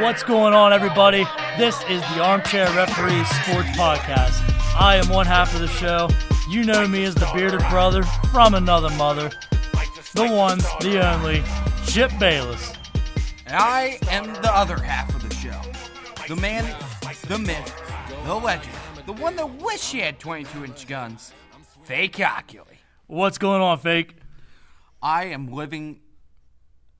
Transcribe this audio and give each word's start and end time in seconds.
What's 0.00 0.22
going 0.22 0.54
on, 0.54 0.72
everybody? 0.72 1.26
This 1.58 1.78
is 1.82 2.00
the 2.14 2.22
Armchair 2.22 2.64
Referee 2.74 3.22
Sports 3.24 3.68
Podcast. 3.76 4.40
I 4.74 4.96
am 4.96 5.10
one 5.10 5.26
half 5.26 5.54
of 5.54 5.60
the 5.60 5.68
show. 5.68 6.08
You 6.48 6.64
know 6.64 6.88
me 6.88 7.04
as 7.04 7.14
the 7.14 7.30
bearded 7.34 7.60
brother 7.68 8.02
from 8.32 8.54
another 8.54 8.88
mother, 8.96 9.30
the 10.14 10.26
one, 10.26 10.56
the 10.80 11.06
only, 11.06 11.42
Chip 11.86 12.10
Bayless. 12.18 12.72
And 13.44 13.54
I 13.54 13.98
am 14.08 14.32
the 14.32 14.50
other 14.50 14.78
half 14.78 15.14
of 15.14 15.28
the 15.28 15.34
show. 15.34 15.60
The 16.26 16.40
man, 16.40 16.64
the 17.28 17.38
myth, 17.38 17.70
the 18.24 18.34
legend, 18.34 18.74
the 19.04 19.12
one 19.12 19.36
that 19.36 19.60
wish 19.60 19.92
he 19.92 19.98
had 19.98 20.18
22 20.18 20.64
inch 20.64 20.88
guns, 20.88 21.34
Fake 21.84 22.18
Oculi. 22.18 22.78
What's 23.06 23.36
going 23.36 23.60
on, 23.60 23.78
Fake? 23.78 24.14
I 25.02 25.24
am 25.24 25.52
living 25.52 26.00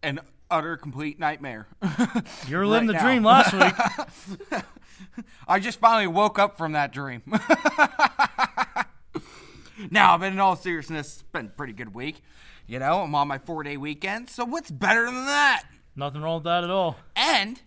an 0.03 0.21
utter 0.51 0.77
complete 0.77 1.19
nightmare. 1.19 1.67
You 2.49 2.57
were 2.57 2.67
living 2.67 2.89
Right 2.89 2.95
the 2.95 3.05
now. 3.05 3.05
dream 3.05 3.23
last 3.25 3.53
week. 4.51 4.63
I 5.49 5.61
just 5.61 5.79
finally 5.79 6.07
woke 6.09 6.39
up 6.39 6.59
from 6.59 6.73
that 6.73 6.93
dream. 6.93 7.23
now, 9.91 10.19
but 10.19 10.33
in 10.33 10.41
all 10.41 10.57
seriousness, 10.57 11.15
it's 11.15 11.23
been 11.23 11.47
a 11.47 11.51
pretty 11.51 11.73
good 11.73 11.95
week. 11.95 12.23
You 12.67 12.79
know, 12.79 13.03
I'm 13.03 13.15
on 13.15 13.29
my 13.29 13.39
four 13.39 13.63
day 13.63 13.77
weekend, 13.77 14.31
so 14.31 14.45
what's 14.45 14.71
better 14.71 15.07
than 15.07 15.27
that? 15.27 15.65
Nothing 15.97 16.23
wrong 16.23 16.37
with 16.37 16.45
that 16.45 16.65
at 16.65 16.71
all. 16.71 16.97
And 17.17 17.61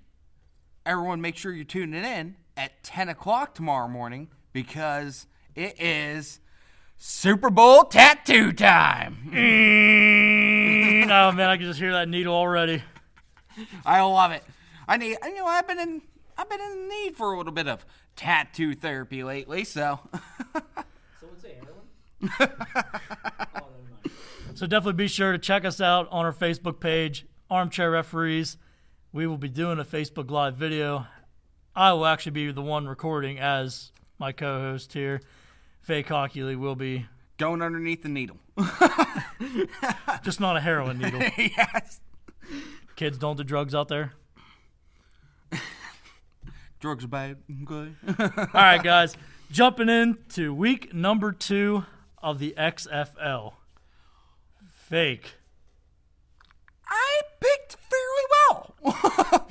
everyone, 0.85 1.21
make 1.21 1.37
sure 1.37 1.51
you're 1.51 1.65
tuning 1.65 2.03
in 2.03 2.35
at 2.57 2.83
10 2.83 3.09
o'clock 3.09 3.53
tomorrow 3.55 3.87
morning 3.87 4.29
because 4.53 5.27
it 5.55 5.79
is 5.81 6.39
Super 6.97 7.49
Bowl 7.49 7.83
tattoo 7.83 8.51
time. 8.51 9.19
Mm, 11.03 11.05
oh 11.05 11.31
man, 11.33 11.49
I 11.49 11.57
can 11.57 11.65
just 11.65 11.79
hear 11.79 11.91
that 11.93 12.07
needle 12.07 12.33
already. 12.33 12.81
I 13.85 13.99
love 14.01 14.31
it. 14.31 14.43
I 14.87 14.97
need, 14.97 15.17
you 15.23 15.35
know, 15.35 15.45
I've 15.45 15.67
been 15.67 15.79
in, 15.79 16.01
I've 16.37 16.49
been 16.49 16.61
in 16.61 16.87
need 16.87 17.17
for 17.17 17.33
a 17.33 17.37
little 17.37 17.51
bit 17.51 17.67
of 17.67 17.85
tattoo 18.15 18.73
therapy 18.73 19.23
lately, 19.23 19.63
so. 19.63 19.99
So 24.55 24.67
definitely 24.67 24.93
be 24.93 25.07
sure 25.07 25.31
to 25.31 25.39
check 25.39 25.65
us 25.65 25.81
out 25.81 26.07
on 26.11 26.25
our 26.25 26.31
Facebook 26.31 26.79
page, 26.79 27.25
Armchair 27.49 27.89
Referees. 27.89 28.57
We 29.11 29.25
will 29.25 29.39
be 29.39 29.49
doing 29.49 29.79
a 29.79 29.83
Facebook 29.83 30.29
Live 30.29 30.55
video. 30.55 31.07
I 31.75 31.91
will 31.93 32.05
actually 32.05 32.33
be 32.33 32.51
the 32.51 32.61
one 32.61 32.87
recording 32.87 33.39
as 33.39 33.91
my 34.19 34.31
co-host 34.31 34.93
here. 34.93 35.21
Faye 35.83 36.03
Cockily 36.03 36.55
will 36.55 36.75
be 36.75 37.05
Going 37.37 37.61
underneath 37.61 38.03
the 38.03 38.09
needle. 38.09 38.37
just 40.23 40.39
not 40.39 40.55
a 40.55 40.61
heroin 40.61 40.99
needle. 40.99 41.19
yes. 41.37 41.99
Kids 42.95 43.17
don't 43.17 43.37
do 43.37 43.43
drugs 43.43 43.73
out 43.73 43.87
there. 43.87 44.13
Drugs 46.79 47.03
are 47.03 47.07
bad. 47.07 47.37
Okay. 47.63 47.91
All 48.17 48.47
right, 48.53 48.83
guys, 48.83 49.17
jumping 49.51 49.89
into 49.89 50.53
week 50.53 50.93
number 50.93 51.31
two 51.31 51.85
of 52.21 52.39
the 52.39 52.53
XFL. 52.57 53.53
Fake. 54.69 55.33
I 56.87 57.21
picked 57.39 57.77
fairly 57.89 58.25
well. 58.29 59.49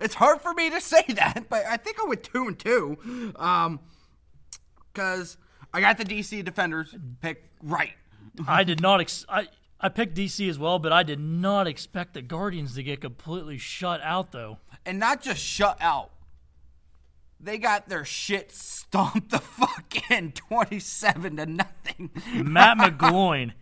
it's 0.00 0.14
hard 0.14 0.40
for 0.40 0.52
me 0.52 0.68
to 0.70 0.80
say 0.80 1.04
that, 1.10 1.44
but 1.48 1.64
I 1.64 1.76
think 1.76 1.98
I 2.02 2.08
went 2.08 2.24
two 2.24 2.48
and 2.48 2.58
two. 2.58 3.32
Um, 3.36 3.80
because 4.94 5.36
I 5.72 5.80
got 5.80 5.98
the 5.98 6.04
DC 6.04 6.44
Defenders 6.44 6.94
pick 7.20 7.50
right. 7.62 7.92
I 8.46 8.64
did 8.64 8.80
not. 8.80 9.00
Ex- 9.00 9.26
I 9.28 9.48
I 9.80 9.88
picked 9.88 10.16
DC 10.16 10.48
as 10.48 10.58
well, 10.58 10.78
but 10.78 10.92
I 10.92 11.02
did 11.02 11.20
not 11.20 11.66
expect 11.66 12.14
the 12.14 12.22
Guardians 12.22 12.74
to 12.76 12.82
get 12.82 13.00
completely 13.00 13.58
shut 13.58 14.00
out 14.02 14.32
though. 14.32 14.58
And 14.86 14.98
not 14.98 15.20
just 15.22 15.40
shut 15.42 15.76
out. 15.80 16.10
They 17.40 17.58
got 17.58 17.88
their 17.88 18.04
shit 18.06 18.52
stomped 18.52 19.30
the 19.30 19.38
fuck 19.38 20.10
in 20.10 20.32
27 20.32 21.36
to 21.36 21.46
nothing. 21.46 22.10
Matt 22.32 22.78
McGloin, 22.98 23.52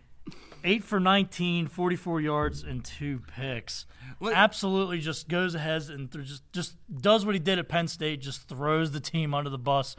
8 0.63 0.83
for 0.85 0.99
19, 1.01 1.67
44 1.67 2.21
yards, 2.21 2.63
and 2.63 2.85
two 2.85 3.21
picks. 3.35 3.85
Look- 4.21 4.33
Absolutely 4.35 4.99
just 4.99 5.27
goes 5.27 5.53
ahead 5.53 5.89
and 5.89 6.09
th- 6.09 6.25
just, 6.25 6.53
just 6.53 6.75
does 7.01 7.25
what 7.25 7.35
he 7.35 7.39
did 7.39 7.59
at 7.59 7.67
Penn 7.67 7.89
State, 7.89 8.21
just 8.21 8.47
throws 8.47 8.91
the 8.91 9.01
team 9.01 9.33
under 9.33 9.49
the 9.49 9.57
bus. 9.57 9.97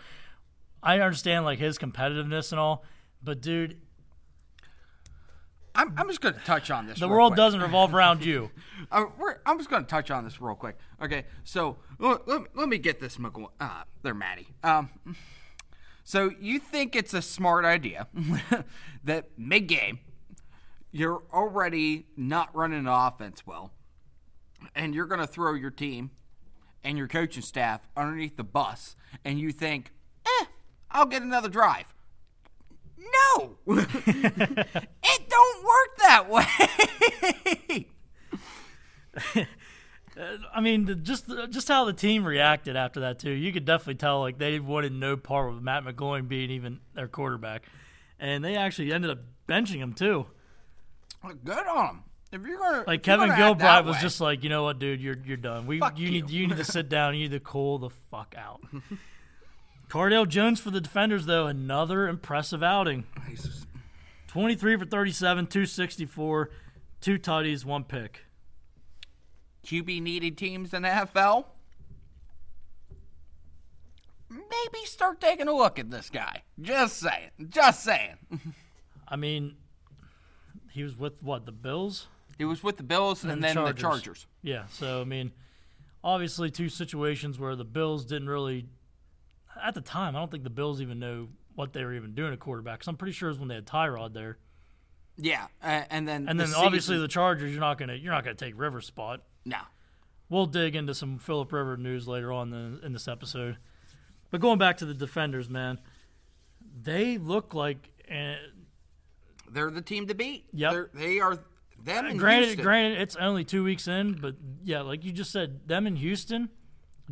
I 0.85 1.01
understand 1.01 1.45
like 1.45 1.59
his 1.59 1.79
competitiveness 1.79 2.53
and 2.53 2.61
all, 2.61 2.85
but 3.23 3.41
dude, 3.41 3.81
I'm, 5.75 5.93
I'm 5.97 6.07
just 6.09 6.21
going 6.21 6.35
to 6.35 6.41
touch 6.45 6.71
on 6.71 6.87
this. 6.87 7.01
the 7.01 7.09
world 7.09 7.33
quick. 7.33 7.39
doesn't 7.39 7.61
revolve 7.61 7.95
around 7.95 8.25
you. 8.25 8.51
Uh, 8.93 9.07
I'm 9.47 9.57
just 9.57 9.71
going 9.71 9.83
to 9.83 9.89
touch 9.89 10.11
on 10.11 10.25
this 10.25 10.43
real 10.43 10.55
quick. 10.55 10.77
Okay, 11.03 11.25
so 11.43 11.79
let, 11.99 12.29
let, 12.29 12.55
let 12.55 12.69
me 12.69 12.77
get 12.77 13.01
this. 13.01 13.17
McGlo- 13.17 13.49
Uh, 13.59 13.85
they're 14.03 14.13
Maddie. 14.13 14.49
Um, 14.63 14.91
so 16.05 16.31
you 16.39 16.59
think 16.59 16.95
it's 16.95 17.15
a 17.15 17.23
smart 17.23 17.65
idea 17.65 18.09
that 19.05 19.31
mid 19.39 19.69
game 19.69 20.01
you're 20.93 21.23
already 21.33 22.07
not 22.17 22.55
running 22.55 22.79
an 22.81 22.87
offense 22.87 23.45
well, 23.47 23.73
and 24.77 24.95
you're 24.95 25.07
going 25.07 25.21
to 25.21 25.27
throw 25.27 25.55
your 25.55 25.71
team 25.71 26.11
and 26.85 26.97
your 26.99 27.09
coaching 27.09 27.43
staff 27.43 27.89
underneath 27.97 28.37
the 28.37 28.45
bus, 28.45 28.95
and 29.25 29.41
you 29.41 29.51
think, 29.51 29.93
eh, 30.27 30.45
I'll 30.95 31.05
get 31.07 31.21
another 31.23 31.49
drive. 31.51 31.93
No, 33.37 33.57
it 33.67 35.29
don't 35.29 35.65
work 35.65 35.97
that 35.99 36.27
way. 36.31 37.87
I 40.55 40.61
mean, 40.61 41.01
just 41.03 41.27
just 41.51 41.67
how 41.69 41.85
the 41.85 41.93
team 41.93 42.25
reacted 42.25 42.77
after 42.77 43.01
that 43.01 43.19
too. 43.19 43.31
You 43.33 43.53
could 43.53 43.65
definitely 43.65 43.97
tell 43.97 44.21
like 44.21 44.39
they 44.39 44.61
wanted 44.61 44.93
no 44.93 45.17
part 45.17 45.53
with 45.53 45.63
Matt 45.63 45.85
McGloin 45.85 46.29
being 46.29 46.51
even 46.51 46.79
their 46.95 47.09
quarterback, 47.09 47.65
and 48.21 48.45
they 48.45 48.55
actually 48.57 48.93
ended 48.93 49.11
up 49.11 49.19
benching 49.49 49.79
him 49.79 49.93
too. 49.93 50.27
Good 51.45 51.67
on 51.67 51.89
him. 51.97 52.03
If 52.33 52.43
you're 52.43 52.59
gonna 52.59 52.85
Like 52.87 53.03
Kevin 53.03 53.31
Gilbride 53.31 53.85
was 53.85 53.97
way- 53.97 54.03
just 54.03 54.21
like, 54.21 54.45
you 54.45 54.51
know 54.51 54.63
what, 54.65 54.79
dude, 54.79 55.01
you're 55.01 55.17
you're 55.25 55.37
done. 55.37 55.67
We 55.67 55.79
Fuck 55.81 55.99
you, 55.99 56.11
need 56.11 56.31
you. 56.31 56.43
you 56.43 56.47
need 56.49 56.57
to 56.59 56.65
sit 56.71 56.89
down. 56.89 57.15
You 57.15 57.23
need 57.25 57.33
to 57.33 57.41
cool 57.41 57.79
the 57.79 57.91
fuck 57.91 58.35
out. 58.39 58.61
Cardale 59.89 60.29
Jones 60.29 60.61
for 60.61 60.71
the 60.71 60.81
defenders 60.81 61.27
though, 61.27 61.47
another 61.47 62.09
impressive 62.09 62.63
outing. 62.63 63.05
Twenty 64.27 64.55
three 64.57 64.77
for 64.77 64.85
thirty 64.85 65.13
seven, 65.13 65.47
two 65.47 65.67
sixty 65.67 66.07
four, 66.07 66.51
two 67.01 67.19
tutties, 67.19 67.65
one 67.65 67.85
pick. 67.85 68.21
QB 69.65 70.03
needed 70.03 70.37
teams 70.37 70.75
in 70.75 70.83
the 70.83 70.89
NFL. 70.89 71.47
Maybe 74.29 74.85
start 74.85 75.21
taking 75.21 75.49
a 75.49 75.55
look 75.55 75.79
at 75.79 75.91
this 75.91 76.11
guy. 76.11 76.43
Just 76.61 76.99
saying. 76.99 77.31
Just 77.49 77.85
saying. 77.85 78.17
I 79.09 79.17
mean, 79.17 79.57
he 80.73 80.83
was 80.83 80.97
with 80.99 81.23
what 81.23 81.47
the 81.47 81.53
Bills. 81.53 82.09
He 82.37 82.45
was 82.45 82.63
with 82.63 82.77
the 82.77 82.83
Bills 82.83 83.23
and, 83.23 83.33
And 83.33 83.45
then 83.45 83.55
the 83.55 83.67
the 83.67 83.73
Chargers. 83.75 84.03
Chargers. 84.03 84.27
Yeah, 84.43 84.65
so 84.71 85.01
I 85.01 85.05
mean, 85.05 85.31
obviously 86.03 86.51
two 86.51 86.69
situations 86.69 87.39
where 87.39 87.55
the 87.55 87.65
Bills 87.65 88.05
didn't 88.05 88.29
really 88.29 88.67
at 89.63 89.75
the 89.75 89.81
time, 89.81 90.17
I 90.17 90.19
don't 90.21 90.31
think 90.31 90.45
the 90.45 90.51
Bills 90.51 90.81
even 90.81 90.99
know 90.99 91.29
what 91.55 91.73
they 91.73 91.85
were 91.85 91.95
even 91.95 92.15
doing 92.15 92.33
at 92.33 92.41
quarterback. 92.41 92.81
'cause 92.81 92.89
I'm 92.89 92.97
pretty 92.97 93.13
sure 93.13 93.29
it 93.29 93.33
was 93.33 93.39
when 93.39 93.49
they 93.49 93.55
had 93.55 93.67
Tyrod 93.67 94.13
there. 94.13 94.39
Yeah, 95.17 95.47
uh, 95.63 95.85
and 95.91 96.09
then 96.09 96.29
And 96.29 96.39
the 96.41 96.45
then 96.47 96.55
obviously 96.57 96.95
season- 96.95 97.03
the 97.03 97.09
Chargers, 97.09 97.53
you're 97.53 97.61
not 97.61 97.79
gonna 97.79 97.95
you're 97.95 98.13
not 98.13 98.25
gonna 98.25 98.35
take 98.35 98.59
Rivers' 98.59 98.87
spot. 98.87 99.23
no. 99.45 99.59
We'll 100.31 100.47
dig 100.47 100.75
into 100.75 100.95
some 100.95 101.19
Philip 101.19 101.53
River 101.53 101.77
news 101.77 102.09
later 102.09 102.33
on 102.33 102.53
in, 102.53 102.81
in 102.83 102.93
this 102.95 103.07
episode. 103.07 103.59
But 104.31 104.41
going 104.41 104.59
back 104.59 104.79
to 104.79 104.87
the 104.87 104.95
defenders, 104.95 105.51
man, 105.51 105.79
they 106.83 107.19
look 107.19 107.53
like 107.55 107.91
uh, 108.11 108.37
They're 109.51 109.71
the 109.71 109.83
team 109.83 110.07
to 110.09 110.15
beat. 110.15 110.47
They're, 110.53 110.91
they 110.95 111.21
are 111.21 111.37
them. 111.85 112.07
And 112.07 112.19
granted, 112.19 112.47
Houston. 112.47 112.65
granted, 112.65 113.01
it's 113.03 113.17
only 113.17 113.45
two 113.45 113.63
weeks 113.63 113.87
in, 113.87 114.15
but 114.15 114.35
yeah, 114.65 114.81
like 114.81 115.05
you 115.05 115.13
just 115.13 115.31
said, 115.31 115.69
them 115.69 115.87
in 115.87 115.97
Houston, 115.97 116.49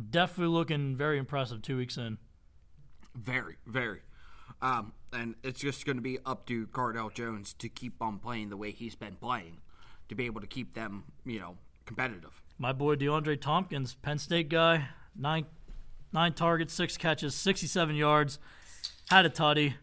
definitely 0.09 0.47
looking 0.53 0.97
very 0.97 1.19
impressive 1.19 1.61
two 1.61 1.77
weeks 1.77 1.97
in. 1.97 2.17
Very, 3.15 3.55
very. 3.65 4.01
Um, 4.61 4.93
and 5.11 5.35
it's 5.43 5.59
just 5.59 5.85
going 5.85 5.97
to 5.97 6.01
be 6.01 6.19
up 6.25 6.45
to 6.47 6.67
Cardale 6.67 7.13
Jones 7.13 7.53
to 7.59 7.69
keep 7.69 8.01
on 8.01 8.19
playing 8.19 8.49
the 8.49 8.57
way 8.57 8.71
he's 8.71 8.95
been 8.95 9.15
playing 9.15 9.57
to 10.09 10.15
be 10.15 10.25
able 10.25 10.41
to 10.41 10.47
keep 10.47 10.73
them, 10.73 11.03
you 11.25 11.39
know, 11.39 11.57
competitive. 11.85 12.41
My 12.57 12.71
boy 12.71 12.95
DeAndre 12.95 13.39
Thompkins, 13.39 13.95
Penn 13.95 14.17
State 14.17 14.49
guy, 14.49 14.87
nine 15.17 15.45
nine 16.11 16.33
targets, 16.33 16.73
six 16.73 16.97
catches, 16.97 17.35
67 17.35 17.95
yards, 17.95 18.39
had 19.09 19.25
a 19.25 19.29
tutty. 19.29 19.73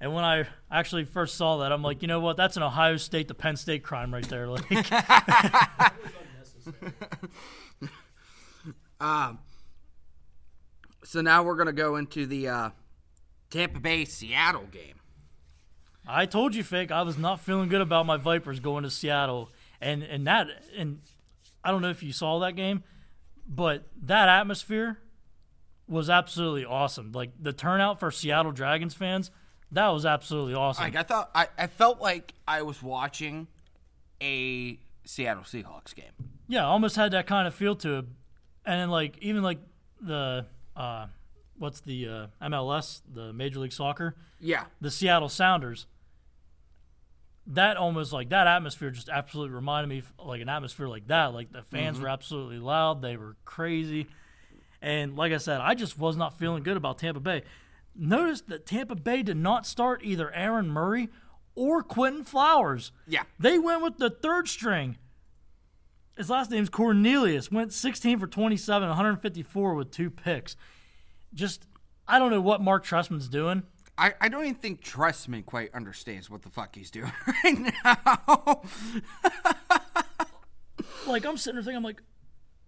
And 0.00 0.14
when 0.14 0.24
I 0.24 0.46
actually 0.70 1.04
first 1.04 1.36
saw 1.36 1.58
that, 1.58 1.72
I'm 1.72 1.82
like, 1.82 2.02
you 2.02 2.08
know 2.08 2.20
what? 2.20 2.36
That's 2.36 2.56
an 2.56 2.62
Ohio 2.62 2.96
State 2.96 3.28
to 3.28 3.34
Penn 3.34 3.56
State 3.56 3.82
crime 3.82 4.14
right 4.14 4.28
there. 4.28 4.46
Like, 4.48 4.64
So 11.08 11.22
now 11.22 11.42
we're 11.42 11.54
going 11.54 11.68
to 11.68 11.72
go 11.72 11.96
into 11.96 12.26
the 12.26 12.48
uh, 12.48 12.70
Tampa 13.48 13.80
Bay 13.80 14.04
Seattle 14.04 14.66
game. 14.70 14.96
I 16.06 16.26
told 16.26 16.54
you, 16.54 16.62
fake. 16.62 16.92
I 16.92 17.00
was 17.00 17.16
not 17.16 17.40
feeling 17.40 17.70
good 17.70 17.80
about 17.80 18.04
my 18.04 18.18
Vipers 18.18 18.60
going 18.60 18.84
to 18.84 18.90
Seattle, 18.90 19.48
and 19.80 20.02
and 20.02 20.26
that 20.26 20.48
and 20.76 21.00
I 21.64 21.70
don't 21.70 21.80
know 21.80 21.88
if 21.88 22.02
you 22.02 22.12
saw 22.12 22.40
that 22.40 22.56
game, 22.56 22.82
but 23.48 23.88
that 24.02 24.28
atmosphere 24.28 24.98
was 25.86 26.10
absolutely 26.10 26.66
awesome. 26.66 27.12
Like 27.12 27.30
the 27.40 27.54
turnout 27.54 27.98
for 27.98 28.10
Seattle 28.10 28.52
Dragons 28.52 28.92
fans, 28.92 29.30
that 29.72 29.88
was 29.88 30.04
absolutely 30.04 30.52
awesome. 30.52 30.84
Like 30.84 30.96
I 30.96 31.04
thought, 31.04 31.30
I, 31.34 31.48
I 31.56 31.68
felt 31.68 32.02
like 32.02 32.34
I 32.46 32.60
was 32.60 32.82
watching 32.82 33.46
a 34.20 34.78
Seattle 35.06 35.44
Seahawks 35.44 35.94
game. 35.94 36.12
yeah, 36.48 36.66
almost 36.66 36.96
had 36.96 37.12
that 37.12 37.26
kind 37.26 37.48
of 37.48 37.54
feel 37.54 37.76
to 37.76 38.00
it. 38.00 38.04
And 38.66 38.80
then 38.82 38.90
like 38.90 39.16
even 39.22 39.42
like 39.42 39.60
the 40.02 40.44
uh, 40.78 41.06
what's 41.58 41.80
the 41.80 42.08
uh, 42.08 42.26
MLS, 42.48 43.02
the 43.12 43.32
Major 43.32 43.60
League 43.60 43.72
Soccer, 43.72 44.14
Yeah, 44.40 44.64
the 44.80 44.90
Seattle 44.90 45.28
Sounders. 45.28 45.86
That 47.50 47.78
almost 47.78 48.12
like 48.12 48.28
that 48.28 48.46
atmosphere 48.46 48.90
just 48.90 49.08
absolutely 49.08 49.54
reminded 49.54 49.88
me 49.88 49.98
of, 50.00 50.12
like 50.26 50.42
an 50.42 50.50
atmosphere 50.50 50.86
like 50.86 51.06
that. 51.08 51.32
Like 51.32 51.50
the 51.50 51.62
fans 51.62 51.98
were 51.98 52.08
absolutely 52.08 52.58
loud, 52.58 53.00
they 53.00 53.16
were 53.16 53.36
crazy, 53.44 54.06
and 54.82 55.16
like 55.16 55.32
I 55.32 55.38
said, 55.38 55.60
I 55.60 55.74
just 55.74 55.98
was 55.98 56.16
not 56.16 56.38
feeling 56.38 56.62
good 56.62 56.76
about 56.76 56.98
Tampa 56.98 57.20
Bay. 57.20 57.42
Notice 57.96 58.42
that 58.42 58.66
Tampa 58.66 58.94
Bay 58.94 59.22
did 59.22 59.36
not 59.38 59.66
start 59.66 60.02
either 60.04 60.32
Aaron 60.32 60.68
Murray 60.68 61.08
or 61.54 61.82
Quinton 61.82 62.22
Flowers. 62.22 62.92
yeah. 63.08 63.22
They 63.40 63.58
went 63.58 63.82
with 63.82 63.96
the 63.98 64.10
third 64.10 64.46
string. 64.46 64.96
His 66.18 66.28
last 66.28 66.50
name's 66.50 66.68
Cornelius. 66.68 67.50
Went 67.50 67.72
16 67.72 68.18
for 68.18 68.26
27, 68.26 68.88
154 68.88 69.74
with 69.74 69.90
two 69.90 70.10
picks. 70.10 70.56
Just, 71.32 71.66
I 72.06 72.18
don't 72.18 72.30
know 72.30 72.40
what 72.40 72.60
Marc 72.60 72.84
Trestman's 72.84 73.28
doing. 73.28 73.62
I, 73.96 74.14
I 74.20 74.28
don't 74.28 74.42
even 74.42 74.54
think 74.56 74.82
Trestman 74.82 75.46
quite 75.46 75.74
understands 75.74 76.28
what 76.28 76.42
the 76.42 76.50
fuck 76.50 76.74
he's 76.74 76.90
doing 76.90 77.12
right 77.44 77.72
now. 77.84 78.62
Like, 81.06 81.24
I'm 81.24 81.36
sitting 81.36 81.56
there 81.56 81.62
thinking, 81.62 81.76
I'm 81.76 81.82
like, 81.82 82.02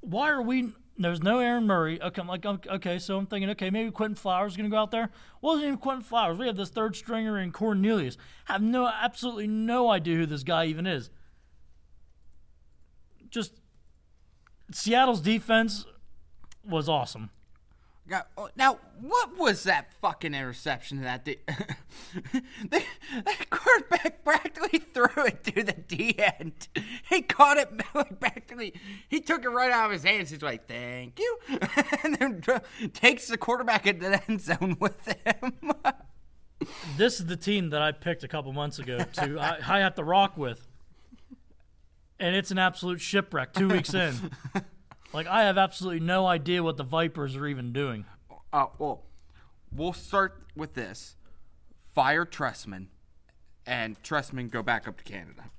why 0.00 0.31
are 0.31 0.43
we. 0.43 0.73
There's 0.96 1.23
no 1.23 1.38
Aaron 1.38 1.67
Murray. 1.67 2.00
Okay, 2.00 2.20
I'm 2.20 2.29
like, 2.29 2.44
okay, 2.44 2.99
so 2.99 3.17
I'm 3.17 3.26
thinking, 3.26 3.50
okay, 3.50 3.70
maybe 3.70 3.91
Quinton 3.91 4.17
Flowers 4.17 4.53
is 4.53 4.56
going 4.56 4.69
to 4.69 4.75
go 4.75 4.81
out 4.81 4.91
there. 4.91 5.11
Wasn't 5.41 5.64
even 5.64 5.79
Quinton 5.79 6.03
Flowers. 6.03 6.38
We 6.38 6.46
have 6.46 6.56
this 6.56 6.69
third 6.70 6.96
stringer 6.96 7.38
in 7.38 7.53
Cornelius. 7.53 8.17
Have 8.46 8.62
no, 8.62 8.87
absolutely 8.87 9.46
no 9.46 9.91
idea 9.91 10.17
who 10.17 10.26
this 10.26 10.43
guy 10.43 10.67
even 10.67 10.87
is. 10.87 11.11
Just, 13.31 13.61
Seattle's 14.73 15.21
defense 15.21 15.87
was 16.65 16.88
awesome. 16.88 17.31
Oh, 18.37 18.49
Now, 18.56 18.79
what 19.00 19.38
was 19.38 19.62
that 19.65 19.93
fucking 20.00 20.35
interception 20.35 21.03
that 21.03 21.25
the, 21.25 21.38
the, 22.69 22.82
that 23.25 23.50
quarterback 23.50 24.25
practically 24.25 24.79
threw 24.94 25.27
it 25.27 25.44
to 25.44 25.62
the 25.62 25.73
D 25.73 26.17
end? 26.19 26.69
He 27.09 27.23
caught 27.23 27.56
it 27.59 27.71
like, 27.94 28.19
practically. 28.19 28.75
He 29.09 29.21
took 29.21 29.44
it 29.44 29.49
right 29.49 29.71
out 29.71 29.87
of 29.87 29.93
his 29.93 30.03
hands. 30.03 30.31
He's 30.31 30.43
like, 30.43 30.67
"Thank 30.67 31.19
you," 31.21 31.38
and 32.03 32.17
then 32.17 32.43
takes 32.93 33.29
the 33.29 33.38
quarterback 33.38 33.87
into 33.87 34.09
the 34.09 34.23
end 34.29 34.41
zone 34.41 34.77
with 34.81 35.06
him. 35.25 35.73
this 36.97 37.21
is 37.21 37.27
the 37.27 37.37
team 37.37 37.71
that 37.71 37.82
I 37.82 37.93
picked 37.93 38.25
a 38.25 38.29
couple 38.29 38.53
months 38.53 38.79
ago 38.79 38.99
to 38.99 39.38
I, 39.38 39.77
I 39.77 39.81
have 39.81 39.94
to 39.97 40.05
rock 40.05 40.37
with, 40.37 40.67
and 42.20 42.37
it's 42.37 42.50
an 42.50 42.58
absolute 42.58 43.00
shipwreck. 43.00 43.52
Two 43.52 43.69
weeks 43.69 43.93
in, 43.94 44.14
like 45.12 45.26
I 45.26 45.43
have 45.44 45.58
absolutely 45.58 46.00
no 46.00 46.26
idea 46.26 46.62
what 46.62 46.76
the 46.76 46.84
Vipers 46.84 47.34
are 47.34 47.46
even 47.46 47.72
doing. 47.72 48.05
uh, 48.52 48.67
well, 48.78 49.02
we'll 49.72 49.93
start 49.93 50.43
with 50.55 50.75
this: 50.75 51.17
fire 51.94 52.25
Trestman, 52.25 52.87
and 53.67 54.00
Trestman 54.02 54.50
go 54.50 54.62
back 54.62 54.87
up 54.87 54.99
to 54.99 55.05
Canada 55.05 55.50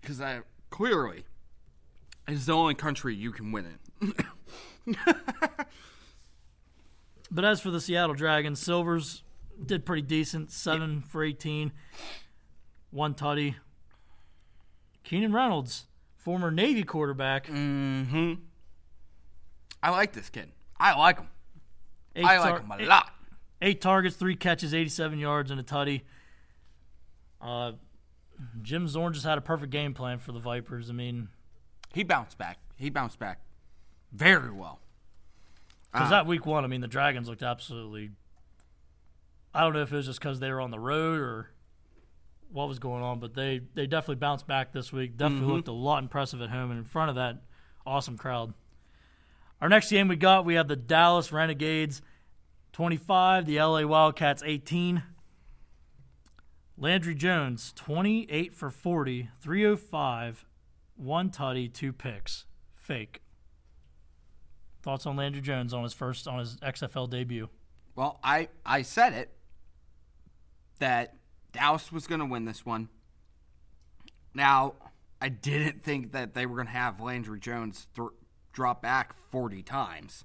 because 0.00 0.20
I 0.20 0.40
clearly 0.70 1.24
it's 2.26 2.46
the 2.46 2.52
only 2.52 2.74
country 2.74 3.14
you 3.14 3.32
can 3.32 3.52
win 3.52 3.78
in. 4.00 4.14
But 7.30 7.44
as 7.44 7.60
for 7.60 7.70
the 7.70 7.80
Seattle 7.80 8.14
Dragons, 8.14 8.58
Silvers 8.58 9.22
did 9.64 9.84
pretty 9.84 10.02
decent, 10.02 10.50
seven 10.50 11.02
for 11.02 11.22
eighteen, 11.22 11.72
one 12.90 13.14
tutty. 13.14 13.56
Keenan 15.04 15.32
Reynolds, 15.32 15.86
former 16.28 16.50
Navy 16.50 16.82
quarterback, 16.82 17.46
Mm-hmm. 17.46 18.34
I 19.82 19.88
like 19.88 20.12
this 20.12 20.28
kid. 20.28 20.50
I 20.78 20.94
like 20.98 21.16
him. 21.18 21.28
eight, 22.14 22.26
I 22.26 22.38
like 22.38 22.50
tar- 22.50 22.60
him 22.60 22.70
a 22.70 22.76
eight- 22.82 22.86
lot. 22.88 23.10
eight 23.62 23.80
targets, 23.80 24.14
three 24.14 24.36
catches, 24.36 24.74
eighty-seven 24.74 25.18
yards, 25.18 25.50
and 25.50 25.58
a 25.58 25.62
tutty. 25.62 26.02
Uh, 27.40 27.72
Jim 28.60 28.86
Zorn 28.88 29.14
just 29.14 29.24
had 29.24 29.38
a 29.38 29.40
perfect 29.40 29.72
game 29.72 29.94
plan 29.94 30.18
for 30.18 30.32
the 30.32 30.38
Vipers. 30.38 30.90
I 30.90 30.92
mean, 30.92 31.28
He 31.94 32.02
bounced 32.02 32.36
back. 32.36 32.58
He 32.76 32.90
bounced 32.90 33.18
back 33.18 33.40
very 34.12 34.50
well. 34.50 34.80
Because 35.90 36.10
that 36.10 36.26
week 36.26 36.44
one, 36.44 36.62
I 36.62 36.66
mean, 36.66 36.82
the 36.82 36.88
Dragons 36.88 37.26
looked 37.26 37.42
absolutely. 37.42 38.10
I 39.54 39.62
don't 39.62 39.72
know 39.72 39.80
if 39.80 39.90
it 39.94 39.96
was 39.96 40.04
just 40.04 40.20
because 40.20 40.40
they 40.40 40.52
were 40.52 40.60
on 40.60 40.70
the 40.72 40.78
road 40.78 41.20
or 41.20 41.50
what 42.50 42.68
was 42.68 42.78
going 42.78 43.02
on, 43.02 43.20
but 43.20 43.34
they, 43.34 43.60
they 43.74 43.86
definitely 43.86 44.16
bounced 44.16 44.46
back 44.46 44.72
this 44.72 44.92
week. 44.92 45.16
Definitely 45.16 45.46
mm-hmm. 45.46 45.54
looked 45.56 45.68
a 45.68 45.72
lot 45.72 46.02
impressive 46.02 46.40
at 46.40 46.50
home 46.50 46.70
and 46.70 46.78
in 46.78 46.84
front 46.84 47.10
of 47.10 47.16
that 47.16 47.42
awesome 47.86 48.16
crowd. 48.16 48.54
Our 49.60 49.68
next 49.68 49.90
game 49.90 50.08
we 50.08 50.16
got, 50.16 50.44
we 50.44 50.54
have 50.54 50.68
the 50.68 50.76
Dallas 50.76 51.32
Renegades 51.32 52.00
25, 52.72 53.46
the 53.46 53.60
LA 53.60 53.84
Wildcats 53.86 54.42
18. 54.44 55.02
Landry 56.76 57.14
Jones 57.14 57.72
28 57.74 58.54
for 58.54 58.70
40, 58.70 59.30
305, 59.40 60.46
one 60.96 61.30
tutty, 61.30 61.72
two 61.72 61.92
picks. 61.92 62.44
Fake. 62.76 63.20
Thoughts 64.82 65.04
on 65.04 65.16
Landry 65.16 65.42
Jones 65.42 65.74
on 65.74 65.82
his 65.82 65.92
first 65.92 66.28
on 66.28 66.38
his 66.38 66.56
XFL 66.58 67.10
debut? 67.10 67.48
Well, 67.96 68.20
I 68.22 68.48
I 68.64 68.82
said 68.82 69.12
it 69.12 69.34
that 70.78 71.17
Dallas 71.52 71.90
was 71.90 72.06
going 72.06 72.20
to 72.20 72.26
win 72.26 72.44
this 72.44 72.64
one. 72.64 72.88
Now, 74.34 74.74
I 75.20 75.28
didn't 75.28 75.82
think 75.82 76.12
that 76.12 76.34
they 76.34 76.46
were 76.46 76.56
going 76.56 76.66
to 76.66 76.72
have 76.72 77.00
Landry 77.00 77.40
Jones 77.40 77.86
th- 77.96 78.08
drop 78.52 78.82
back 78.82 79.14
40 79.30 79.62
times. 79.62 80.24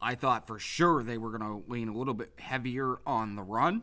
I 0.00 0.14
thought 0.14 0.46
for 0.46 0.58
sure 0.58 1.02
they 1.02 1.18
were 1.18 1.36
going 1.36 1.62
to 1.62 1.70
lean 1.70 1.88
a 1.88 1.96
little 1.96 2.14
bit 2.14 2.32
heavier 2.38 2.98
on 3.06 3.36
the 3.36 3.42
run. 3.42 3.82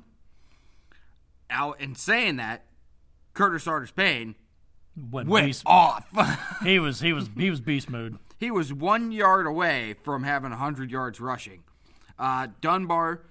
Now, 1.50 1.74
in 1.74 1.96
saying 1.96 2.38
that, 2.38 2.66
Curtis 3.34 3.68
Artis 3.68 3.92
Payne 3.92 4.36
Went 4.96 5.28
went 5.28 5.48
beast, 5.48 5.64
off. 5.66 6.06
he 6.64 6.78
was 6.80 7.00
he 7.00 7.14
was 7.14 7.30
he 7.36 7.50
was 7.50 7.62
beast 7.62 7.90
mode. 7.90 8.20
He 8.40 8.52
was 8.52 8.72
one 8.72 9.12
yard 9.12 9.48
away 9.48 9.96
from 10.04 10.24
having 10.24 10.52
100 10.52 10.92
yards 10.92 11.20
rushing. 11.20 11.64
Uh, 12.20 12.48
Dunbar 12.62 13.22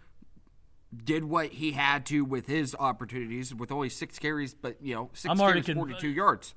did 1.04 1.24
what 1.24 1.48
he 1.52 1.72
had 1.72 2.04
to 2.06 2.24
with 2.24 2.46
his 2.46 2.74
opportunities 2.78 3.54
with 3.54 3.72
only 3.72 3.88
six 3.88 4.18
carries, 4.18 4.52
but, 4.54 4.76
you 4.82 4.94
know, 4.94 5.10
6 5.14 5.30
I'm 5.30 5.40
already 5.40 5.60
carries, 5.62 5.66
con- 5.76 5.88
42 5.88 6.08
yards. 6.08 6.54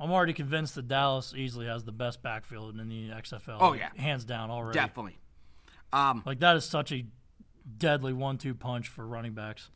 I'm 0.00 0.10
already 0.10 0.32
convinced 0.32 0.74
that 0.76 0.88
Dallas 0.88 1.34
easily 1.36 1.66
has 1.66 1.84
the 1.84 1.92
best 1.92 2.22
backfield 2.22 2.78
in 2.78 2.88
the 2.88 3.10
XFL. 3.10 3.58
Oh, 3.60 3.70
like, 3.70 3.80
yeah. 3.80 3.90
hands 4.02 4.24
down 4.24 4.50
already. 4.50 4.78
Definitely. 4.78 5.18
Um, 5.92 6.22
Like 6.26 6.40
that 6.40 6.56
is 6.56 6.64
such 6.64 6.90
a 6.90 7.06
deadly 7.78 8.12
one-two 8.12 8.54
punch 8.54 8.88
for 8.88 9.06
running 9.06 9.34
backs. 9.34 9.70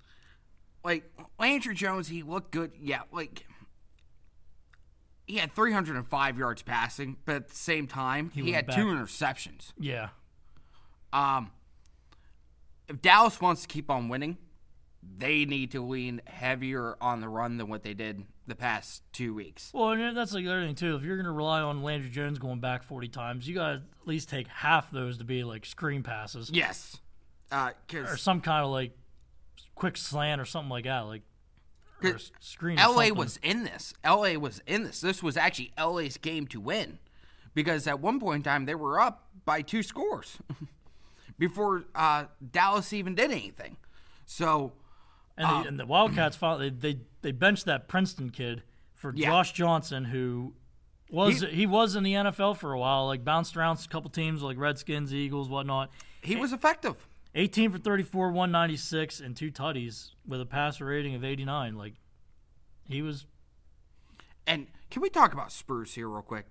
like, 0.84 1.04
Landry 1.38 1.74
Jones, 1.74 2.08
he 2.08 2.22
looked 2.22 2.50
good. 2.50 2.72
Yeah, 2.80 3.02
like, 3.12 3.46
he 5.26 5.36
had 5.36 5.52
305 5.52 6.38
yards 6.38 6.62
passing, 6.62 7.18
but 7.26 7.36
at 7.36 7.48
the 7.48 7.54
same 7.54 7.86
time, 7.86 8.30
he, 8.30 8.42
was 8.42 8.52
had 8.52 8.66
back. 8.66 8.76
two 8.76 8.86
interceptions. 8.86 9.72
Yeah, 9.78 10.08
Um, 11.12 11.50
if 12.88 13.00
Dallas 13.02 13.40
wants 13.40 13.62
to 13.62 13.68
keep 13.68 13.90
on 13.90 14.08
winning, 14.08 14.38
they 15.16 15.44
need 15.44 15.70
to 15.72 15.80
lean 15.80 16.20
heavier 16.26 16.96
on 17.00 17.20
the 17.20 17.28
run 17.28 17.56
than 17.56 17.68
what 17.68 17.82
they 17.82 17.94
did 17.94 18.24
the 18.46 18.54
past 18.54 19.02
two 19.12 19.34
weeks. 19.34 19.70
well, 19.74 19.90
and 19.90 20.16
that's 20.16 20.32
like 20.32 20.44
the 20.44 20.50
other 20.52 20.64
thing 20.66 20.74
too. 20.74 20.96
If 20.96 21.02
you're 21.02 21.16
going 21.16 21.26
to 21.26 21.32
rely 21.32 21.60
on 21.60 21.82
Landry 21.82 22.10
Jones 22.10 22.38
going 22.38 22.60
back 22.60 22.82
40 22.82 23.08
times, 23.08 23.46
you 23.48 23.54
got 23.54 23.68
to 23.68 23.74
at 23.76 24.06
least 24.06 24.28
take 24.28 24.48
half 24.48 24.90
those 24.90 25.18
to 25.18 25.24
be 25.24 25.44
like 25.44 25.66
screen 25.66 26.02
passes 26.02 26.50
Yes, 26.52 26.96
uh, 27.52 27.70
or 27.94 28.16
some 28.16 28.40
kind 28.40 28.64
of 28.64 28.70
like 28.70 28.92
quick 29.74 29.96
slant 29.96 30.40
or 30.40 30.44
something 30.44 30.70
like 30.70 30.84
that, 30.84 31.00
like 31.00 31.22
or 32.02 32.10
a 32.10 32.14
s- 32.14 32.32
screen. 32.40 32.76
LA 32.78 33.08
was 33.08 33.38
in 33.42 33.64
this. 33.64 33.92
LA 34.04 34.34
was 34.34 34.62
in 34.66 34.84
this. 34.84 35.00
This 35.00 35.22
was 35.22 35.36
actually 35.36 35.72
LA's 35.78 36.16
game 36.16 36.46
to 36.48 36.60
win, 36.60 36.98
because 37.54 37.86
at 37.86 38.00
one 38.00 38.18
point 38.18 38.36
in 38.38 38.42
time 38.42 38.64
they 38.64 38.74
were 38.74 38.98
up 39.00 39.28
by 39.44 39.62
two 39.62 39.82
scores 39.82 40.38
before 41.38 41.84
uh, 41.94 42.24
Dallas 42.52 42.92
even 42.92 43.14
did 43.14 43.30
anything. 43.30 43.76
So 44.26 44.72
And, 45.36 45.46
Um, 45.46 45.62
the, 45.62 45.68
and 45.68 45.80
the 45.80 45.86
Wildcats 45.86 46.36
finally 46.36 46.70
they, 46.70 46.94
they 46.94 47.00
they 47.22 47.32
benched 47.32 47.64
that 47.66 47.88
Princeton 47.88 48.30
kid 48.30 48.62
for 48.94 49.12
Yeah. 49.14 49.28
Josh 49.30 49.52
Johnson, 49.52 50.04
who 50.06 50.54
was 51.10 51.40
he, 51.40 51.66
was 51.66 51.96
in 51.96 52.02
the 52.02 52.12
NFL 52.12 52.56
for 52.58 52.72
a 52.72 52.78
while, 52.78 53.06
like 53.06 53.24
bounced 53.24 53.56
around 53.56 53.78
a 53.84 53.88
couple 53.88 54.10
teams 54.10 54.42
like 54.42 54.58
Redskins, 54.58 55.14
Eagles, 55.14 55.48
whatnot. 55.48 55.90
he 56.22 56.36
was 56.36 56.52
effective. 56.52 57.06
18 57.34 57.70
for 57.70 57.78
34, 57.78 58.28
196, 58.32 59.20
and 59.20 59.36
two 59.36 59.50
tutties 59.52 60.10
with 60.26 60.40
a 60.40 60.46
passer 60.46 60.86
rating 60.86 61.14
of 61.14 61.24
89. 61.24 61.76
Like 61.76 61.94
he 62.88 63.00
was 63.00 63.26
And 64.46 64.66
can 64.90 65.02
we 65.02 65.08
talk 65.10 65.32
about 65.32 65.52
Spruce 65.52 65.94
here 65.94 66.08
real 66.08 66.22
quick? 66.22 66.46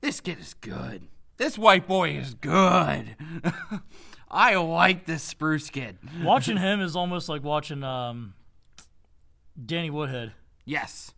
this 0.00 0.20
kid 0.20 0.38
is 0.38 0.54
good. 0.54 1.08
This 1.38 1.56
white 1.56 1.86
boy 1.86 2.10
is 2.10 2.34
good. 2.34 3.16
I 4.30 4.56
like 4.56 5.06
this 5.06 5.22
spruce 5.22 5.70
kid. 5.70 5.96
Watching 6.22 6.56
him 6.58 6.80
is 6.80 6.94
almost 6.96 7.28
like 7.28 7.42
watching 7.42 7.82
um, 7.82 8.34
Danny 9.64 9.88
Woodhead. 9.90 10.32
Yes. 10.64 11.12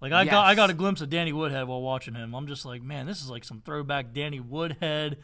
Like 0.00 0.12
I 0.12 0.24
got 0.24 0.46
I 0.46 0.54
got 0.54 0.70
a 0.70 0.74
glimpse 0.74 1.00
of 1.00 1.10
Danny 1.10 1.32
Woodhead 1.32 1.68
while 1.68 1.82
watching 1.82 2.14
him. 2.14 2.34
I'm 2.34 2.46
just 2.48 2.64
like, 2.64 2.82
man, 2.82 3.06
this 3.06 3.20
is 3.20 3.30
like 3.30 3.44
some 3.44 3.60
throwback 3.64 4.12
Danny 4.12 4.40
Woodhead. 4.40 5.18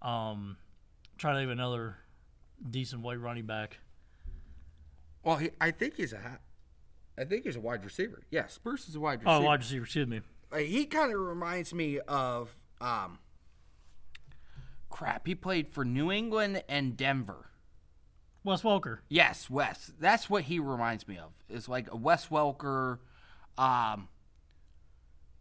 Um, 0.00 0.56
trying 1.18 1.34
to 1.34 1.40
think 1.40 1.50
another 1.52 1.96
decent 2.70 3.02
white 3.02 3.20
running 3.20 3.44
back. 3.46 3.78
Well, 5.22 5.36
he, 5.36 5.50
I 5.60 5.70
think 5.70 5.96
he's 5.96 6.12
a, 6.12 6.38
I 7.18 7.24
think 7.24 7.44
he's 7.44 7.56
a 7.56 7.60
wide 7.60 7.84
receiver. 7.84 8.22
Yeah, 8.30 8.46
Spruce 8.46 8.88
is 8.88 8.94
a 8.96 9.00
wide 9.00 9.20
Oh, 9.24 9.32
receiver. 9.32 9.46
wide 9.46 9.60
receiver, 9.60 9.84
excuse 9.84 10.06
me. 10.06 10.20
Like, 10.52 10.66
he 10.66 10.84
kind 10.86 11.12
of 11.12 11.20
reminds 11.20 11.72
me 11.74 11.98
of 12.00 12.54
um 12.80 13.18
crap, 14.90 15.26
he 15.26 15.34
played 15.34 15.68
for 15.68 15.84
New 15.84 16.10
England 16.12 16.62
and 16.68 16.96
Denver. 16.96 17.50
Wes 18.44 18.62
Welker. 18.62 18.98
Yes, 19.08 19.48
Wes. 19.48 19.92
That's 19.98 20.28
what 20.28 20.44
he 20.44 20.58
reminds 20.58 21.08
me 21.08 21.16
of. 21.18 21.32
Is 21.48 21.68
like 21.68 21.90
a 21.92 21.96
Wes 21.96 22.28
Welker 22.28 22.98
um 23.56 24.08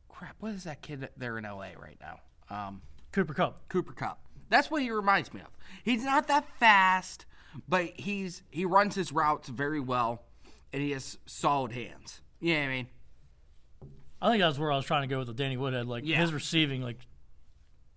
crap, 0.10 0.36
what 0.40 0.54
is 0.54 0.64
that 0.66 0.82
kid 0.82 1.10
there 1.18 1.38
in 1.38 1.44
LA 1.44 1.72
right 1.80 1.98
now? 2.02 2.20
Um 2.50 2.82
Cooper 3.12 3.34
Kupp. 3.34 3.68
Cooper 3.70 3.94
Kupp. 3.94 4.20
That's 4.50 4.70
what 4.72 4.82
he 4.82 4.90
reminds 4.92 5.34
me 5.34 5.42
of. 5.42 5.48
He's 5.84 6.04
not 6.04 6.28
that 6.28 6.46
fast, 6.60 7.26
but 7.68 7.86
he's 7.96 8.44
he 8.52 8.66
runs 8.66 8.96
his 8.96 9.12
routes 9.12 9.50
very 9.50 9.80
well 9.80 10.24
and 10.72 10.82
he 10.82 10.92
has 10.92 11.18
solid 11.26 11.72
hands. 11.74 12.22
You 12.40 12.54
know 12.56 12.60
what 12.62 12.66
I 12.66 12.70
mean? 12.70 12.88
I 14.22 14.30
think 14.32 14.42
that's 14.42 14.58
where 14.58 14.72
I 14.72 14.78
was 14.78 14.86
trying 14.86 15.02
to 15.02 15.08
go 15.08 15.18
with 15.20 15.28
the 15.28 15.34
Danny 15.34 15.58
Woodhead. 15.58 15.86
Like 15.88 16.06
Yeah. 16.06 16.18
his 16.22 16.32
receiving, 16.34 16.82
like 16.82 17.00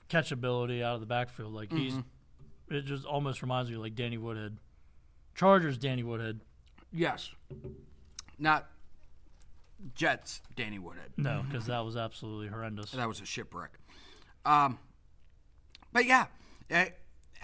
catchability 0.08 0.82
out 0.82 0.94
of 0.94 1.00
the 1.00 1.06
backfield. 1.06 1.52
Like 1.52 1.72
he's, 1.72 1.94
Mm-hmm. 1.94 2.74
it 2.74 2.82
just 2.84 3.04
almost 3.04 3.42
reminds 3.42 3.70
me 3.70 3.76
of 3.76 3.82
like 3.82 3.94
Danny 3.94 4.18
Woodhead. 4.18 4.58
Chargers, 5.34 5.76
Danny 5.78 6.02
Woodhead. 6.02 6.40
Yes. 6.92 7.30
Not 8.38 8.66
Jets, 9.94 10.40
Danny 10.56 10.78
Woodhead. 10.78 11.10
No, 11.16 11.44
because 11.48 11.66
that 11.66 11.84
was 11.84 11.96
absolutely 11.96 12.48
horrendous. 12.48 12.92
That 12.92 13.08
was 13.08 13.20
a 13.20 13.26
shipwreck. 13.26 13.70
Um, 14.44 14.78
but 15.92 16.06
yeah, 16.06 16.26
eh, 16.70 16.88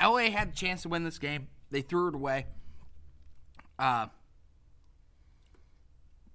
LA 0.00 0.31
had 0.31 0.49
a 0.49 0.52
chance 0.52 0.83
to 0.83 0.88
win 0.88 1.04
this 1.04 1.19
game. 1.19 1.49
They 1.71 1.83
threw 1.83 2.09
it 2.09 2.14
away. 2.14 2.47
Uh, 3.78 4.07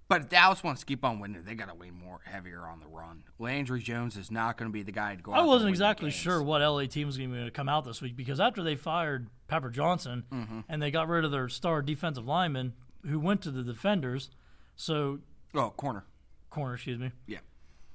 but 0.10 0.22
if 0.22 0.30
Dallas 0.30 0.64
wants 0.64 0.82
to 0.82 0.86
keep 0.86 1.04
on 1.04 1.20
winning, 1.20 1.44
they 1.44 1.54
got 1.56 1.68
to 1.70 1.76
win 1.76 1.94
more 1.94 2.20
heavier 2.24 2.62
on 2.62 2.80
the 2.80 2.88
run. 2.88 3.24
Landry 3.40 3.82
Jones 3.82 4.16
is 4.18 4.32
not 4.32 4.58
going 4.58 4.70
to 4.70 4.74
be 4.74 4.84
the 4.84 4.92
guy 4.92 5.16
to 5.16 5.22
go. 5.22 5.32
I 5.34 5.42
wasn't 5.42 5.70
exactly 5.70 6.12
sure 6.12 6.42
what 6.42 6.62
LA 6.62 6.86
team 6.86 7.08
was 7.08 7.18
going 7.18 7.34
to 7.34 7.52
come 7.52 7.68
out 7.70 7.84
this 7.86 8.02
week 8.02 8.16
because 8.16 8.40
after 8.40 8.64
they 8.64 8.76
fired 8.76 9.28
Pepper 9.48 9.70
Johnson 9.70 10.24
Mm-hmm. 10.32 10.60
and 10.70 10.82
they 10.82 10.92
got 10.92 11.08
rid 11.08 11.26
of 11.26 11.32
their 11.32 11.50
star 11.50 11.82
defensive 11.82 12.26
lineman 12.28 12.74
who 13.06 13.20
went 13.20 13.42
to 13.44 13.52
the 13.52 13.64
defenders, 13.64 14.30
so 14.76 15.20
Oh, 15.54 15.70
corner. 15.72 16.06
corner, 16.50 16.74
excuse 16.76 17.00
me. 17.00 17.12
Yeah. 17.26 17.40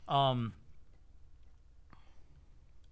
Um, 0.08 0.54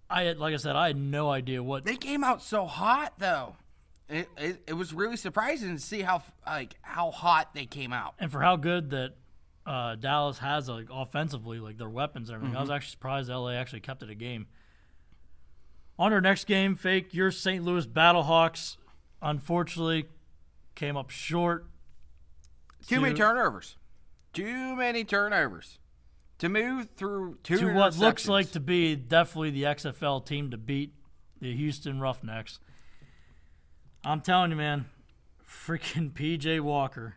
I 0.09 0.23
had, 0.23 0.37
like 0.39 0.53
I 0.53 0.57
said, 0.57 0.75
I 0.75 0.87
had 0.87 0.97
no 0.97 1.29
idea 1.29 1.63
what 1.63 1.85
They 1.85 1.95
came 1.95 2.23
out 2.23 2.41
so 2.41 2.65
hot 2.65 3.13
though. 3.17 3.55
It, 4.11 4.27
it, 4.37 4.61
it 4.67 4.73
was 4.73 4.93
really 4.93 5.15
surprising 5.17 5.75
to 5.75 5.81
see 5.81 6.01
how 6.01 6.21
like 6.45 6.75
how 6.81 7.11
hot 7.11 7.53
they 7.55 7.65
came 7.65 7.93
out. 7.93 8.13
and 8.19 8.31
for 8.31 8.41
how 8.41 8.57
good 8.57 8.89
that 8.89 9.13
uh, 9.65 9.95
Dallas 9.95 10.37
has 10.39 10.67
like 10.67 10.87
offensively, 10.91 11.59
like 11.59 11.77
their 11.77 11.89
weapons 11.89 12.29
and 12.29 12.35
everything. 12.35 12.57
I 12.57 12.59
was 12.59 12.67
Mm-hmm. 12.69 12.75
actually 12.75 12.91
surprised 12.91 13.29
LA 13.29 13.51
actually 13.51 13.79
kept 13.79 14.03
it 14.03 14.09
a 14.09 14.15
game. 14.15 14.47
On 15.97 16.11
our 16.13 16.21
next 16.21 16.45
game, 16.45 16.75
fake 16.75 17.13
your 17.13 17.31
St. 17.31 17.63
Louis 17.63 17.85
Battlehawks, 17.85 18.77
unfortunately, 19.21 20.05
came 20.75 20.97
up 20.97 21.09
short. 21.09 21.67
Too 22.87 22.99
many 23.01 23.13
turnovers. 23.13 23.77
Too 24.33 24.75
many 24.75 25.03
turnovers. 25.03 25.77
To 26.39 26.49
move 26.49 26.89
through 26.97 27.37
two 27.43 27.57
to 27.59 27.73
what 27.73 27.95
looks 27.97 28.27
like 28.27 28.51
to 28.53 28.59
be 28.59 28.95
definitely 28.95 29.51
the 29.51 29.63
XFL 29.63 30.25
team 30.25 30.49
to 30.49 30.57
beat 30.57 30.93
the 31.39 31.55
Houston 31.55 31.99
Roughnecks. 31.99 32.59
I'm 34.03 34.21
telling 34.21 34.51
you, 34.51 34.57
man, 34.57 34.85
freaking 35.47 36.11
PJ 36.13 36.59
Walker. 36.61 37.15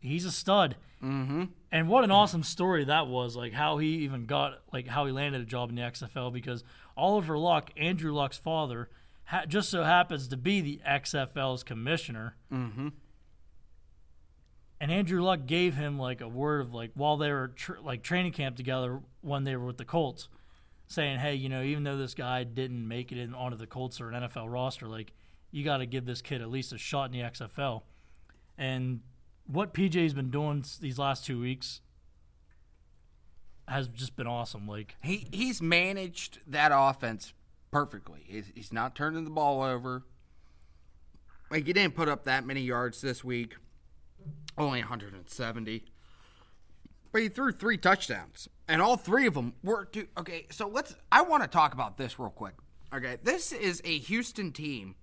He's 0.00 0.24
a 0.24 0.32
stud. 0.32 0.76
Mm-hmm. 1.02 1.44
And 1.70 1.88
what 1.88 2.04
an 2.04 2.10
awesome 2.10 2.42
story 2.42 2.84
that 2.84 3.06
was, 3.06 3.36
like 3.36 3.52
how 3.52 3.78
he 3.78 3.88
even 3.98 4.26
got, 4.26 4.60
like 4.72 4.88
how 4.88 5.06
he 5.06 5.12
landed 5.12 5.40
a 5.40 5.44
job 5.44 5.70
in 5.70 5.76
the 5.76 5.82
XFL 5.82 6.32
because 6.32 6.64
Oliver 6.96 7.38
Luck, 7.38 7.70
Andrew 7.76 8.12
Luck's 8.12 8.38
father, 8.38 8.88
ha- 9.24 9.44
just 9.46 9.70
so 9.70 9.84
happens 9.84 10.28
to 10.28 10.36
be 10.36 10.60
the 10.60 10.80
XFL's 10.86 11.62
commissioner. 11.62 12.36
Mm-hmm. 12.52 12.88
And 14.80 14.92
Andrew 14.92 15.22
Luck 15.22 15.46
gave 15.46 15.74
him 15.74 15.98
like 15.98 16.20
a 16.20 16.28
word 16.28 16.60
of 16.62 16.74
like 16.74 16.92
while 16.94 17.16
they 17.16 17.32
were 17.32 17.48
tr- 17.48 17.80
like 17.82 18.02
training 18.02 18.32
camp 18.32 18.56
together 18.56 19.00
when 19.20 19.44
they 19.44 19.56
were 19.56 19.66
with 19.66 19.78
the 19.78 19.84
Colts, 19.84 20.28
saying, 20.88 21.20
"Hey, 21.20 21.34
you 21.34 21.48
know, 21.48 21.62
even 21.62 21.84
though 21.84 21.96
this 21.96 22.14
guy 22.14 22.44
didn't 22.44 22.86
make 22.86 23.12
it 23.12 23.18
in 23.18 23.34
onto 23.34 23.56
the 23.56 23.66
Colts 23.66 24.00
or 24.00 24.10
an 24.10 24.24
NFL 24.24 24.50
roster, 24.50 24.88
like 24.88 25.12
you 25.50 25.64
got 25.64 25.78
to 25.78 25.86
give 25.86 26.04
this 26.04 26.20
kid 26.20 26.42
at 26.42 26.50
least 26.50 26.72
a 26.72 26.78
shot 26.78 27.06
in 27.06 27.12
the 27.12 27.20
XFL." 27.20 27.82
And 28.56 29.00
what 29.46 29.72
PJ's 29.72 30.14
been 30.14 30.30
doing 30.30 30.64
these 30.80 30.98
last 30.98 31.24
two 31.24 31.40
weeks 31.40 31.80
has 33.68 33.88
just 33.88 34.16
been 34.16 34.26
awesome. 34.26 34.66
Like 34.66 34.96
He 35.02 35.28
he's 35.30 35.62
managed 35.62 36.40
that 36.46 36.72
offense 36.74 37.32
perfectly. 37.70 38.24
He's, 38.26 38.52
he's 38.54 38.72
not 38.72 38.94
turning 38.94 39.24
the 39.24 39.30
ball 39.30 39.62
over. 39.62 40.04
Like 41.50 41.66
he 41.66 41.72
didn't 41.72 41.94
put 41.94 42.08
up 42.08 42.24
that 42.24 42.46
many 42.46 42.60
yards 42.60 43.00
this 43.00 43.24
week, 43.24 43.56
only 44.56 44.80
170. 44.80 45.84
But 47.10 47.22
he 47.22 47.28
threw 47.28 47.52
three 47.52 47.78
touchdowns, 47.78 48.48
and 48.68 48.82
all 48.82 48.96
three 48.96 49.26
of 49.26 49.34
them 49.34 49.54
were 49.64 49.86
to. 49.86 50.06
Okay, 50.18 50.46
so 50.50 50.68
let's. 50.68 50.94
I 51.10 51.22
want 51.22 51.42
to 51.42 51.48
talk 51.48 51.72
about 51.74 51.96
this 51.96 52.18
real 52.18 52.30
quick. 52.30 52.54
Okay, 52.94 53.16
this 53.22 53.52
is 53.52 53.82
a 53.84 53.98
Houston 53.98 54.52
team 54.52 54.94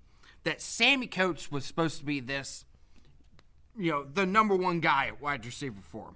that 0.43 0.62
Sammy 0.62 1.07
Coates 1.07 1.51
was 1.51 1.65
supposed 1.65 2.00
to 2.00 2.05
be 2.05 2.19
this, 2.19 2.65
you 3.77 3.91
know, 3.91 4.03
the 4.03 4.25
number 4.25 4.55
one 4.55 4.79
guy 4.79 5.07
at 5.07 5.22
wide 5.22 5.45
receiver 5.45 5.81
for 5.81 6.13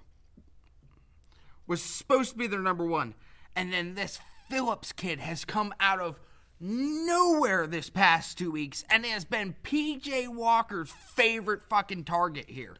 was 1.66 1.82
supposed 1.82 2.32
to 2.32 2.38
be 2.38 2.46
their 2.46 2.60
number 2.60 2.84
one. 2.84 3.14
And 3.54 3.72
then 3.72 3.94
this 3.94 4.18
Phillips 4.48 4.92
kid 4.92 5.20
has 5.20 5.44
come 5.44 5.72
out 5.78 6.00
of 6.00 6.18
nowhere 6.58 7.66
this 7.66 7.88
past 7.90 8.36
two 8.38 8.50
weeks 8.50 8.84
and 8.90 9.06
has 9.06 9.24
been 9.24 9.54
PJ 9.62 10.28
Walker's 10.28 10.90
favorite 10.90 11.62
fucking 11.62 12.04
target 12.04 12.50
here. 12.50 12.76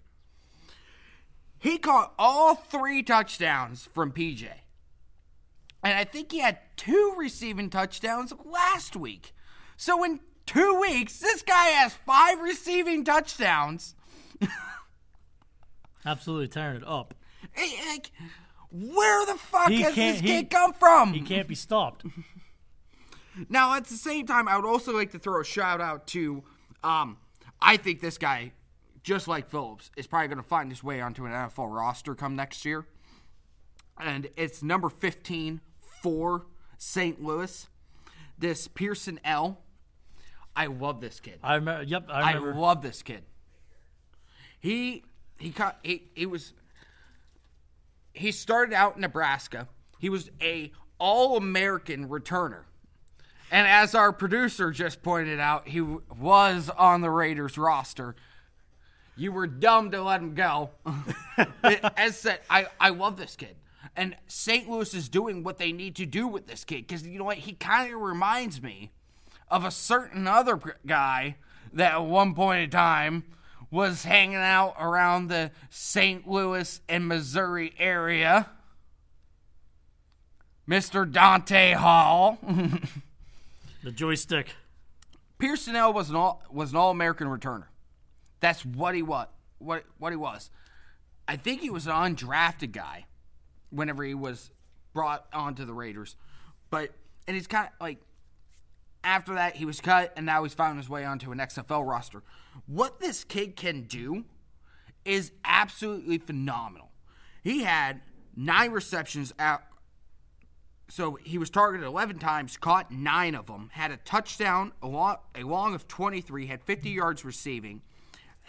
He 1.61 1.79
caught 1.79 2.14
all 2.19 2.55
three 2.57 3.02
touchdowns 3.02 3.88
from 3.93 4.12
PJ. 4.12 4.49
And 5.85 5.95
I 5.97 6.05
think 6.05 6.33
he 6.33 6.40
had 6.40 6.59
two 6.76 7.14
receiving 7.17 7.71
touchdowns 7.71 8.33
last 8.45 8.97
week. 8.97 9.33
So 9.76 10.02
in 10.02 10.21
two 10.47 10.81
weeks, 10.81 11.19
this 11.21 11.43
guy 11.43 11.67
has 11.67 11.95
five 11.95 12.40
receiving 12.40 13.05
touchdowns. 13.05 13.95
absolutely 16.05 16.49
tearing 16.49 16.79
it 16.79 16.87
up. 16.87 17.14
Hey, 17.52 17.79
like, 17.90 18.11
where 18.73 19.26
the 19.26 19.35
fuck 19.38 19.69
He 19.69 19.83
has 19.83 19.95
this 19.95 20.21
he- 20.21 20.26
kid 20.26 20.50
come 20.50 20.73
from? 20.73 21.12
He 21.12 21.21
can't 21.21 21.49
be 21.49 21.55
stopped. 21.55 22.05
Now, 23.49 23.75
at 23.75 23.85
the 23.87 23.95
same 23.95 24.26
time, 24.26 24.49
I 24.49 24.57
would 24.57 24.67
also 24.67 24.93
like 24.93 25.12
to 25.12 25.19
throw 25.19 25.40
a 25.40 25.45
shout 25.45 25.81
out 25.81 26.07
to. 26.09 26.43
Um, 26.83 27.17
I 27.62 27.76
think 27.79 28.00
this 28.00 28.19
guy, 28.19 28.52
just 29.02 29.28
like 29.28 29.49
Phillips, 29.49 29.90
is 29.97 30.07
probably 30.07 30.28
going 30.28 30.38
to 30.38 30.49
find 30.49 30.71
his 30.71 30.83
way 30.83 31.00
onto 31.00 31.26
an 31.26 31.33
NFL 31.33 31.75
roster 31.75 32.14
come 32.14 32.37
next 32.37 32.64
year. 32.64 32.87
And 33.99 34.28
it's 34.37 34.62
number 34.62 34.88
15 34.88 35.61
for 36.02 36.47
St. 36.78 37.23
Louis. 37.23 37.69
This 38.38 38.69
Pierson-El. 38.69 39.61
I 40.57 40.66
love 40.66 41.00
this 41.00 41.21
kid. 41.21 41.38
I 41.42 41.57
remember. 41.57 41.85
Yep, 41.85 42.07
I 42.11 42.33
remember. 42.33 42.54
I 42.54 42.59
love 42.59 42.83
this 42.83 43.02
kid. 43.02 43.23
He 44.59 45.04
he 45.38 45.50
caught 45.50 45.78
he, 45.83 46.11
he 46.14 46.26
was 46.26 46.52
he 48.12 48.33
started 48.33 48.75
out 48.75 48.97
in 48.97 49.02
Nebraska. 49.02 49.69
He 49.99 50.09
was 50.09 50.30
a 50.40 50.73
all-American 50.99 52.09
returner. 52.09 52.64
And 53.50 53.66
as 53.66 53.95
our 53.95 54.12
producer 54.12 54.71
just 54.71 55.02
pointed 55.02 55.40
out, 55.40 55.69
he 55.69 55.80
was 55.80 56.71
on 56.71 57.00
the 57.00 57.11
Raiders 57.11 57.59
roster. 57.59 58.14
You 59.21 59.33
were 59.33 59.47
dumb 59.47 59.91
to 59.91 60.03
let 60.03 60.23
him 60.23 60.35
go. 60.35 60.71
as 61.95 62.17
said, 62.17 62.41
I, 62.49 62.65
I 62.81 62.89
love 62.89 63.19
this 63.19 63.37
kid. 63.37 63.55
And 63.95 64.17
St. 64.27 64.67
Louis 64.67 64.95
is 64.95 65.11
doing 65.11 65.43
what 65.43 65.59
they 65.59 65.73
need 65.73 65.95
to 65.97 66.07
do 66.07 66.27
with 66.27 66.47
this 66.47 66.65
kid 66.65 66.87
because 66.87 67.07
you 67.07 67.19
know 67.19 67.25
what? 67.25 67.37
He 67.37 67.53
kind 67.53 67.93
of 67.93 68.00
reminds 68.00 68.62
me 68.62 68.93
of 69.50 69.62
a 69.62 69.71
certain 69.71 70.27
other 70.27 70.59
guy 70.87 71.37
that 71.75 71.93
at 71.93 72.03
one 72.03 72.35
point 72.35 72.62
in 72.62 72.71
time 72.71 73.25
was 73.71 74.05
hanging 74.05 74.37
out 74.37 74.75
around 74.81 75.29
the 75.29 75.50
St. 75.69 76.27
Louis 76.27 76.81
and 76.89 77.07
Missouri 77.07 77.75
area. 77.79 78.49
Mr. 80.67 81.11
Dante 81.11 81.75
Hall. 81.75 82.39
The 83.83 83.91
joystick. 83.91 84.49
Pierson-El 85.39 85.95
was 85.95 86.11
an 86.11 86.17
all 86.17 86.43
was 86.53 86.73
an 86.73 86.77
all 86.77 86.91
American 86.91 87.29
returner. 87.29 87.70
That's 88.41 88.65
what 88.65 88.95
he 88.95 89.03
was. 89.03 89.29
What 89.59 89.85
what 89.99 90.13
he 90.13 90.17
was. 90.17 90.51
I 91.29 91.37
think 91.37 91.61
he 91.61 91.71
was 91.71 91.87
an 91.87 91.93
undrafted 91.93 92.73
guy 92.73 93.07
whenever 93.71 94.03
he 94.03 94.15
was 94.15 94.51
brought 94.93 95.27
onto 95.33 95.65
the 95.65 95.75
Raiders. 95.75 96.17
But 96.71 96.91
and 97.29 97.37
he's 97.37 97.47
kind 97.47 97.69
of 97.69 97.73
like 97.81 97.99
after 99.05 99.35
that 99.35 99.57
he 99.57 99.65
was 99.65 99.81
cut 99.81 100.13
and 100.17 100.27
now 100.27 100.43
he's 100.43 100.55
found 100.55 100.79
his 100.79 100.89
way 100.89 101.05
onto 101.05 101.31
an 101.31 101.39
XFL 101.39 101.87
roster. 101.89 102.23
What 102.67 103.01
this 103.01 103.25
kid 103.25 103.57
can 103.57 103.83
do 103.83 104.25
is 105.05 105.33
absolutely 105.45 106.19
phenomenal. 106.19 106.91
He 107.43 107.63
had 107.63 108.01
nine 108.37 108.71
receptions 108.73 109.33
out 109.39 109.63
so 110.91 111.19
he 111.23 111.39
was 111.39 111.51
targeted 111.51 111.87
11 111.87 112.19
times, 112.19 112.57
caught 112.57 112.91
nine 112.91 113.37
of 113.37 113.47
them, 113.47 113.71
had 113.73 113.93
a 113.93 113.97
touchdown, 113.99 114.73
a 114.83 114.89
long, 114.89 115.19
a 115.37 115.45
long 115.45 115.73
of 115.73 115.87
23, 115.87 116.47
had 116.47 116.63
50 116.65 116.91
yards 116.91 117.25
receiving. 117.25 117.83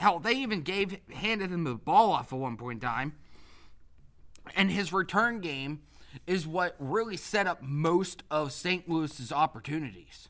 Hell, 0.01 0.20
they 0.20 0.34
even 0.34 0.62
gave 0.63 0.98
handed 1.13 1.51
him 1.51 1.63
the 1.63 1.75
ball 1.75 2.12
off 2.12 2.34
at 2.34 2.39
one 2.39 2.58
point 2.58 2.84
in 2.84 2.89
time. 2.89 3.13
And 4.55 4.72
his 4.72 4.91
return 4.91 5.39
game 5.41 5.81
is 6.25 6.46
what 6.48 6.75
really 6.79 7.15
set 7.15 7.46
up 7.48 7.62
most 7.62 8.24
of 8.31 8.51
St. 8.51 8.89
Louis's 8.89 9.31
opportunities. 9.31 10.27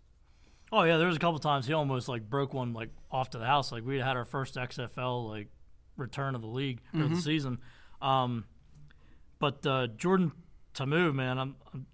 Oh 0.73 0.83
yeah, 0.83 0.97
there 0.97 1.07
was 1.07 1.15
a 1.15 1.19
couple 1.19 1.39
times 1.39 1.67
he 1.67 1.73
almost 1.73 2.07
like 2.09 2.29
broke 2.29 2.53
one 2.53 2.73
like 2.73 2.89
off 3.09 3.29
to 3.31 3.37
the 3.37 3.45
house. 3.45 3.71
Like 3.71 3.85
we 3.85 3.97
had 3.99 4.17
our 4.17 4.25
first 4.25 4.55
XFL 4.55 5.29
like 5.29 5.47
return 5.95 6.35
of 6.35 6.41
the 6.41 6.47
league 6.47 6.81
or 6.93 6.99
Mm-hmm. 6.99 7.15
the 7.15 7.21
season. 7.21 7.59
Um, 8.01 8.43
but 9.39 9.65
uh, 9.65 9.87
Jordan 9.87 10.33
Ta'amu, 10.73 11.13
man, 11.13 11.37
I'm, 11.39 11.55
I'm 11.73 11.85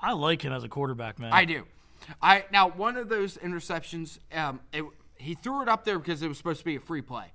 I 0.00 0.12
like 0.12 0.42
him 0.42 0.52
as 0.52 0.64
a 0.64 0.68
quarterback, 0.68 1.18
man. 1.20 1.32
I 1.32 1.44
do. 1.44 1.64
I 2.20 2.44
now 2.52 2.68
one 2.68 2.96
of 2.96 3.08
those 3.08 3.38
interceptions. 3.38 4.18
Um, 4.34 4.60
it, 4.72 4.84
he 5.24 5.34
threw 5.34 5.62
it 5.62 5.68
up 5.68 5.84
there 5.84 5.98
because 5.98 6.22
it 6.22 6.28
was 6.28 6.38
supposed 6.38 6.60
to 6.60 6.64
be 6.64 6.76
a 6.76 6.80
free 6.80 7.02
play. 7.02 7.32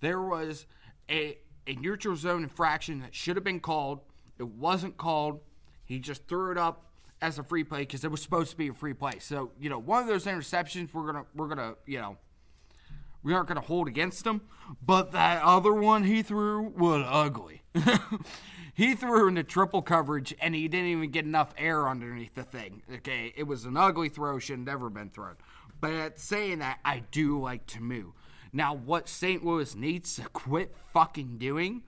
There 0.00 0.20
was 0.20 0.66
a 1.10 1.38
a 1.66 1.74
neutral 1.74 2.16
zone 2.16 2.42
infraction 2.42 3.00
that 3.00 3.14
should 3.14 3.36
have 3.36 3.44
been 3.44 3.60
called. 3.60 4.00
It 4.38 4.48
wasn't 4.48 4.96
called. 4.96 5.40
He 5.84 5.98
just 5.98 6.26
threw 6.26 6.50
it 6.50 6.58
up 6.58 6.86
as 7.20 7.38
a 7.38 7.42
free 7.42 7.64
play 7.64 7.80
because 7.80 8.04
it 8.04 8.10
was 8.10 8.22
supposed 8.22 8.50
to 8.50 8.56
be 8.56 8.68
a 8.68 8.74
free 8.74 8.94
play. 8.94 9.18
So 9.18 9.52
you 9.60 9.68
know, 9.68 9.78
one 9.78 10.02
of 10.02 10.08
those 10.08 10.24
interceptions 10.26 10.92
we're 10.92 11.06
gonna 11.06 11.26
we're 11.34 11.48
gonna 11.48 11.74
you 11.86 11.98
know 11.98 12.16
we 13.22 13.34
aren't 13.34 13.48
to 13.48 13.60
hold 13.60 13.88
against 13.88 14.26
him. 14.26 14.42
But 14.84 15.12
that 15.12 15.42
other 15.42 15.72
one 15.72 16.04
he 16.04 16.22
threw 16.22 16.62
was 16.62 17.04
ugly. 17.08 17.62
he 18.74 18.94
threw 18.94 19.28
into 19.28 19.42
triple 19.42 19.82
coverage 19.82 20.34
and 20.40 20.54
he 20.54 20.68
didn't 20.68 20.86
even 20.86 21.10
get 21.10 21.24
enough 21.24 21.54
air 21.58 21.88
underneath 21.88 22.34
the 22.34 22.44
thing. 22.44 22.82
Okay, 22.92 23.32
it 23.36 23.44
was 23.44 23.64
an 23.64 23.76
ugly 23.76 24.08
throw, 24.08 24.38
should 24.38 24.60
never 24.60 24.88
been 24.88 25.10
thrown. 25.10 25.36
But 25.80 26.18
saying 26.18 26.58
that, 26.60 26.78
I 26.84 27.02
do 27.10 27.40
like 27.40 27.66
Ta'amu. 27.66 28.12
Now, 28.52 28.74
what 28.74 29.08
St. 29.08 29.44
Louis 29.44 29.74
needs 29.74 30.16
to 30.16 30.22
quit 30.22 30.74
fucking 30.92 31.38
doing 31.38 31.82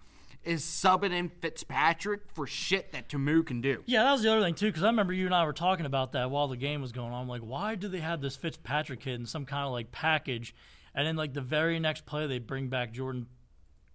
is 0.45 0.63
subbing 0.65 1.13
in 1.13 1.29
Fitzpatrick 1.29 2.23
for 2.35 2.47
shit 2.47 2.93
that 2.93 3.09
Ta'amu 3.09 3.45
can 3.45 3.61
do. 3.61 3.83
Yeah, 3.87 4.05
that 4.05 4.13
was 4.13 4.23
the 4.23 4.33
other 4.33 4.43
thing 4.43 4.55
too, 4.55 4.67
because 4.67 4.83
I 4.83 4.87
remember 4.87 5.13
you 5.13 5.27
and 5.27 5.35
I 5.35 5.45
were 5.45 5.53
talking 5.53 5.87
about 5.87 6.13
that 6.13 6.31
while 6.31 6.49
the 6.49 6.57
game 6.57 6.81
was 6.81 6.93
going 6.93 7.13
on. 7.13 7.23
I'm 7.23 7.29
like, 7.29 7.43
why 7.43 7.75
do 7.75 7.89
they 7.89 8.01
have 8.01 8.21
this 8.21 8.37
Fitzpatrick 8.37 9.01
kid 9.01 9.21
in 9.21 9.27
some 9.27 9.45
kind 9.45 9.67
of 9.67 9.73
like 9.73 9.93
package, 9.93 10.55
and 10.95 11.07
then 11.07 11.17
like 11.17 11.33
the 11.33 11.41
very 11.41 11.79
next 11.79 12.07
play 12.07 12.27
they 12.27 12.39
bring 12.39 12.69
back 12.69 12.93
Jordan 12.93 13.27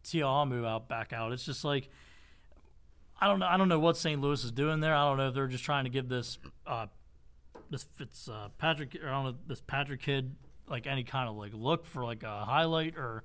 Ta'amu 0.03 0.65
out 0.65 0.88
back 0.88 1.12
out? 1.12 1.33
It's 1.33 1.45
just 1.45 1.65
like 1.65 1.89
I 3.19 3.27
don't 3.27 3.39
know. 3.39 3.47
I 3.47 3.57
don't 3.57 3.69
know 3.69 3.79
what 3.79 3.97
St. 3.97 4.21
Louis 4.21 4.43
is 4.43 4.51
doing 4.51 4.79
there. 4.79 4.95
I 4.95 5.05
don't 5.05 5.17
know 5.17 5.29
if 5.29 5.33
they're 5.33 5.47
just 5.47 5.63
trying 5.63 5.86
to 5.86 5.89
give 5.89 6.07
this 6.07 6.38
uh, 6.65 6.86
this 7.69 7.84
Fitz 7.95 8.30
uh, 8.30 8.49
Patrick 8.58 8.97
or 9.01 9.10
I 9.10 9.12
don't 9.12 9.23
know 9.25 9.36
this 9.47 9.62
Patrick 9.62 10.01
kid 10.01 10.36
like 10.69 10.88
any 10.88 11.03
kind 11.03 11.30
of 11.30 11.36
like 11.36 11.51
look 11.53 11.86
for 11.86 12.03
like 12.03 12.23
a 12.23 12.45
highlight 12.45 12.97
or 12.97 13.23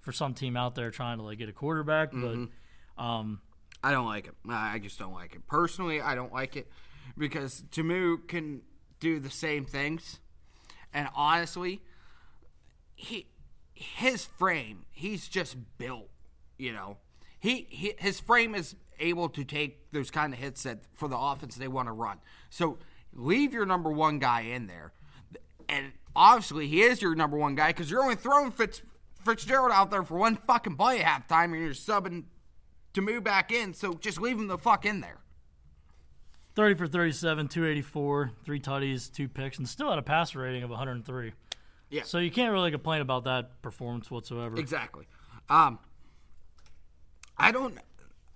for 0.00 0.12
some 0.12 0.34
team 0.34 0.56
out 0.56 0.74
there 0.74 0.90
trying 0.90 1.18
to 1.18 1.24
like 1.24 1.38
get 1.38 1.48
a 1.48 1.52
quarterback, 1.52 2.10
but. 2.12 2.48
Um, 2.98 3.40
I 3.82 3.90
don't 3.90 4.06
like 4.06 4.28
it. 4.28 4.34
I 4.48 4.74
I 4.74 4.78
just 4.78 4.98
don't 4.98 5.12
like 5.12 5.34
it. 5.34 5.46
Personally, 5.46 6.00
I 6.00 6.14
don't 6.14 6.32
like 6.32 6.56
it 6.56 6.68
because 7.18 7.64
Ta'amu 7.72 8.28
can 8.28 8.62
do 9.00 9.18
the 9.18 9.30
same 9.30 9.64
things, 9.64 10.20
and 10.92 11.08
honestly, 11.14 11.82
he 12.94 13.26
his 13.74 14.24
frame, 14.24 14.84
he's 14.90 15.28
just 15.28 15.56
built. 15.78 16.10
You 16.58 16.72
know, 16.72 16.98
he, 17.40 17.66
he 17.70 17.94
his 17.98 18.20
frame 18.20 18.54
is 18.54 18.76
able 19.00 19.28
to 19.30 19.42
take 19.42 19.90
those 19.90 20.10
kind 20.10 20.32
of 20.32 20.38
hits 20.38 20.62
that 20.62 20.82
for 20.94 21.08
the 21.08 21.18
offense 21.18 21.56
they 21.56 21.68
want 21.68 21.88
to 21.88 21.92
run. 21.92 22.18
So 22.50 22.78
leave 23.12 23.52
your 23.52 23.66
number 23.66 23.90
one 23.90 24.18
guy 24.18 24.42
in 24.42 24.66
there, 24.66 24.92
and 25.68 25.92
obviously 26.14 26.66
he 26.66 26.82
is 26.82 27.00
your 27.00 27.14
number 27.14 27.36
one 27.36 27.54
guy 27.54 27.68
because 27.68 27.90
you're 27.90 28.02
only 28.02 28.16
throwing 28.16 28.50
Fitz, 28.50 28.82
Fitzgerald 29.24 29.72
out 29.72 29.90
there 29.90 30.02
for 30.02 30.18
one 30.18 30.36
fucking 30.36 30.76
play 30.76 31.00
at 31.02 31.28
halftime, 31.28 31.52
and 31.52 31.62
you're 31.62 31.70
subbing 31.70 32.24
to 32.94 33.00
move 33.00 33.24
back 33.24 33.52
in, 33.52 33.74
so 33.74 33.94
just 33.94 34.20
leave 34.20 34.36
him 34.36 34.48
the 34.48 34.58
fuck 34.58 34.84
in 34.84 35.00
there. 35.00 35.18
30 36.54 36.74
for 36.74 36.86
37, 36.86 37.48
284, 37.48 38.32
three 38.44 38.60
tutties, 38.60 39.10
two 39.12 39.28
picks, 39.28 39.58
and 39.58 39.66
still 39.66 39.88
had 39.88 39.98
a 39.98 40.02
passer 40.02 40.40
rating 40.40 40.62
of 40.62 40.70
103. 40.70 41.32
Yeah. 41.88 42.02
So 42.02 42.18
you 42.18 42.30
can't 42.30 42.52
really 42.52 42.70
complain 42.70 43.00
about 43.00 43.24
that 43.24 43.62
performance 43.62 44.10
whatsoever. 44.10 44.56
Exactly. 44.56 45.06
Um, 45.48 45.78
I 47.38 47.52
don't, 47.52 47.78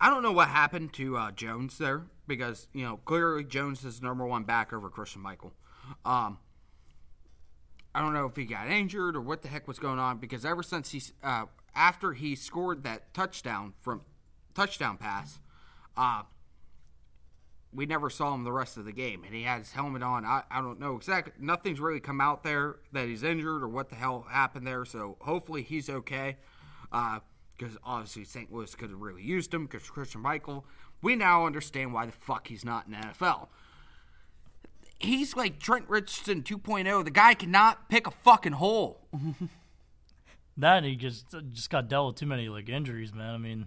I 0.00 0.10
don't 0.10 0.22
know 0.22 0.32
what 0.32 0.48
happened 0.48 0.92
to 0.94 1.16
uh, 1.16 1.30
Jones 1.32 1.78
there 1.78 2.04
because 2.26 2.68
you 2.72 2.84
know 2.84 2.98
clearly 2.98 3.44
Jones 3.44 3.84
is 3.84 4.02
number 4.02 4.26
one 4.26 4.44
back 4.44 4.72
over 4.72 4.88
Christine 4.90 5.22
Michael. 5.22 5.52
Um, 6.04 6.38
I 7.94 8.00
don't 8.00 8.12
know 8.12 8.26
if 8.26 8.36
he 8.36 8.44
got 8.44 8.68
injured 8.68 9.16
or 9.16 9.22
what 9.22 9.40
the 9.40 9.48
heck 9.48 9.66
was 9.66 9.78
going 9.78 9.98
on 9.98 10.18
because 10.18 10.44
ever 10.44 10.62
since 10.62 10.90
he, 10.90 11.00
uh, 11.22 11.46
after 11.74 12.12
he 12.12 12.34
scored 12.34 12.84
that 12.84 13.14
touchdown 13.14 13.72
from 13.80 14.02
touchdown 14.54 14.98
pass, 14.98 15.40
uh, 15.96 16.22
we 17.72 17.86
never 17.86 18.10
saw 18.10 18.34
him 18.34 18.44
the 18.44 18.52
rest 18.52 18.76
of 18.76 18.84
the 18.84 18.92
game, 18.92 19.24
and 19.24 19.34
he 19.34 19.44
had 19.44 19.60
his 19.60 19.72
helmet 19.72 20.02
on. 20.02 20.24
I, 20.24 20.42
I 20.50 20.60
don't 20.60 20.78
know 20.78 20.96
exactly. 20.96 21.32
Nothing's 21.38 21.80
really 21.80 22.00
come 22.00 22.20
out 22.20 22.42
there 22.42 22.76
that 22.92 23.08
he's 23.08 23.22
injured 23.22 23.62
or 23.62 23.68
what 23.68 23.88
the 23.88 23.96
hell 23.96 24.26
happened 24.28 24.66
there. 24.66 24.84
So 24.84 25.16
hopefully 25.20 25.62
he's 25.62 25.88
okay. 25.88 26.36
Because 27.56 27.76
obviously 27.84 28.24
St. 28.24 28.52
Louis 28.52 28.74
could 28.74 28.90
have 28.90 29.00
really 29.00 29.22
used 29.22 29.52
him 29.52 29.66
because 29.66 29.88
Christine 29.88 30.22
Michael. 30.22 30.66
We 31.02 31.16
now 31.16 31.46
understand 31.46 31.92
why 31.94 32.06
the 32.06 32.12
fuck 32.12 32.48
he's 32.48 32.64
not 32.64 32.86
in 32.86 32.92
the 32.92 32.98
NFL. 32.98 33.48
He's 34.98 35.36
like 35.36 35.58
Trent 35.58 35.88
Richardson 35.88 36.42
2.0. 36.42 37.04
The 37.04 37.10
guy 37.10 37.34
cannot 37.34 37.88
pick 37.88 38.06
a 38.06 38.10
fucking 38.10 38.52
hole. 38.52 39.06
That 40.58 40.78
and 40.78 40.86
he 40.86 40.96
just 40.96 41.26
just 41.52 41.68
got 41.68 41.88
dealt 41.88 42.06
with 42.06 42.16
too 42.16 42.26
many 42.26 42.48
like 42.48 42.68
injuries, 42.68 43.12
man. 43.12 43.34
I 43.34 43.38
mean, 43.38 43.66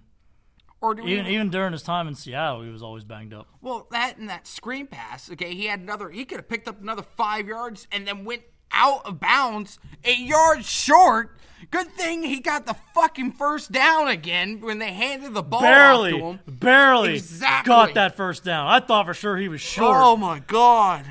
Or 0.82 0.96
do 0.96 1.04
we 1.04 1.14
even 1.14 1.28
even 1.28 1.50
during 1.50 1.72
his 1.72 1.84
time 1.84 2.08
in 2.08 2.16
Seattle, 2.16 2.64
he 2.64 2.72
was 2.72 2.82
always 2.82 3.04
banged 3.04 3.34
up. 3.34 3.48
Well, 3.62 3.88
that 3.92 4.18
and 4.18 4.28
that 4.30 4.48
screen 4.48 4.88
pass. 4.88 5.30
Okay, 5.32 5.54
he 5.54 5.66
had 5.68 5.80
another. 5.82 6.10
He 6.10 6.26
could 6.26 6.38
have 6.38 6.50
picked 6.50 6.68
up 6.68 6.82
another 6.82 7.04
five 7.04 7.48
yards 7.48 7.88
and 7.92 8.08
then 8.08 8.26
went 8.26 8.42
out 8.72 9.06
of 9.06 9.20
bounds, 9.20 9.80
a 10.04 10.14
yard 10.16 10.66
short. 10.66 11.36
Good 11.72 11.88
thing 11.90 12.24
he 12.24 12.40
got 12.40 12.66
the 12.66 12.76
fucking 12.96 13.34
first 13.34 13.72
down 13.72 14.08
again 14.08 14.60
when 14.62 14.80
they 14.80 14.92
handed 14.94 15.34
the 15.34 15.44
ball 15.44 15.60
off 15.60 15.66
to 15.66 15.70
Barely, 15.70 16.20
him. 16.20 16.40
barely 16.48 17.16
Exactly. 17.16 17.70
got 17.70 17.94
that 17.94 18.16
first 18.16 18.44
down. 18.44 18.66
I 18.68 18.80
thought 18.80 19.06
for 19.06 19.14
sure 19.14 19.38
he 19.38 19.50
was 19.50 19.62
short. 19.62 19.96
Oh 19.96 20.18
my 20.18 20.40
god! 20.40 21.06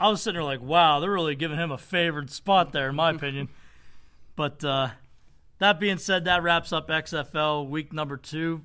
I 0.00 0.08
was 0.08 0.22
sitting 0.22 0.36
there 0.36 0.44
like, 0.44 0.62
wow, 0.62 1.00
they're 1.00 1.10
really 1.12 1.34
giving 1.34 1.58
him 1.58 1.70
a 1.70 1.76
favored 1.76 2.30
spot 2.30 2.72
there, 2.72 2.88
in 2.88 2.94
my 2.94 3.10
opinion. 3.14 3.48
But 4.36 4.64
uh, 4.64 4.88
that 5.58 5.78
being 5.80 5.98
said, 5.98 6.24
that 6.24 6.42
wraps 6.42 6.72
up 6.72 6.88
XFL 6.88 7.68
week 7.68 7.92
number 7.92 8.16
two. 8.16 8.62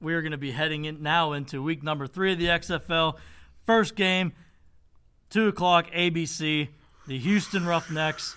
We 0.00 0.14
are 0.14 0.20
going 0.22 0.32
to 0.32 0.38
be 0.38 0.50
heading 0.50 0.84
in 0.84 1.02
now 1.02 1.32
into 1.32 1.62
week 1.62 1.82
number 1.82 2.06
three 2.06 2.32
of 2.32 2.38
the 2.38 2.46
XFL. 2.46 3.16
First 3.66 3.94
game, 3.96 4.32
two 5.30 5.48
o'clock 5.48 5.90
ABC, 5.92 6.68
the 7.08 7.18
Houston 7.18 7.66
Roughnecks 7.66 8.36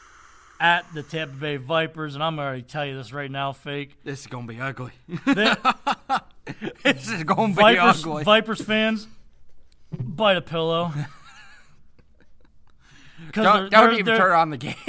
at 0.60 0.86
the 0.94 1.04
Tampa 1.04 1.36
Bay 1.36 1.58
Vipers, 1.58 2.16
and 2.16 2.24
I'm 2.24 2.36
going 2.36 2.62
to 2.64 2.68
tell 2.68 2.86
you 2.86 2.96
this 2.96 3.14
right 3.14 3.30
now, 3.30 3.52
fake. 3.52 3.96
This 4.04 4.22
is 4.22 4.28
gonna 4.28 4.48
be 4.48 4.60
ugly. 4.60 4.92
They- 5.26 5.54
this 6.84 7.10
is 7.10 7.24
gonna 7.24 7.50
be 7.50 7.54
Vipers, 7.62 8.02
ugly. 8.04 8.24
Vipers 8.24 8.62
fans, 8.62 9.08
bite 9.92 10.38
a 10.38 10.42
pillow. 10.42 10.92
don't 13.34 13.44
they're- 13.44 13.44
don't 13.44 13.72
they're- 13.72 13.92
even 13.94 14.06
they're- 14.06 14.18
turn 14.18 14.32
on 14.34 14.50
the 14.50 14.58
game. 14.58 14.76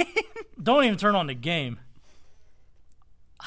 Don't 0.61 0.85
even 0.85 0.97
turn 0.97 1.13
on 1.15 1.27
the 1.27 1.33
game. 1.33 1.77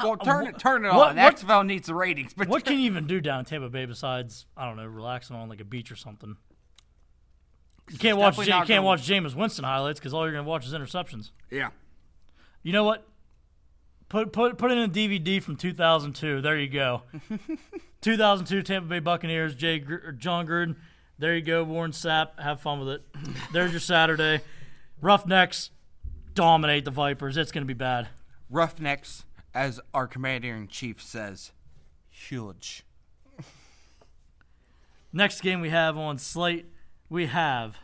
well, 0.03 0.19
turn 0.19 0.47
it 0.49 0.59
turn 0.59 0.85
it 0.85 0.89
what- 0.93 1.11
on. 1.11 1.17
what- 1.17 1.37
XFL 1.37 1.65
needs 1.65 1.87
the 1.87 1.95
ratings, 1.95 2.35
but 2.35 2.47
What 2.47 2.63
can 2.67 2.75
you 2.79 2.85
even 2.85 3.07
do 3.07 3.23
down 3.23 3.39
in 3.39 3.45
Tampa 3.47 3.71
Bay 3.71 3.87
besides 3.87 4.45
I 4.55 4.67
don't 4.67 4.77
know, 4.77 4.85
relaxing 4.85 5.35
on 5.35 5.49
like 5.49 5.61
a 5.61 5.65
beach 5.65 5.91
or 5.91 5.97
something? 5.97 6.37
You 7.91 7.99
can't 7.99 8.19
watch. 8.19 8.37
Ja- 8.47 8.61
you 8.61 8.67
can't 8.67 8.85
watch 8.85 9.07
Jameis 9.09 9.35
Winston 9.35 9.65
highlights 9.65 10.01
because 10.01 10.13
all 10.13 10.25
you're 10.25 10.33
gonna 10.33 10.49
watch 10.49 10.67
is 10.67 10.73
interceptions. 10.73 11.31
yeah. 11.51 11.69
You 12.63 12.73
know 12.73 12.83
what? 12.85 13.07
Put 14.09 14.33
put 14.33 14.59
put 14.59 14.73
in 14.73 14.79
a 14.79 14.89
DVD 14.89 15.41
from 15.43 15.57
2002. 15.57 16.41
There 16.41 16.59
you 16.59 16.69
go. 16.69 17.03
2002 18.01 18.63
Tampa 18.63 18.89
Bay 18.89 18.99
Buccaneers. 18.99 19.55
Jay 19.55 19.79
Gr- 19.79 20.11
Jon 20.13 20.47
Gruden 20.47 20.77
There 21.19 21.35
you 21.35 21.43
go, 21.43 21.63
Warren 21.65 21.93
Sapp. 21.93 22.39
Have 22.41 22.61
fun 22.61 22.81
with 22.81 22.89
it. 22.89 23.03
There's 23.53 23.71
your 23.71 23.81
Saturday. 23.81 24.41
Roughnecks 25.01 25.71
dominate 26.35 26.85
the 26.85 26.91
Vipers. 26.91 27.37
It's 27.37 27.53
going 27.53 27.63
to 27.63 27.67
be 27.67 27.75
bad. 27.75 28.09
Roughnecks, 28.51 29.25
as 29.55 29.81
our 29.95 30.07
commander 30.07 30.55
in 30.55 30.69
chief 30.69 31.01
says, 31.03 31.53
huge. 32.11 32.85
Next 35.13 35.41
game 35.41 35.61
we 35.61 35.71
have 35.71 35.97
on 35.97 36.19
slate, 36.19 36.67
we 37.09 37.27
have 37.27 37.79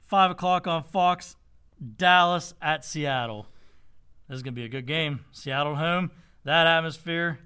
five 0.00 0.30
o'clock 0.30 0.66
on 0.66 0.82
Fox, 0.82 1.36
Dallas 1.96 2.54
at 2.60 2.84
Seattle. 2.84 3.46
This 4.28 4.36
is 4.36 4.42
gonna 4.42 4.52
be 4.52 4.64
a 4.64 4.68
good 4.68 4.86
game. 4.86 5.24
Seattle 5.32 5.76
home, 5.76 6.10
that 6.44 6.66
atmosphere. 6.66 7.38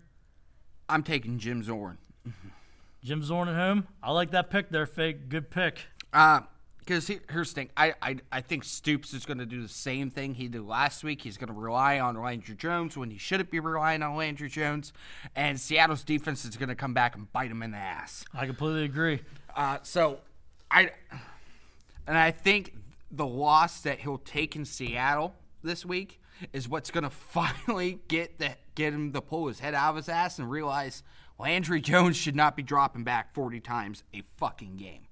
I'm 0.89 1.03
taking 1.03 1.39
Jim 1.39 1.63
Zorn. 1.63 1.99
Jim 3.03 3.23
Zorn 3.23 3.49
at 3.49 3.57
home. 3.57 3.89
I 4.03 4.13
like 4.13 4.31
that 4.31 4.51
pick 4.51 4.71
there, 4.71 4.87
fake. 4.87 5.29
Good 5.29 5.51
pick. 5.51 5.87
Uh, 6.13 6.41
because 6.85 7.07
here's 7.07 7.51
the 7.51 7.55
thing, 7.55 7.71
I, 7.77 7.95
I 8.03 8.17
I 8.31 8.41
think 8.41 8.65
Stoops 8.65 9.15
is 9.15 9.25
going 9.25 9.39
to 9.39 9.47
do 9.47 9.63
the 9.63 9.69
same 9.69 10.11
thing 10.11 10.35
he 10.35 10.49
did 10.49 10.63
last 10.63 11.05
week. 11.05 11.23
He's 11.23 11.37
going 11.37 11.49
to 11.49 11.59
rely 11.59 12.01
on 12.01 12.17
Landry 12.17 12.55
Jones 12.55 12.97
when 12.97 13.11
he 13.11 13.19
shouldn't 13.19 13.51
be 13.51 13.61
relying 13.61 14.03
on 14.03 14.17
Landry 14.17 14.49
Jones, 14.49 14.93
and 15.37 15.61
Seattle's 15.61 16.03
defense 16.03 16.45
is 16.45 16.57
going 16.57 16.69
to 16.69 16.75
come 16.75 16.95
back 16.95 17.15
and 17.15 17.33
bite 17.33 17.51
him 17.51 17.63
in 17.63 17.71
the 17.71 17.79
ass. 17.79 18.25
I 18.35 18.47
completely 18.47 18.85
agree. 18.85 19.21
Uh, 19.55 19.79
so 19.83 20.19
I 20.71 20.91
and 22.07 22.19
I 22.19 22.31
think 22.31 22.75
the 23.11 23.27
loss 23.27 23.83
that 23.83 24.01
he'll 24.01 24.19
take 24.19 24.57
in 24.57 24.65
Seattle 24.65 25.35
this 25.63 25.87
week 25.87 26.21
is 26.53 26.69
what's 26.69 26.91
going 26.91 27.05
to 27.05 27.11
finally 27.11 28.01
get 28.09 28.39
the, 28.39 28.51
get 28.75 28.93
him 28.93 29.13
to 29.13 29.21
pull 29.21 29.47
his 29.47 29.61
head 29.61 29.75
out 29.75 29.91
of 29.91 29.97
his 29.97 30.09
ass 30.09 30.39
and 30.39 30.51
realize 30.51 31.03
Landry 31.39 31.81
Jones 31.81 32.17
should 32.17 32.37
not 32.37 32.57
be 32.57 32.63
dropping 32.63 33.05
back 33.05 33.35
40 33.35 33.61
times 33.61 34.05
a 34.13 34.23
fucking 34.39 34.77
game. 34.77 35.03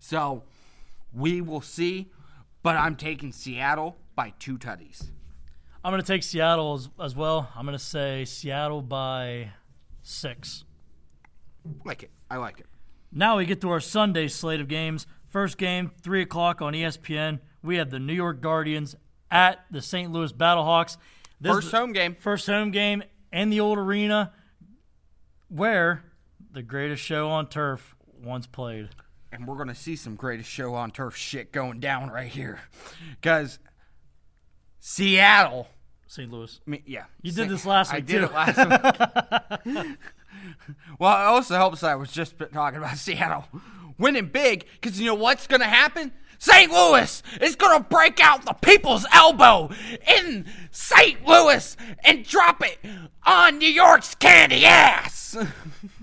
So 0.00 0.42
we 1.14 1.40
will 1.40 1.60
see, 1.60 2.10
but 2.62 2.76
I'm 2.76 2.96
taking 2.96 3.32
Seattle 3.32 3.96
by 4.14 4.32
two 4.38 4.58
tutties. 4.58 5.10
I'm 5.84 5.92
going 5.92 6.02
to 6.02 6.06
take 6.06 6.22
Seattle 6.22 6.74
as, 6.74 6.88
as 6.98 7.14
well. 7.14 7.50
I'm 7.54 7.66
going 7.66 7.76
to 7.76 7.84
say 7.84 8.24
Seattle 8.24 8.80
by 8.82 9.50
six. 10.02 10.64
Like 11.84 12.02
it. 12.02 12.10
I 12.30 12.38
like 12.38 12.58
it. 12.58 12.66
Now 13.12 13.36
we 13.36 13.44
get 13.44 13.60
to 13.60 13.70
our 13.70 13.80
Sunday 13.80 14.28
slate 14.28 14.60
of 14.60 14.68
games. 14.68 15.06
First 15.26 15.58
game, 15.58 15.92
3 16.02 16.22
o'clock 16.22 16.62
on 16.62 16.72
ESPN. 16.72 17.40
We 17.62 17.76
have 17.76 17.90
the 17.90 17.98
New 17.98 18.14
York 18.14 18.40
Guardians 18.40 18.96
at 19.30 19.64
the 19.70 19.82
St. 19.82 20.10
Louis 20.12 20.32
Battlehawks. 20.32 20.96
This 21.40 21.52
first 21.52 21.72
home 21.72 21.92
game. 21.92 22.16
First 22.18 22.46
home 22.46 22.70
game 22.70 23.02
in 23.32 23.50
the 23.50 23.60
old 23.60 23.78
arena 23.78 24.32
where 25.48 26.04
the 26.50 26.62
greatest 26.62 27.02
show 27.02 27.28
on 27.28 27.48
turf 27.48 27.94
once 28.22 28.46
played 28.46 28.88
and 29.34 29.46
we're 29.46 29.56
going 29.56 29.68
to 29.68 29.74
see 29.74 29.96
some 29.96 30.14
greatest 30.14 30.48
show 30.48 30.74
on 30.74 30.90
turf 30.90 31.16
shit 31.16 31.52
going 31.52 31.80
down 31.80 32.10
right 32.10 32.28
here. 32.28 32.60
Because 33.20 33.58
Seattle. 34.80 35.68
St. 36.06 36.30
Louis. 36.30 36.60
I 36.66 36.70
mean, 36.70 36.82
yeah. 36.86 37.04
You 37.22 37.32
did 37.32 37.48
this 37.48 37.66
last 37.66 37.92
week, 37.92 37.96
I 37.96 38.00
did 38.00 38.18
too. 38.20 38.24
it 38.26 38.32
last 38.32 39.64
week. 39.64 39.86
well, 40.98 41.12
it 41.12 41.26
also 41.26 41.56
helps 41.56 41.80
that 41.80 41.90
I 41.90 41.96
was 41.96 42.12
just 42.12 42.38
talking 42.52 42.78
about 42.78 42.96
Seattle 42.98 43.46
winning 43.98 44.26
big 44.26 44.66
because 44.80 45.00
you 45.00 45.06
know 45.06 45.14
what's 45.14 45.46
going 45.46 45.60
to 45.60 45.66
happen? 45.66 46.12
St. 46.38 46.70
Louis 46.70 47.22
is 47.40 47.56
going 47.56 47.78
to 47.78 47.88
break 47.88 48.20
out 48.20 48.44
the 48.44 48.52
people's 48.52 49.06
elbow 49.12 49.70
in 50.06 50.46
St. 50.70 51.26
Louis 51.26 51.76
and 52.04 52.24
drop 52.24 52.62
it 52.62 52.78
on 53.24 53.58
New 53.58 53.68
York's 53.68 54.14
candy 54.14 54.66
ass. 54.66 55.36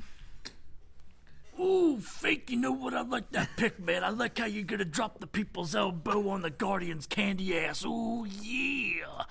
Ooh, 1.61 1.99
fake, 1.99 2.49
you 2.49 2.57
know 2.57 2.71
what? 2.71 2.95
I 2.95 3.01
like 3.01 3.31
that 3.31 3.49
pick, 3.55 3.79
man. 3.79 4.03
I 4.03 4.09
like 4.09 4.39
how 4.39 4.45
you're 4.45 4.63
gonna 4.63 4.83
drop 4.83 5.19
the 5.19 5.27
people's 5.27 5.75
elbow 5.75 6.29
on 6.29 6.41
the 6.41 6.49
Guardians' 6.49 7.05
candy 7.05 7.55
ass. 7.57 7.85
Ooh, 7.85 8.25
yeah. 8.41 9.25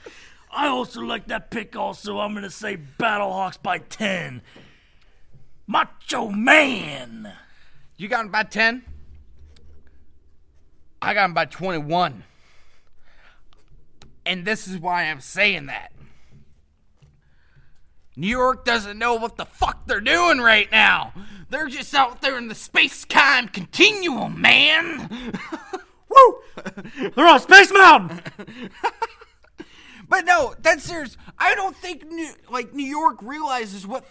I 0.52 0.68
also 0.68 1.00
like 1.00 1.26
that 1.26 1.50
pick, 1.50 1.74
also. 1.74 2.20
I'm 2.20 2.34
gonna 2.34 2.50
say 2.50 2.76
Battlehawks 2.76 3.60
by 3.60 3.78
10. 3.78 4.42
Macho 5.66 6.28
Man! 6.28 7.32
You 7.96 8.06
got 8.08 8.26
him 8.26 8.30
by 8.30 8.44
10? 8.44 8.84
I 11.02 11.14
got 11.14 11.24
him 11.24 11.34
by 11.34 11.46
21. 11.46 12.22
And 14.24 14.44
this 14.44 14.68
is 14.68 14.78
why 14.78 15.04
I'm 15.04 15.20
saying 15.20 15.66
that. 15.66 15.92
New 18.16 18.28
York 18.28 18.64
doesn't 18.64 18.98
know 18.98 19.14
what 19.14 19.36
the 19.36 19.46
fuck 19.46 19.86
they're 19.86 20.00
doing 20.00 20.38
right 20.38 20.70
now. 20.70 21.12
They're 21.50 21.68
just 21.68 21.94
out 21.94 22.22
there 22.22 22.38
in 22.38 22.48
the 22.48 22.54
space 22.54 23.04
time 23.04 23.48
continuum, 23.48 24.40
man. 24.40 25.34
Woo! 26.08 26.38
They're 27.14 27.26
on 27.26 27.40
Space 27.40 27.72
Mountain. 27.72 28.20
but 30.08 30.24
no, 30.24 30.54
that's 30.60 30.84
serious. 30.84 31.16
I 31.38 31.54
don't 31.54 31.76
think 31.76 32.08
New, 32.08 32.32
like 32.50 32.72
New 32.72 32.86
York 32.86 33.20
realizes 33.22 33.86
what 33.86 34.04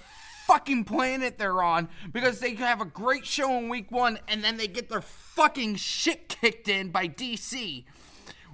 fucking 0.48 0.84
planet 0.84 1.38
they're 1.38 1.62
on 1.62 1.88
because 2.12 2.40
they 2.40 2.56
have 2.56 2.82
a 2.82 2.86
great 2.86 3.26
show 3.26 3.58
in 3.58 3.70
week 3.70 3.92
one 3.92 4.20
and 4.28 4.44
then 4.44 4.58
they 4.58 4.68
get 4.68 4.90
their 4.90 5.02
fucking 5.02 5.76
shit 5.76 6.28
kicked 6.28 6.68
in 6.68 6.90
by 6.90 7.08
DC 7.08 7.86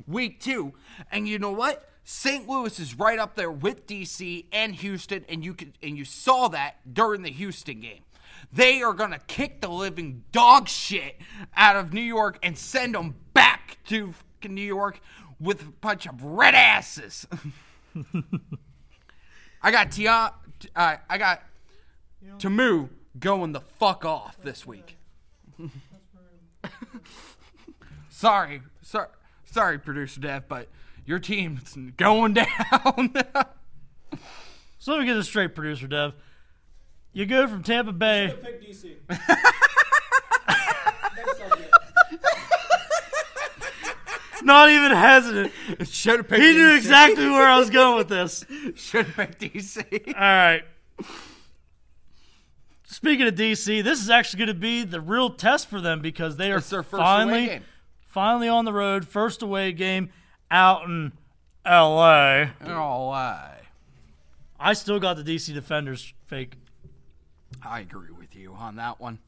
week 0.08 0.39
two. 0.39 0.74
And 1.12 1.28
you 1.28 1.39
know 1.39 1.52
what? 1.52 1.89
St. 2.04 2.48
Louis 2.48 2.80
is 2.80 3.00
right 3.00 3.17
up 3.17 3.36
there 3.36 3.50
with 3.50 3.88
DC 3.88 4.45
and 4.52 4.76
Houston, 4.76 5.26
and 5.28 5.43
you 5.43 5.56
can 5.56 5.74
and 5.82 5.98
you 5.98 6.06
saw 6.06 6.48
that 6.50 6.76
during 6.93 7.24
the 7.24 7.32
Houston 7.32 7.80
game. 7.80 8.05
They 8.52 8.82
are 8.82 8.94
going 8.94 9.12
to 9.12 9.20
kick 9.20 9.62
the 9.62 9.70
living 9.70 10.24
dog 10.32 10.68
shit 10.68 11.18
out 11.56 11.76
of 11.76 11.94
New 11.94 12.02
York 12.02 12.40
and 12.44 12.58
send 12.58 12.96
them 12.96 13.16
back 13.34 13.78
to 13.88 14.14
New 14.48 14.62
York 14.62 15.00
with 15.40 15.62
a 15.62 15.72
bunch 15.82 16.06
of 16.06 16.24
red 16.24 16.56
asses. 16.56 17.28
I 19.62 19.72
got 19.72 19.92
Tia, 19.92 20.34
uh, 20.76 20.96
I 21.10 21.18
got 21.18 21.42
Ta'amu 22.40 22.90
going 23.20 23.52
the 23.52 23.62
fuck 23.62 24.06
off 24.06 24.42
this 24.42 24.66
week. 24.66 24.98
sorry, 28.10 28.62
sorry, 28.82 29.08
sorry, 29.46 29.80
producer 29.80 30.20
Dev, 30.20 30.48
but 30.48 30.68
your 31.06 31.20
team's 31.20 31.78
going 31.98 32.34
down. 32.36 33.14
so 34.78 34.92
let 34.92 35.00
me 35.02 35.06
get 35.06 35.16
this 35.16 35.28
straight, 35.28 35.56
producer 35.56 35.88
Dev. 35.88 36.14
You 37.15 37.25
go 37.25 37.47
from 37.47 37.63
Tampa 37.63 37.93
Bay. 37.93 38.36
Pick 38.43 38.62
DC. 38.62 38.97
Not 44.43 44.69
even 44.69 44.91
hesitant. 44.91 45.54
Should 45.88 46.17
have 46.17 46.28
picked. 46.28 46.43
He 46.43 46.51
knew 46.51 46.71
DC. 46.71 46.78
exactly 46.78 47.30
where 47.30 47.47
I 47.47 47.58
was 47.58 47.69
going 47.69 47.95
with 47.95 48.10
this. 48.10 48.43
Should 48.75 49.06
have 49.06 49.15
picked 49.15 49.39
DC. 49.39 50.08
All 50.10 50.13
right. 50.13 50.63
Speaking 52.84 53.28
of 53.28 53.36
DC, 53.36 53.82
this 53.82 54.01
is 54.01 54.10
actually 54.10 54.39
going 54.39 54.49
to 54.49 54.54
be 54.54 54.84
the 54.84 54.99
real 54.99 55.30
test 55.30 55.69
for 55.69 55.80
them 55.80 56.01
because 56.01 56.36
they 56.36 56.51
are 56.51 56.60
their 56.60 56.84
first 56.84 57.01
finally, 57.01 57.62
finally 58.01 58.49
on 58.49 58.65
the 58.65 58.73
road, 58.73 59.08
first 59.08 59.41
away 59.41 59.71
game 59.71 60.10
out 60.51 60.84
in 60.84 61.13
L.A. 61.65 62.51
Oh, 62.65 63.10
I. 63.10 63.60
I 64.60 64.73
still 64.73 64.99
got 64.99 65.15
the 65.15 65.23
DC 65.23 65.54
Defenders 65.54 66.13
fake. 66.28 66.58
I 67.64 67.80
agree 67.82 68.12
with 68.12 68.36
you 68.36 68.54
on 68.54 68.76
that 68.78 69.00
one. 69.00 69.20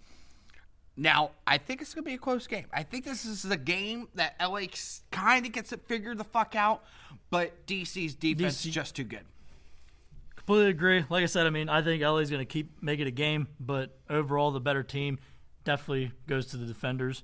Now, 0.99 1.31
I 1.45 1.59
think 1.59 1.81
it's 1.81 1.93
going 1.93 2.03
to 2.03 2.09
be 2.09 2.15
a 2.15 2.17
close 2.17 2.47
game. 2.47 2.65
I 2.73 2.81
think 2.81 3.05
this 3.05 3.23
is 3.23 3.43
the 3.43 3.57
game 3.57 4.07
that 4.15 4.35
LA 4.41 4.61
kind 5.11 5.45
of 5.45 5.51
gets 5.51 5.71
it 5.71 5.81
figured 5.85 6.17
the 6.17 6.23
fuck 6.23 6.55
out, 6.55 6.83
but 7.29 7.67
DC's 7.67 8.15
defense 8.15 8.63
DC 8.63 8.67
is 8.67 8.73
just 8.73 8.95
too 8.95 9.03
good. 9.03 9.23
Completely 10.35 10.69
agree. 10.71 11.05
Like 11.07 11.21
I 11.21 11.27
said, 11.27 11.45
I 11.45 11.51
mean, 11.51 11.69
I 11.69 11.83
think 11.83 12.01
LA's 12.01 12.31
going 12.31 12.41
to 12.41 12.45
keep 12.45 12.81
make 12.81 12.99
it 12.99 13.05
a 13.05 13.11
game, 13.11 13.47
but 13.59 13.95
overall, 14.09 14.49
the 14.49 14.59
better 14.59 14.81
team 14.81 15.19
definitely 15.63 16.13
goes 16.25 16.47
to 16.47 16.57
the 16.57 16.65
Defenders. 16.65 17.23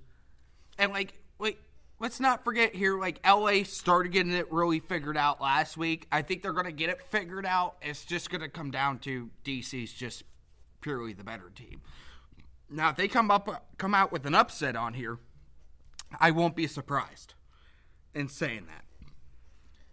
And, 0.78 0.92
like, 0.92 1.20
wait, 1.40 1.58
let's 2.00 2.20
not 2.20 2.44
forget 2.44 2.76
here, 2.76 3.00
like, 3.00 3.26
LA 3.26 3.64
started 3.64 4.12
getting 4.12 4.34
it 4.34 4.52
really 4.52 4.80
figured 4.80 5.18
out 5.18 5.42
last 5.42 5.78
week. 5.78 6.06
I 6.12 6.22
think 6.22 6.44
they're 6.44 6.54
going 6.54 6.66
to 6.66 6.72
get 6.72 6.90
it 6.90 7.02
figured 7.02 7.46
out. 7.46 7.78
It's 7.82 8.06
just 8.06 8.30
going 8.30 8.42
to 8.42 8.50
come 8.50 8.70
down 8.70 9.00
to 9.00 9.32
DC's 9.44 9.94
just 9.94 10.24
purely 10.84 11.14
the 11.14 11.24
better 11.24 11.50
team. 11.50 11.82
Now, 12.70 12.90
if 12.90 12.96
they 12.96 13.08
come 13.08 13.32
up 13.32 13.66
come 13.78 13.96
out 13.96 14.12
with 14.12 14.26
an 14.28 14.36
upset 14.36 14.76
on 14.76 14.94
here, 14.94 15.18
I 16.20 16.30
won't 16.30 16.56
be 16.56 16.68
surprised 16.68 17.34
in 18.14 18.28
saying 18.28 18.68
that. 18.68 18.84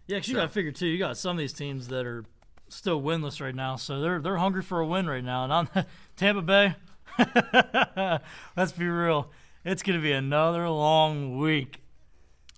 Yeah, 0.05 0.17
because 0.17 0.29
you 0.29 0.35
got 0.35 0.43
to 0.43 0.49
figure 0.49 0.71
too. 0.71 0.87
You 0.87 0.99
got 0.99 1.17
some 1.17 1.31
of 1.31 1.37
these 1.37 1.53
teams 1.53 1.87
that 1.87 2.05
are 2.05 2.25
still 2.69 3.01
winless 3.01 3.41
right 3.41 3.55
now, 3.55 3.75
so 3.75 3.99
they're 3.99 4.19
they're 4.19 4.37
hungry 4.37 4.61
for 4.61 4.79
a 4.79 4.85
win 4.85 5.07
right 5.07 5.23
now. 5.23 5.43
And 5.43 5.53
on 5.53 5.69
Tampa 6.15 6.41
Bay, 6.41 6.75
let's 8.57 8.71
be 8.73 8.87
real, 8.87 9.31
it's 9.63 9.83
going 9.83 9.97
to 9.97 10.03
be 10.03 10.11
another 10.11 10.67
long 10.69 11.37
week. 11.37 11.81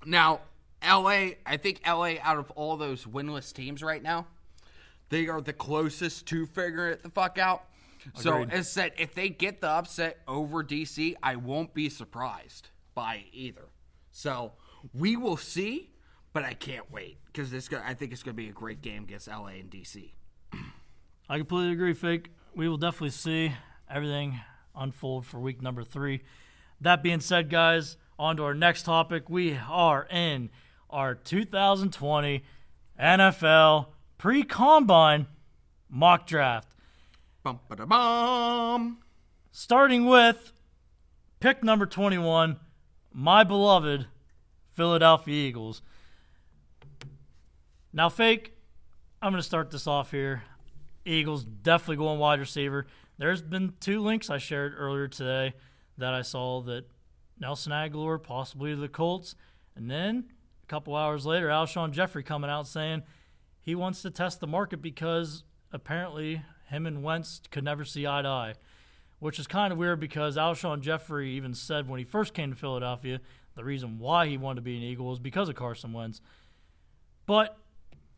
Now, 0.05 0.41
LA, 0.83 1.31
I 1.45 1.57
think 1.57 1.81
LA 1.85 2.15
out 2.21 2.37
of 2.37 2.51
all 2.51 2.77
those 2.77 3.05
winless 3.05 3.53
teams 3.53 3.81
right 3.81 4.01
now, 4.01 4.27
they 5.09 5.27
are 5.27 5.41
the 5.41 5.53
closest 5.53 6.27
to 6.27 6.45
figuring 6.45 6.93
it 6.93 7.03
the 7.03 7.09
fuck 7.09 7.37
out. 7.37 7.65
So 8.15 8.41
Agreed. 8.41 8.53
as 8.53 8.71
said, 8.71 8.93
if 8.97 9.13
they 9.13 9.29
get 9.29 9.61
the 9.61 9.69
upset 9.69 10.19
over 10.27 10.63
DC, 10.63 11.15
I 11.21 11.35
won't 11.35 11.73
be 11.73 11.89
surprised 11.89 12.69
by 12.93 13.25
either. 13.31 13.69
So 14.11 14.53
we 14.93 15.15
will 15.15 15.37
see, 15.37 15.91
but 16.33 16.43
I 16.43 16.53
can't 16.53 16.91
wait 16.91 17.17
because 17.27 17.51
this. 17.51 17.69
I 17.73 17.93
think 17.93 18.11
it's 18.11 18.23
going 18.23 18.35
to 18.35 18.41
be 18.41 18.49
a 18.49 18.53
great 18.53 18.81
game 18.81 19.03
against 19.03 19.27
LA 19.27 19.47
and 19.59 19.69
DC. 19.69 20.11
I 21.29 21.37
completely 21.37 21.71
agree, 21.71 21.93
Fake. 21.93 22.29
We 22.55 22.69
will 22.69 22.77
definitely 22.77 23.11
see 23.11 23.53
everything 23.89 24.39
unfold 24.75 25.25
for 25.25 25.39
week 25.39 25.61
number 25.61 25.83
three. 25.83 26.21
That 26.81 27.01
being 27.01 27.21
said, 27.21 27.49
guys, 27.49 27.97
on 28.19 28.37
to 28.37 28.43
our 28.43 28.53
next 28.53 28.83
topic. 28.83 29.29
We 29.29 29.57
are 29.69 30.05
in 30.11 30.49
our 30.89 31.15
2020 31.15 32.43
NFL 32.99 33.87
pre 34.17 34.43
combine 34.43 35.27
mock 35.89 36.27
draft. 36.27 36.72
Bum 37.43 37.59
bum. 37.67 38.99
Starting 39.51 40.05
with 40.05 40.53
pick 41.41 41.61
number 41.61 41.85
21, 41.85 42.57
my 43.11 43.43
beloved 43.43 44.07
Philadelphia 44.71 45.49
Eagles. 45.49 45.81
Now, 47.91 48.07
fake, 48.07 48.53
I'm 49.21 49.33
going 49.33 49.41
to 49.41 49.45
start 49.45 49.71
this 49.71 49.87
off 49.87 50.11
here. 50.11 50.43
Eagles 51.03 51.43
definitely 51.43 51.97
going 51.97 52.17
wide 52.17 52.39
receiver. 52.39 52.87
There's 53.17 53.41
been 53.41 53.73
two 53.81 53.99
links 53.99 54.29
I 54.29 54.37
shared 54.37 54.73
earlier 54.77 55.09
today 55.09 55.53
that 55.97 56.13
I 56.13 56.21
saw 56.21 56.61
that 56.61 56.85
Nelson 57.37 57.73
Agholor 57.73 58.23
possibly 58.23 58.73
the 58.73 58.87
Colts, 58.87 59.35
and 59.75 59.91
then 59.91 60.31
a 60.63 60.67
couple 60.67 60.95
hours 60.95 61.25
later, 61.25 61.49
Alshon 61.49 61.91
Jeffery 61.91 62.23
coming 62.23 62.49
out 62.49 62.67
saying 62.67 63.03
he 63.59 63.75
wants 63.75 64.01
to 64.03 64.11
test 64.11 64.39
the 64.39 64.47
market 64.47 64.81
because 64.81 65.43
apparently 65.73 66.41
him 66.73 66.85
and 66.85 67.03
Wentz 67.03 67.41
could 67.51 67.63
never 67.63 67.85
see 67.85 68.05
eye 68.07 68.21
to 68.21 68.27
eye, 68.27 68.53
which 69.19 69.39
is 69.39 69.47
kind 69.47 69.71
of 69.71 69.79
weird 69.79 69.99
because 69.99 70.37
Alshon 70.37 70.81
Jeffery 70.81 71.31
even 71.31 71.53
said 71.53 71.87
when 71.87 71.99
he 71.99 72.05
first 72.05 72.33
came 72.33 72.49
to 72.49 72.55
Philadelphia 72.55 73.19
the 73.55 73.63
reason 73.63 73.99
why 73.99 74.27
he 74.27 74.37
wanted 74.37 74.55
to 74.55 74.61
be 74.61 74.77
an 74.77 74.83
Eagle 74.83 75.07
was 75.07 75.19
because 75.19 75.47
of 75.47 75.55
Carson 75.55 75.93
Wentz. 75.93 76.21
But 77.25 77.57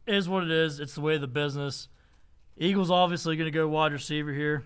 is 0.07 0.29
what 0.29 0.43
it 0.43 0.51
is. 0.51 0.79
It's 0.79 0.95
the 0.95 1.01
way 1.01 1.15
of 1.15 1.21
the 1.21 1.27
business. 1.27 1.87
Eagles 2.57 2.89
obviously 2.89 3.35
going 3.35 3.51
to 3.51 3.51
go 3.51 3.67
wide 3.67 3.91
receiver 3.91 4.31
here. 4.31 4.63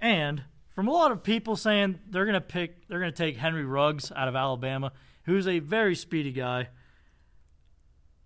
And 0.00 0.44
from 0.70 0.88
a 0.88 0.92
lot 0.92 1.12
of 1.12 1.22
people 1.22 1.56
saying 1.56 1.98
they're 2.08 2.24
going 2.24 2.34
to 2.34 2.40
pick, 2.40 2.88
they're 2.88 3.00
going 3.00 3.12
to 3.12 3.16
take 3.16 3.36
Henry 3.36 3.64
Ruggs 3.64 4.10
out 4.14 4.28
of 4.28 4.34
Alabama, 4.36 4.92
who's 5.24 5.46
a 5.46 5.58
very 5.58 5.94
speedy 5.94 6.32
guy. 6.32 6.68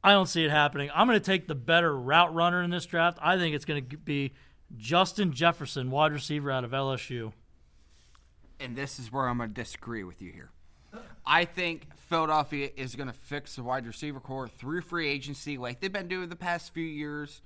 I 0.05 0.13
don't 0.13 0.27
see 0.27 0.45
it 0.45 0.51
happening. 0.51 0.91
I'm 0.95 1.07
going 1.09 1.19
to 1.19 1.25
take 1.25 1.49
the 1.49 1.55
better 1.55 1.97
route 1.97 2.33
runner 2.35 2.63
in 2.63 2.71
this 2.71 2.87
draft. 2.87 3.19
I 3.21 3.37
think 3.37 3.55
it's 3.55 3.65
going 3.65 3.89
to 3.89 3.97
be 3.97 4.33
Justin 4.77 5.33
Jefferson, 5.33 5.91
wide 5.91 6.13
receiver 6.13 6.51
out 6.51 6.65
of 6.65 6.71
LSU. 6.71 7.33
and 8.61 8.77
this 8.77 8.99
is 8.99 9.13
where 9.13 9.29
I'm 9.29 9.39
going 9.39 9.51
to 9.51 9.55
disagree 9.55 10.05
with 10.05 10.23
you 10.23 10.33
here. 10.33 10.51
I 11.27 11.45
think 11.45 11.89
Philadelphia 11.97 12.71
is 12.77 12.95
going 12.95 13.09
to 13.09 13.13
fix 13.13 13.57
the 13.57 13.63
wide 13.63 13.87
receiver 13.87 14.21
core 14.21 14.49
through 14.49 14.81
free 14.81 15.09
agency, 15.09 15.59
like 15.59 15.81
they've 15.81 15.93
been 15.93 16.09
doing 16.09 16.29
the 16.29 16.37
past 16.37 16.73
few 16.73 16.85
years. 16.85 17.43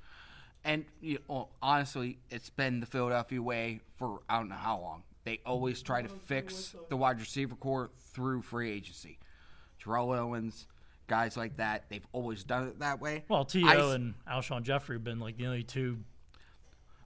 And 0.65 0.85
you 1.01 1.19
know, 1.29 1.49
honestly, 1.63 2.19
it's 2.31 2.51
been 2.51 2.81
the 2.81 2.87
Philadelphia 2.87 3.41
way 3.43 3.81
for 3.97 4.21
I 4.29 4.37
don't 4.39 4.51
know 4.51 4.55
how 4.57 4.79
long. 4.79 5.03
They 5.25 5.41
always 5.45 5.83
try 5.83 6.03
to 6.03 6.09
fix 6.09 6.75
the 6.91 6.97
wide 6.97 7.19
receiver 7.21 7.55
core 7.57 7.91
through 8.13 8.43
free 8.43 8.71
agency. 8.71 9.19
Terrell 9.83 10.13
Owens, 10.13 10.67
guys 11.11 11.37
like 11.37 11.57
that, 11.57 11.85
they've 11.91 12.07
always 12.13 12.45
done 12.45 12.69
it 12.69 12.79
that 12.79 13.01
way. 13.01 13.25
Well, 13.29 13.45
T.O. 13.45 13.67
I- 13.67 13.95
and 13.95 14.15
Alshon 14.31 14.63
Jeffery 14.63 14.95
have 14.95 15.05
been 15.05 15.19
like 15.19 15.37
the 15.37 15.47
only 15.47 15.65
two 15.65 15.99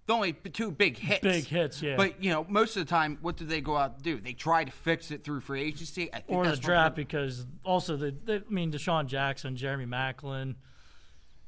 the 0.06 0.12
only 0.12 0.34
two 0.34 0.70
big 0.70 0.98
hits. 0.98 1.22
big 1.22 1.46
hits, 1.46 1.80
yeah. 1.80 1.96
But 1.96 2.22
you 2.22 2.30
know, 2.30 2.44
most 2.48 2.76
of 2.76 2.84
the 2.84 2.90
time, 2.90 3.16
what 3.22 3.36
do 3.36 3.46
they 3.46 3.62
go 3.62 3.74
out 3.76 3.94
and 3.94 4.02
do? 4.02 4.20
They 4.20 4.34
try 4.34 4.64
to 4.64 4.70
fix 4.70 5.10
it 5.10 5.24
through 5.24 5.40
free 5.40 5.62
agency. 5.62 6.12
I 6.12 6.20
think 6.20 6.38
or 6.38 6.46
the 6.46 6.56
draft 6.58 6.94
because 6.94 7.46
also 7.64 7.96
the, 7.96 8.14
the 8.24 8.44
I 8.46 8.52
mean 8.52 8.70
DeSean 8.70 9.06
Jackson, 9.06 9.56
Jeremy 9.56 9.86
Maclin. 9.86 10.56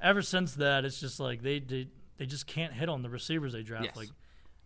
Ever 0.01 0.23
since 0.23 0.55
that, 0.55 0.87
it's 0.87 0.99
just 0.99 1.21
like 1.21 1.43
they 1.43 1.59
they, 1.59 1.89
they 2.17 2.25
just 2.25 2.47
can't 2.47 2.73
hit 2.73 2.89
on 2.89 3.03
the 3.03 3.11
receivers 3.11 3.53
they 3.53 3.63
draft. 3.63 3.85
Yes. 3.85 3.97
Like 3.97 4.09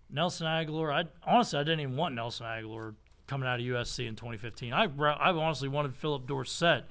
Nelson 0.09 0.47
Agholor, 0.47 0.93
I 0.93 1.05
honestly 1.29 1.59
I 1.59 1.65
didn't 1.65 1.81
even 1.81 1.97
want 1.97 2.15
Nelson 2.15 2.47
Agholor 2.47 2.95
coming 3.27 3.49
out 3.49 3.59
of 3.59 3.67
USC 3.67 4.07
in 4.07 4.15
2015. 4.15 4.73
I 4.73 4.85
I 4.85 5.31
honestly 5.33 5.69
wanted 5.69 5.95
Phillip 5.97 6.29
Dorsett. 6.29 6.85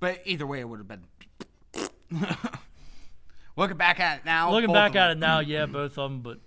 But 0.00 0.20
either 0.24 0.46
way, 0.46 0.60
it 0.60 0.68
would 0.68 0.78
have 0.78 0.88
been. 0.88 1.04
Looking 3.56 3.76
back 3.76 3.98
at 3.98 4.18
it 4.18 4.24
now, 4.24 4.52
Looking 4.52 4.72
back 4.72 4.94
at 4.94 5.10
it 5.10 5.18
now, 5.18 5.40
yeah, 5.40 5.66
both 5.66 5.98
of 5.98 6.10
them, 6.10 6.20
but 6.20 6.38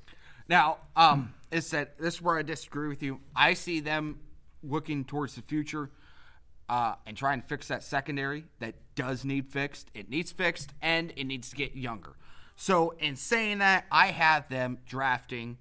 now, 0.47 0.77
um, 0.95 1.33
it's 1.51 1.69
that 1.71 1.97
this 1.97 2.15
is 2.15 2.21
where 2.21 2.37
I 2.37 2.41
disagree 2.41 2.87
with 2.87 3.03
you. 3.03 3.19
I 3.35 3.53
see 3.53 3.81
them 3.81 4.19
looking 4.63 5.03
towards 5.03 5.35
the 5.35 5.41
future 5.41 5.91
uh, 6.69 6.95
and 7.05 7.17
trying 7.17 7.41
to 7.41 7.47
fix 7.47 7.67
that 7.67 7.83
secondary 7.83 8.45
that 8.59 8.75
does 8.95 9.25
need 9.25 9.51
fixed. 9.51 9.91
It 9.93 10.09
needs 10.09 10.31
fixed, 10.31 10.71
and 10.81 11.11
it 11.17 11.25
needs 11.25 11.49
to 11.49 11.55
get 11.55 11.75
younger. 11.75 12.15
So, 12.55 12.91
in 12.99 13.15
saying 13.15 13.57
that, 13.57 13.85
I 13.91 14.07
have 14.07 14.47
them 14.47 14.77
drafting 14.85 15.57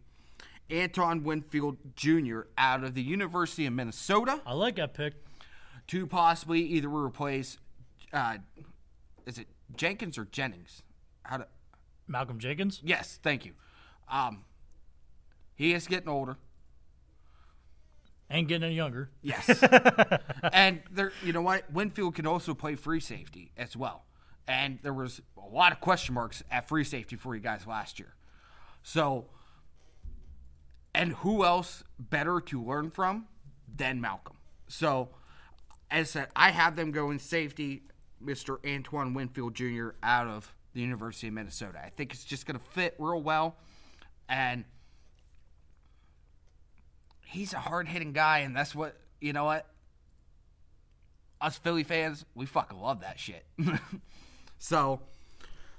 Antoine 0.72 1.24
Winfield 1.24 1.78
Jr. 1.96 2.42
out 2.56 2.84
of 2.84 2.94
the 2.94 3.02
University 3.02 3.66
of 3.66 3.72
Minnesota. 3.72 4.40
I 4.46 4.52
like 4.52 4.76
that 4.76 4.94
pick. 4.94 5.14
to 5.88 6.06
possibly 6.06 6.60
either 6.62 6.88
replace, 6.88 7.58
uh, 8.12 8.38
is 9.26 9.38
it 9.38 9.46
Jenkins 9.76 10.18
or 10.18 10.24
Jennings? 10.24 10.82
How 11.22 11.38
to? 11.38 11.46
Malcolm 12.06 12.38
Jenkins. 12.38 12.80
Yes, 12.82 13.18
thank 13.22 13.44
you. 13.44 13.52
Um, 14.10 14.44
he 15.54 15.72
is 15.72 15.86
getting 15.86 16.08
older. 16.08 16.36
Ain't 18.30 18.48
getting 18.48 18.64
any 18.64 18.74
younger. 18.74 19.10
Yes, 19.22 19.62
and 20.52 20.82
there, 20.90 21.12
you 21.24 21.32
know 21.32 21.42
what? 21.42 21.70
Winfield 21.72 22.14
can 22.14 22.26
also 22.26 22.54
play 22.54 22.76
free 22.76 23.00
safety 23.00 23.50
as 23.56 23.76
well. 23.76 24.04
And 24.46 24.78
there 24.82 24.92
was 24.92 25.20
a 25.36 25.48
lot 25.48 25.72
of 25.72 25.80
question 25.80 26.14
marks 26.14 26.42
at 26.50 26.68
free 26.68 26.84
safety 26.84 27.16
for 27.16 27.34
you 27.34 27.40
guys 27.40 27.66
last 27.66 27.98
year. 27.98 28.14
So, 28.82 29.26
and 30.94 31.12
who 31.12 31.44
else 31.44 31.82
better 31.98 32.40
to 32.40 32.62
learn 32.62 32.90
from 32.90 33.26
than 33.76 34.00
Malcolm? 34.00 34.36
So, 34.68 35.10
as 35.90 36.08
I 36.16 36.20
said, 36.20 36.28
I 36.36 36.50
have 36.50 36.76
them 36.76 36.92
going 36.92 37.18
safety, 37.18 37.82
Mr. 38.24 38.58
Antoine 38.66 39.14
Winfield 39.14 39.54
Jr. 39.54 39.90
out 40.02 40.26
of 40.26 40.52
the 40.74 40.80
University 40.80 41.28
of 41.28 41.34
Minnesota. 41.34 41.80
I 41.84 41.88
think 41.90 42.12
it's 42.12 42.24
just 42.24 42.46
going 42.46 42.58
to 42.58 42.64
fit 42.64 42.94
real 42.98 43.20
well. 43.22 43.56
And 44.28 44.64
he's 47.24 47.52
a 47.54 47.58
hard 47.58 47.88
hitting 47.88 48.12
guy, 48.12 48.38
and 48.40 48.54
that's 48.54 48.74
what, 48.74 48.96
you 49.20 49.32
know 49.32 49.44
what? 49.44 49.66
Us 51.40 51.56
Philly 51.58 51.84
fans, 51.84 52.24
we 52.34 52.46
fucking 52.46 52.78
love 52.78 53.00
that 53.00 53.18
shit. 53.18 53.44
so, 54.58 55.00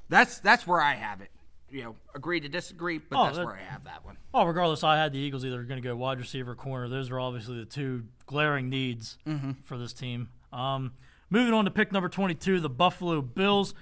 that's 0.09 0.39
that's 0.39 0.65
where 0.65 0.81
I 0.81 0.95
have 0.95 1.21
it. 1.21 1.29
You 1.69 1.83
know, 1.83 1.95
agree 2.15 2.39
to 2.41 2.49
disagree, 2.49 2.97
but 2.97 3.17
Oh, 3.17 3.23
that's 3.25 3.37
that- 3.37 3.45
where 3.45 3.55
I 3.55 3.61
have 3.61 3.83
that 3.85 4.03
one. 4.03 4.17
Well, 4.33 4.47
regardless, 4.47 4.83
I 4.83 4.97
had 4.97 5.13
the 5.13 5.19
Eagles 5.19 5.45
either 5.45 5.61
going 5.63 5.81
to 5.81 5.87
go 5.87 5.95
wide 5.95 6.19
receiver, 6.19 6.55
corner. 6.55 6.89
Those 6.89 7.11
are 7.11 7.19
obviously 7.19 7.59
the 7.59 7.65
two 7.65 8.05
glaring 8.25 8.69
needs 8.69 9.17
for 9.63 9.77
this 9.77 9.93
team. 9.93 10.29
Um, 10.51 10.93
moving 11.31 11.53
on 11.53 11.65
to 11.65 11.71
pick 11.71 11.91
number 11.91 12.09
22, 12.09 12.59
the 12.59 12.69
Buffalo 12.69 13.21
Bills. 13.21 13.73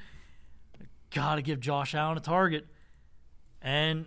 Got 1.10 1.36
to 1.36 1.42
give 1.42 1.60
Josh 1.60 1.94
Allen 1.94 2.18
a 2.18 2.22
target. 2.22 2.68
And 3.62 4.06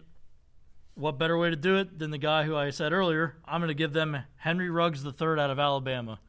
what 0.94 1.18
better 1.18 1.36
way 1.36 1.50
to 1.50 1.56
do 1.56 1.76
it 1.76 1.98
than 1.98 2.10
the 2.10 2.18
guy 2.18 2.44
who 2.44 2.56
I 2.56 2.70
said 2.70 2.92
earlier? 2.92 3.36
I'm 3.44 3.60
going 3.60 3.68
to 3.68 3.74
give 3.74 3.92
them 3.92 4.16
Henry 4.36 4.70
Ruggs 4.70 5.02
third 5.02 5.38
out 5.38 5.50
of 5.50 5.58
Alabama. 5.58 6.20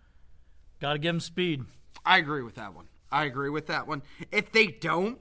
Got 0.81 0.93
to 0.93 0.99
give 0.99 1.15
him 1.15 1.19
speed. 1.21 1.63
I 2.05 2.17
agree 2.17 2.43
with 2.43 2.55
that 2.55 2.73
one. 2.73 2.87
I 3.11 3.25
agree 3.25 3.49
with 3.49 3.67
that 3.67 3.87
one. 3.87 4.01
If 4.31 4.51
they 4.51 4.67
don't, 4.67 5.19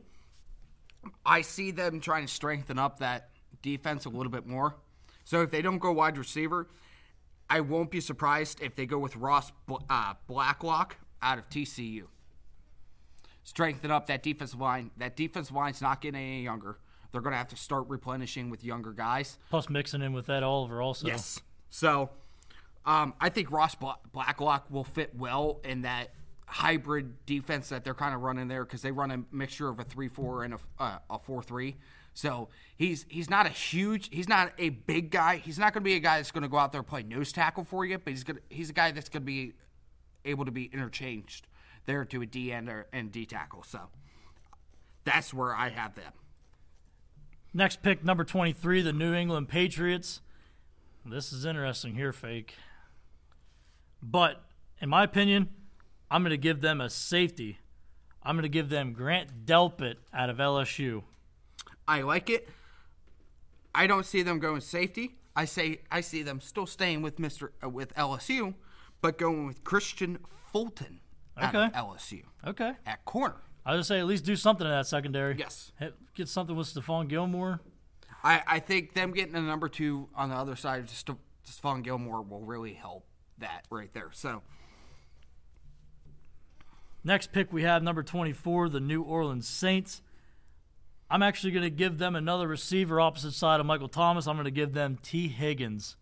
I 1.27 1.43
see 1.43 1.71
them 1.71 2.01
trying 2.01 2.27
to 2.27 2.33
strengthen 2.33 2.79
up 2.79 3.01
that 3.01 3.29
defense 3.61 4.07
a 4.07 4.09
little 4.09 4.33
bit 4.33 4.47
more. 4.47 4.77
So 5.25 5.43
if 5.43 5.51
they 5.51 5.63
don't 5.63 5.79
go 5.79 5.93
wide 5.93 6.17
receiver, 6.17 6.69
I 7.51 7.61
won't 7.61 7.91
be 7.91 8.01
surprised 8.01 8.63
if 8.63 8.75
they 8.75 8.87
go 8.87 8.99
with 8.99 9.15
Ross 9.17 9.53
uh, 9.91 10.15
Blacklock 10.27 10.97
out 11.23 11.39
of 11.39 11.49
TCU. 11.49 12.05
Strengthen 13.45 13.91
up 13.91 14.07
that 14.07 14.23
defensive 14.23 14.61
line. 14.61 14.91
That 14.99 15.17
defensive 15.17 15.55
line's 15.55 15.81
not 15.81 16.01
getting 16.01 16.21
any 16.21 16.43
younger. 16.43 16.79
They're 17.11 17.21
going 17.21 17.33
to 17.33 17.39
have 17.39 17.49
to 17.49 17.57
start 17.57 17.89
replenishing 17.89 18.51
with 18.51 18.65
younger 18.65 18.93
guys. 18.93 19.39
Plus 19.51 19.69
mixing 19.69 20.03
in 20.03 20.13
with 20.13 20.27
that 20.27 20.43
Oliver 20.43 20.81
also. 20.81 21.07
Yes. 21.07 21.41
So, 21.69 22.11
um, 22.87 23.15
I 23.21 23.29
think 23.29 23.51
Ross 23.51 23.75
Bla- 23.75 23.99
Blacklock 24.13 24.71
will 24.71 24.85
fit 24.85 25.15
well 25.17 25.61
in 25.65 25.83
that 25.83 26.11
hybrid 26.47 27.25
defense 27.27 27.71
that 27.71 27.85
they're 27.85 27.95
kind 27.95 28.15
of 28.15 28.23
running 28.23 28.49
there 28.49 28.65
because 28.65 28.83
they 28.83 28.91
run 28.91 29.11
a 29.11 29.23
mixture 29.35 29.69
of 29.69 29.79
a 29.79 29.85
three-four 29.85 30.45
and 30.45 30.55
a 30.55 30.59
uh, 30.79 30.99
a 31.11 31.19
four-three. 31.19 31.77
So 32.15 32.49
he's 32.77 33.07
he's 33.09 33.31
not 33.31 33.47
a 33.47 33.51
huge, 33.51 34.09
he's 34.13 34.29
not 34.29 34.53
a 34.59 34.71
big 34.71 35.11
guy. 35.11 35.37
He's 35.37 35.59
not 35.59 35.73
going 35.73 35.83
to 35.83 35.85
be 35.85 35.95
a 35.95 36.01
guy 36.01 36.17
that's 36.17 36.31
going 36.31 36.43
to 36.43 36.49
go 36.49 36.59
out 36.59 36.73
there 36.73 36.81
and 36.81 36.89
play 36.89 37.03
nose 37.03 37.33
tackle 37.33 37.65
for 37.65 37.85
you, 37.85 37.99
but 37.99 38.11
he's 38.11 38.25
gonna 38.25 38.41
he's 38.51 38.71
a 38.71 38.75
guy 38.75 38.91
that's 38.91 39.09
going 39.09 39.23
to 39.23 39.27
be 39.27 39.53
able 40.25 40.45
to 40.45 40.51
be 40.51 40.65
interchanged 40.73 41.47
there 41.87 42.05
to 42.05 42.23
a 42.23 42.27
D 42.27 42.53
end 42.53 42.69
or 42.69 42.87
and 42.93 43.11
D 43.11 43.27
tackle. 43.27 43.63
So 43.63 43.81
that's 45.05 45.33
where 45.33 45.55
I 45.55 45.71
have 45.71 45.95
them. 45.95 46.13
Next 47.55 47.83
pick, 47.83 48.03
number 48.03 48.25
23, 48.25 48.81
the 48.83 48.93
New 48.93 49.13
England 49.13 49.49
Patriots. 49.49 50.21
This 51.05 51.33
is 51.33 51.45
interesting 51.45 51.95
here, 51.95 52.13
fake. 52.13 52.55
But 54.03 54.43
in 54.81 54.89
my 54.89 55.05
opinion, 55.05 55.51
I'm 56.11 56.23
going 56.23 56.31
to 56.31 56.39
give 56.39 56.61
them 56.61 56.81
a 56.81 56.89
safety. 56.89 57.59
I'm 58.23 58.37
going 58.37 58.45
to 58.45 58.49
give 58.49 58.69
them 58.69 58.93
Grant 58.93 59.45
Delpit 59.45 59.97
out 60.15 60.31
of 60.31 60.39
LSU. 60.39 61.03
I 61.87 62.03
like 62.03 62.31
it. 62.31 62.49
I 63.75 63.87
don't 63.87 64.07
see 64.07 64.23
them 64.23 64.39
going 64.39 64.61
safety. 64.61 65.17
I 65.35 65.45
say 65.47 65.81
I 65.91 66.03
see 66.03 66.23
them 66.23 66.41
still 66.41 66.67
staying 66.67 67.03
with 67.03 67.17
Mr. 67.17 67.51
Uh, 67.63 67.69
with 67.69 67.95
LSU, 67.95 68.55
but 69.03 69.19
going 69.19 69.47
with 69.47 69.63
Kristian 69.65 70.17
Fulton 70.53 71.01
out 71.37 71.55
of 71.55 71.73
LSU 71.73 72.23
Okay. 72.47 72.73
at 72.87 73.05
corner. 73.05 73.37
I 73.67 73.75
would 73.77 73.85
say 73.85 73.99
at 73.99 74.07
least 74.07 74.25
do 74.25 74.35
something 74.37 74.67
in 74.67 74.73
that 74.73 74.87
secondary. 74.87 75.37
Yes. 75.39 75.73
Get 76.15 76.29
something 76.29 76.57
with 76.57 76.67
Stephon 76.73 77.09
Gilmore. 77.09 77.61
I, 78.25 78.43
I 78.47 78.59
think 78.61 78.95
them 78.95 79.13
getting 79.13 79.35
a 79.35 79.41
number 79.41 79.69
two 79.69 80.09
on 80.15 80.31
the 80.31 80.35
other 80.37 80.57
side 80.57 80.81
of 80.81 80.91
Ste- 80.91 81.11
Stephon 81.47 81.83
Gilmore 81.83 82.23
will 82.23 82.41
really 82.43 82.73
help 82.75 83.05
that 83.39 83.67
right 83.71 83.93
there. 83.93 84.11
So 84.13 84.43
Next 87.05 87.33
pick, 87.33 87.53
we 87.53 87.63
have 87.65 87.83
number 87.83 88.03
24, 88.05 88.69
the 88.69 88.79
New 88.81 89.03
Orleans 89.03 89.49
Saints. 89.49 90.03
I'm 91.11 91.23
actually 91.23 91.51
going 91.53 91.65
to 91.65 91.71
give 91.71 91.99
them 91.99 92.15
another 92.15 92.47
receiver 92.47 93.01
opposite 93.01 93.33
side 93.33 93.59
of 93.59 93.67
Michael 93.67 93.89
Thomas. 93.89 94.27
I'm 94.29 94.37
going 94.37 94.45
to 94.45 94.51
give 94.53 94.73
them 94.73 94.99
Tee 95.03 95.27
Higgins 95.29 95.97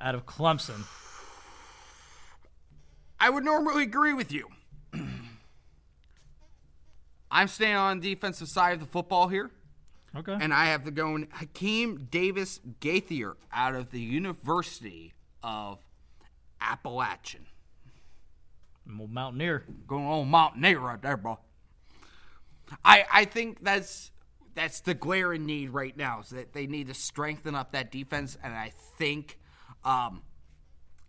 out 0.00 0.14
of 0.14 0.26
Clemson. 0.26 0.84
I 3.24 3.30
would 3.30 3.42
normally 3.42 3.84
agree 3.84 4.12
with 4.12 4.30
you. 4.32 4.50
I'm 7.30 7.48
staying 7.48 7.74
on 7.74 8.00
the 8.00 8.14
defensive 8.14 8.48
side 8.48 8.74
of 8.74 8.80
the 8.80 8.86
football 8.86 9.28
here. 9.28 9.50
Okay. 10.14 10.36
And 10.38 10.52
I 10.52 10.66
have 10.66 10.84
to 10.84 10.90
go 10.90 11.16
in 11.16 11.28
Hakeem 11.32 12.08
Davis 12.10 12.60
Gaither 12.80 13.38
out 13.50 13.74
of 13.74 13.92
the 13.92 14.00
University 14.00 15.14
of 15.42 15.78
Appalachian. 16.60 17.46
Well, 18.86 19.08
Mountaineer. 19.08 19.64
Going 19.88 20.04
on 20.04 20.28
Mountaineer 20.28 20.80
right 20.80 21.00
there, 21.00 21.16
bro. 21.16 21.38
I 22.84 23.06
I 23.10 23.24
think 23.24 23.64
that's 23.64 24.10
that's 24.54 24.80
the 24.80 24.92
glaring 24.92 25.46
need 25.46 25.70
right 25.70 25.96
now 25.96 26.20
is 26.20 26.28
that 26.28 26.52
they 26.52 26.66
need 26.66 26.88
to 26.88 26.94
strengthen 26.94 27.54
up 27.54 27.72
that 27.72 27.90
defense, 27.90 28.36
and 28.44 28.52
I 28.52 28.74
think 28.98 29.38
um, 29.82 30.20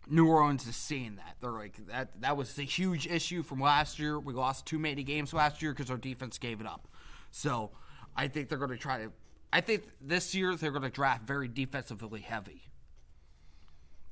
New 0.08 0.28
Orleans 0.28 0.66
is 0.66 0.76
seeing 0.76 1.16
that. 1.16 1.36
They're 1.40 1.50
like 1.50 1.84
that. 1.88 2.20
That 2.20 2.36
was 2.36 2.54
the 2.54 2.62
huge 2.62 3.06
issue 3.06 3.42
from 3.42 3.60
last 3.60 3.98
year. 3.98 4.18
We 4.18 4.32
lost 4.32 4.66
too 4.66 4.78
many 4.78 5.02
games 5.02 5.32
last 5.32 5.62
year 5.62 5.72
because 5.72 5.90
our 5.90 5.96
defense 5.96 6.38
gave 6.38 6.60
it 6.60 6.66
up. 6.66 6.88
So 7.30 7.72
I 8.16 8.28
think 8.28 8.48
they're 8.48 8.58
going 8.58 8.70
to 8.70 8.76
try 8.76 8.98
to. 8.98 9.12
I 9.52 9.60
think 9.60 9.84
this 10.00 10.34
year 10.34 10.54
they're 10.54 10.70
going 10.70 10.82
to 10.82 10.90
draft 10.90 11.26
very 11.26 11.48
defensively 11.48 12.20
heavy. 12.20 12.62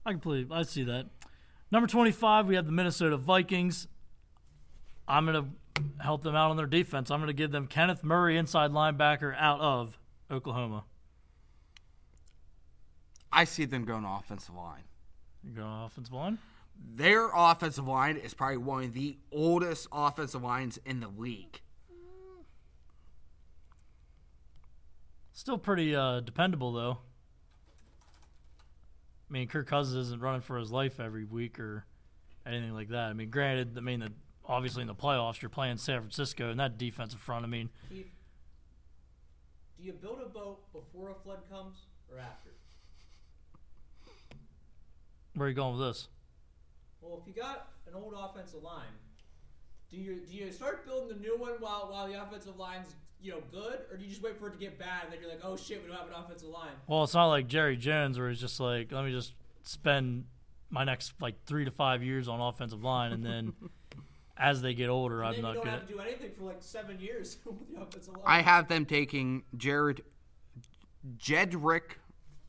I 0.07 0.12
completely, 0.12 0.54
I 0.54 0.62
see 0.62 0.85
that. 0.85 1.07
Number 1.70 1.87
25, 1.87 2.46
we 2.46 2.57
have 2.57 2.66
the 2.66 2.72
Minnesota 2.72 3.16
Vikings. 3.16 3.88
I'm 5.09 5.26
going 5.26 5.44
to 5.44 6.02
help 6.02 6.22
them 6.22 6.35
out 6.35 6.50
on 6.50 6.57
their 6.57 6.66
defense. 6.66 7.11
I'm 7.11 7.18
going 7.20 7.28
to 7.28 7.33
give 7.33 7.50
them 7.50 7.66
Kenneth 7.66 8.04
Murray, 8.04 8.37
inside 8.37 8.70
linebacker, 8.70 9.35
out 9.38 9.61
of 9.61 9.98
Oklahoma. 10.30 10.85
I 13.33 13.44
see 13.44 13.64
them 13.64 13.85
going 13.85 14.04
offensive 14.04 14.54
line. 14.54 14.85
You 15.46 15.52
go 15.54 15.85
offensive 15.85 16.14
line. 16.14 16.38
Their 16.94 17.30
offensive 17.33 17.87
line 17.87 18.16
is 18.16 18.35
probably 18.35 18.57
one 18.57 18.85
of 18.85 18.94
the 18.94 19.16
oldest 19.30 19.87
offensive 19.92 20.42
lines 20.42 20.78
in 20.85 21.00
the 21.00 21.09
league. 21.09 21.61
Still 25.33 25.59
pretty 25.59 25.94
uh, 25.94 26.20
dependable, 26.20 26.72
though. 26.72 26.98
I 29.28 29.33
mean, 29.33 29.48
Kirk 29.48 29.66
Cousins 29.66 30.07
isn't 30.07 30.20
running 30.20 30.42
for 30.42 30.59
his 30.59 30.70
life 30.70 31.00
every 31.00 31.24
week 31.24 31.59
or 31.59 31.85
anything 32.46 32.72
like 32.72 32.88
that. 32.90 33.11
I 33.11 33.12
mean, 33.14 33.30
granted, 33.30 33.76
I 33.76 33.80
mean, 33.80 34.00
the, 34.00 34.12
obviously 34.44 34.83
in 34.83 34.87
the 34.87 34.94
playoffs, 34.94 35.42
you're 35.42 35.48
playing 35.48 35.78
San 35.78 36.00
Francisco 36.00 36.50
and 36.50 36.61
that 36.61 36.78
defensive 36.78 37.20
front. 37.20 37.44
I 37.44 37.48
mean, 37.48 37.70
Keith, 37.88 38.12
do 39.76 39.85
you 39.85 39.92
build 39.92 40.20
a 40.24 40.28
boat 40.28 40.72
before 40.72 41.11
a 41.11 41.14
flood 41.14 41.40
comes 41.50 41.76
or 42.11 42.18
after? 42.18 42.50
Where 45.35 45.47
are 45.47 45.49
you 45.49 45.55
going 45.55 45.77
with 45.79 45.87
this? 45.88 46.09
Well, 47.01 47.20
if 47.20 47.27
you 47.27 47.40
got 47.40 47.68
an 47.87 47.94
old 47.94 48.14
offensive 48.16 48.62
line, 48.62 48.83
do 49.90 49.97
you 49.97 50.20
do 50.29 50.35
you 50.35 50.51
start 50.51 50.87
building 50.87 51.09
the 51.16 51.23
new 51.23 51.37
one 51.37 51.53
while 51.61 51.88
while 51.90 52.07
the 52.09 52.20
offensive 52.20 52.57
line's 52.57 52.94
you 53.20 53.33
know 53.33 53.42
good, 53.51 53.81
or 53.90 53.97
do 53.97 54.03
you 54.05 54.11
just 54.11 54.23
wait 54.23 54.38
for 54.38 54.49
it 54.49 54.53
to 54.53 54.59
get 54.59 54.79
bad 54.79 55.05
and 55.05 55.12
then 55.12 55.20
you're 55.20 55.31
like, 55.31 55.40
oh 55.42 55.57
shit, 55.57 55.83
we 55.83 55.88
don't 55.88 55.97
have 55.97 56.09
an 56.09 56.14
offensive 56.14 56.49
line? 56.49 56.73
Well, 56.87 57.05
it's 57.05 57.14
not 57.14 57.29
like 57.29 57.47
Jerry 57.49 57.77
Jones 57.77 58.18
where 58.18 58.29
he's 58.29 58.40
just 58.40 58.61
like, 58.61 58.92
let 58.92 59.05
me 59.05 59.12
just 59.12 59.35
spend 59.62 60.25
my 60.70 60.85
next 60.85 61.14
like 61.20 61.44
three 61.47 61.64
to 61.64 61.70
five 61.70 62.03
years 62.03 62.29
on 62.29 62.40
offensive 62.40 62.83
line, 62.83 63.12
and 63.12 63.25
then 63.25 63.53
as 64.37 64.62
they 64.62 64.75
get 64.75 64.88
older, 64.88 65.20
And 65.23 65.29
I'm 65.29 65.35
then 65.35 65.42
not 65.42 65.55
you 65.55 65.57
don't 65.57 65.68
have 65.68 65.87
to 65.87 65.92
do 65.92 66.01
anything 66.01 66.31
for 66.37 66.44
like 66.44 66.57
seven 66.61 66.99
years 66.99 67.38
with 67.44 67.75
the 67.75 67.81
offensive 67.81 68.14
line. 68.14 68.23
I 68.27 68.42
have 68.42 68.68
them 68.68 68.85
taking 68.85 69.44
Jared 69.57 70.03
Jedrick 71.16 71.97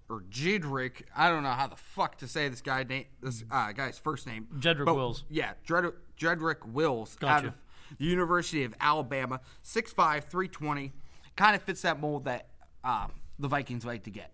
or 0.09 0.21
Jedrick. 0.29 1.03
I 1.15 1.29
don't 1.29 1.43
know 1.43 1.49
how 1.49 1.67
the 1.67 1.75
fuck 1.75 2.17
to 2.17 2.27
say 2.27 2.47
this 2.47 2.61
guy 2.61 2.83
name 2.83 3.05
this 3.21 3.43
uh, 3.51 3.71
guy's 3.71 3.97
first 3.97 4.27
name. 4.27 4.47
Jedrick 4.59 4.85
But, 4.85 4.95
Wills. 4.95 5.23
Yeah, 5.29 5.53
Jedrick, 5.67 5.93
Jedrick 6.19 6.65
Wills 6.65 7.17
out 7.23 7.45
of 7.45 7.53
the 7.97 8.05
University 8.05 8.63
of 8.63 8.73
Alabama, 8.79 9.41
6'5", 9.63 9.95
320. 10.23 10.93
Kind 11.35 11.55
of 11.55 11.61
fits 11.61 11.81
that 11.81 11.99
mold 11.99 12.25
that 12.25 12.47
uh, 12.83 13.07
the 13.39 13.47
Vikings 13.47 13.85
like 13.85 14.03
to 14.03 14.09
get. 14.09 14.31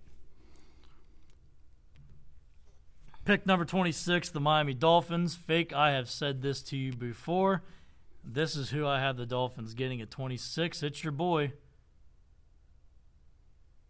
Pick 3.23 3.45
number 3.45 3.65
26, 3.65 4.29
the 4.29 4.39
Miami 4.39 4.73
Dolphins. 4.73 5.35
Fake, 5.35 5.73
I 5.73 5.91
have 5.91 6.09
said 6.09 6.41
this 6.41 6.61
to 6.63 6.77
you 6.77 6.91
before. 6.91 7.63
This 8.23 8.55
is 8.55 8.69
who 8.71 8.85
I 8.85 8.99
have 8.99 9.17
the 9.17 9.25
Dolphins 9.25 9.73
getting 9.73 10.01
at 10.01 10.09
26. 10.11 10.83
It's 10.83 11.03
your 11.03 11.11
boy, 11.11 11.53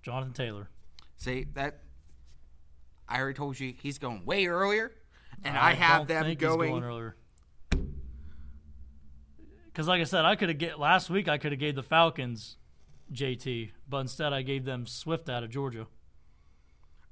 Jonathan 0.04 0.34
Taylor. 0.34 0.70
See 1.22 1.46
that? 1.54 1.82
I 3.08 3.20
already 3.20 3.36
told 3.36 3.60
you 3.60 3.76
he's 3.80 4.00
going 4.00 4.26
way 4.26 4.48
earlier, 4.48 4.92
and 5.44 5.56
I, 5.56 5.74
have 5.74 6.08
don't 6.08 6.26
them 6.26 6.34
going. 6.34 6.84
earlier. 6.84 7.16
Because, 9.66 9.88
like 9.88 10.02
I 10.02 10.06
said, 10.06 10.26
I 10.26 10.36
could 10.36 10.50
have 10.50 10.58
get 10.58 10.80
last 10.80 11.12
week. 11.12 11.28
I 11.28 11.38
could 11.38 11.52
have 11.52 11.60
gave 11.60 11.76
the 11.76 11.84
Falcons 11.84 12.58
JT, 13.14 13.70
but 13.88 14.00
instead 14.00 14.34
I 14.34 14.42
gave 14.42 14.66
them 14.66 14.88
Swift 14.88 15.30
out 15.30 15.44
of 15.44 15.52
Georgia. 15.52 15.86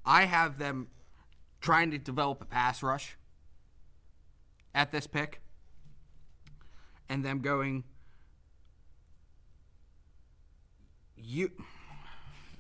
I 0.03 0.25
have 0.25 0.57
them 0.57 0.87
trying 1.61 1.91
to 1.91 1.99
develop 1.99 2.41
a 2.41 2.45
pass 2.45 2.81
rush 2.81 3.15
at 4.73 4.91
this 4.91 5.05
pick, 5.05 5.39
and 7.07 7.23
them 7.23 7.41
going. 7.41 7.83
You, 11.15 11.51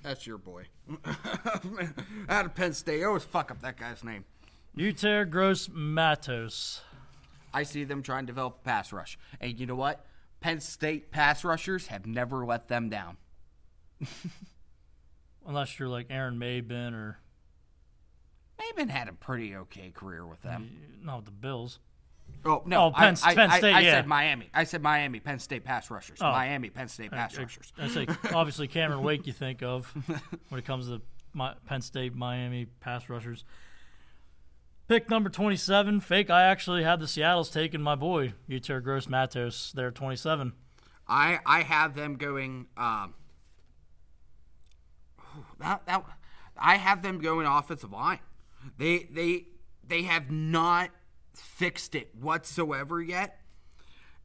that's 0.03 0.25
your 0.25 0.37
boy. 0.37 0.65
Out 2.29 2.45
of 2.45 2.55
Penn 2.55 2.73
State, 2.73 3.01
I 3.01 3.05
always 3.05 3.23
fuck 3.23 3.51
up 3.51 3.61
that 3.61 3.77
guy's 3.77 4.03
name. 4.03 4.25
Yetur 4.77 5.29
Gross 5.29 5.69
Matos. 5.71 6.81
I 7.53 7.63
see 7.63 7.83
them 7.83 8.03
trying 8.03 8.23
to 8.23 8.27
develop 8.27 8.59
a 8.61 8.65
pass 8.65 8.93
rush, 8.93 9.17
and 9.41 9.59
you 9.59 9.65
know 9.65 9.75
what? 9.75 10.05
Penn 10.39 10.59
State 10.59 11.11
pass 11.11 11.43
rushers 11.43 11.87
have 11.87 12.05
never 12.05 12.45
let 12.45 12.67
them 12.67 12.89
down. 12.89 13.17
Unless 15.45 15.79
you're 15.79 15.89
like 15.89 16.07
Aaron 16.09 16.37
Maybin 16.37 16.93
or 16.93 17.19
Maven 18.59 18.89
had 18.89 19.07
a 19.07 19.13
pretty 19.13 19.55
okay 19.55 19.91
career 19.91 20.25
with 20.25 20.41
them. 20.41 20.69
not 21.01 21.17
with 21.17 21.25
the 21.25 21.31
Bills. 21.31 21.79
Oh 22.45 22.63
no, 22.65 22.85
Oh, 22.85 22.91
Penn- 22.91 23.17
I, 23.23 23.31
I, 23.31 23.35
Penn 23.35 23.51
I- 23.51 23.57
State, 23.57 23.73
I, 23.73 23.79
yeah. 23.81 23.91
said 23.95 24.07
Miami. 24.07 24.49
I 24.53 24.63
said 24.63 24.81
Miami, 24.81 25.19
Penn 25.19 25.39
State 25.39 25.63
pass 25.65 25.89
rushers. 25.91 26.19
Oh. 26.21 26.31
Miami, 26.31 26.69
Penn 26.69 26.87
State 26.87 27.11
pass 27.11 27.37
rushers. 27.37 27.73
I 27.77 27.87
say 27.89 28.07
obviously 28.33 28.67
Cameron 28.67 29.03
Wake 29.03 29.27
you 29.27 29.33
think 29.33 29.61
of 29.61 29.85
when 30.49 30.59
it 30.59 30.65
comes 30.65 30.87
to 30.87 31.01
my, 31.33 31.53
Penn 31.65 31.81
State, 31.81 32.15
Miami 32.15 32.65
pass 32.79 33.09
rushers. 33.09 33.43
Pick 34.87 35.09
number 35.09 35.29
27, 35.29 35.99
fake. 35.99 36.29
I 36.31 36.43
actually 36.43 36.83
had 36.83 36.99
the 36.99 37.07
Seattle's 37.07 37.51
taking 37.51 37.81
my 37.81 37.93
boy, 37.95 38.33
Yetur 38.49 38.81
Gross 38.81 39.07
Matos, 39.07 39.71
there 39.75 39.89
at 39.89 39.95
27. 39.95 40.53
I 41.07 41.39
I 41.45 41.61
have 41.61 41.93
them 41.95 42.15
going. 42.15 42.67
Um, 42.77 43.13
that 45.59 45.85
that 45.85 46.03
I 46.57 46.75
have 46.77 47.01
them 47.01 47.19
going 47.19 47.45
offensive 47.45 47.91
line. 47.91 48.19
They 48.77 49.07
they 49.11 49.45
they 49.87 50.03
have 50.03 50.31
not 50.31 50.89
fixed 51.39 51.95
it 51.95 52.13
whatsoever 52.15 53.01
yet. 53.01 53.39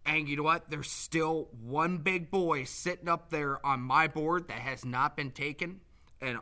And 0.06 0.28
you 0.28 0.36
know 0.36 0.42
what? 0.42 0.70
There's 0.70 0.90
still 0.90 1.48
one 1.62 1.98
big 1.98 2.30
boy 2.30 2.64
sitting 2.64 3.08
up 3.08 3.30
there 3.30 3.64
on 3.64 3.80
my 3.80 4.06
board 4.06 4.48
that 4.48 4.58
has 4.58 4.84
not 4.84 5.16
been 5.16 5.30
taken, 5.30 5.80
and 6.20 6.38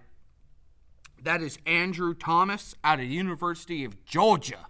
that 1.22 1.40
is 1.42 1.58
Andrew 1.64 2.14
Thomas 2.14 2.74
out 2.82 2.98
of 2.98 3.06
University 3.06 3.84
of 3.84 4.04
Georgia. 4.04 4.66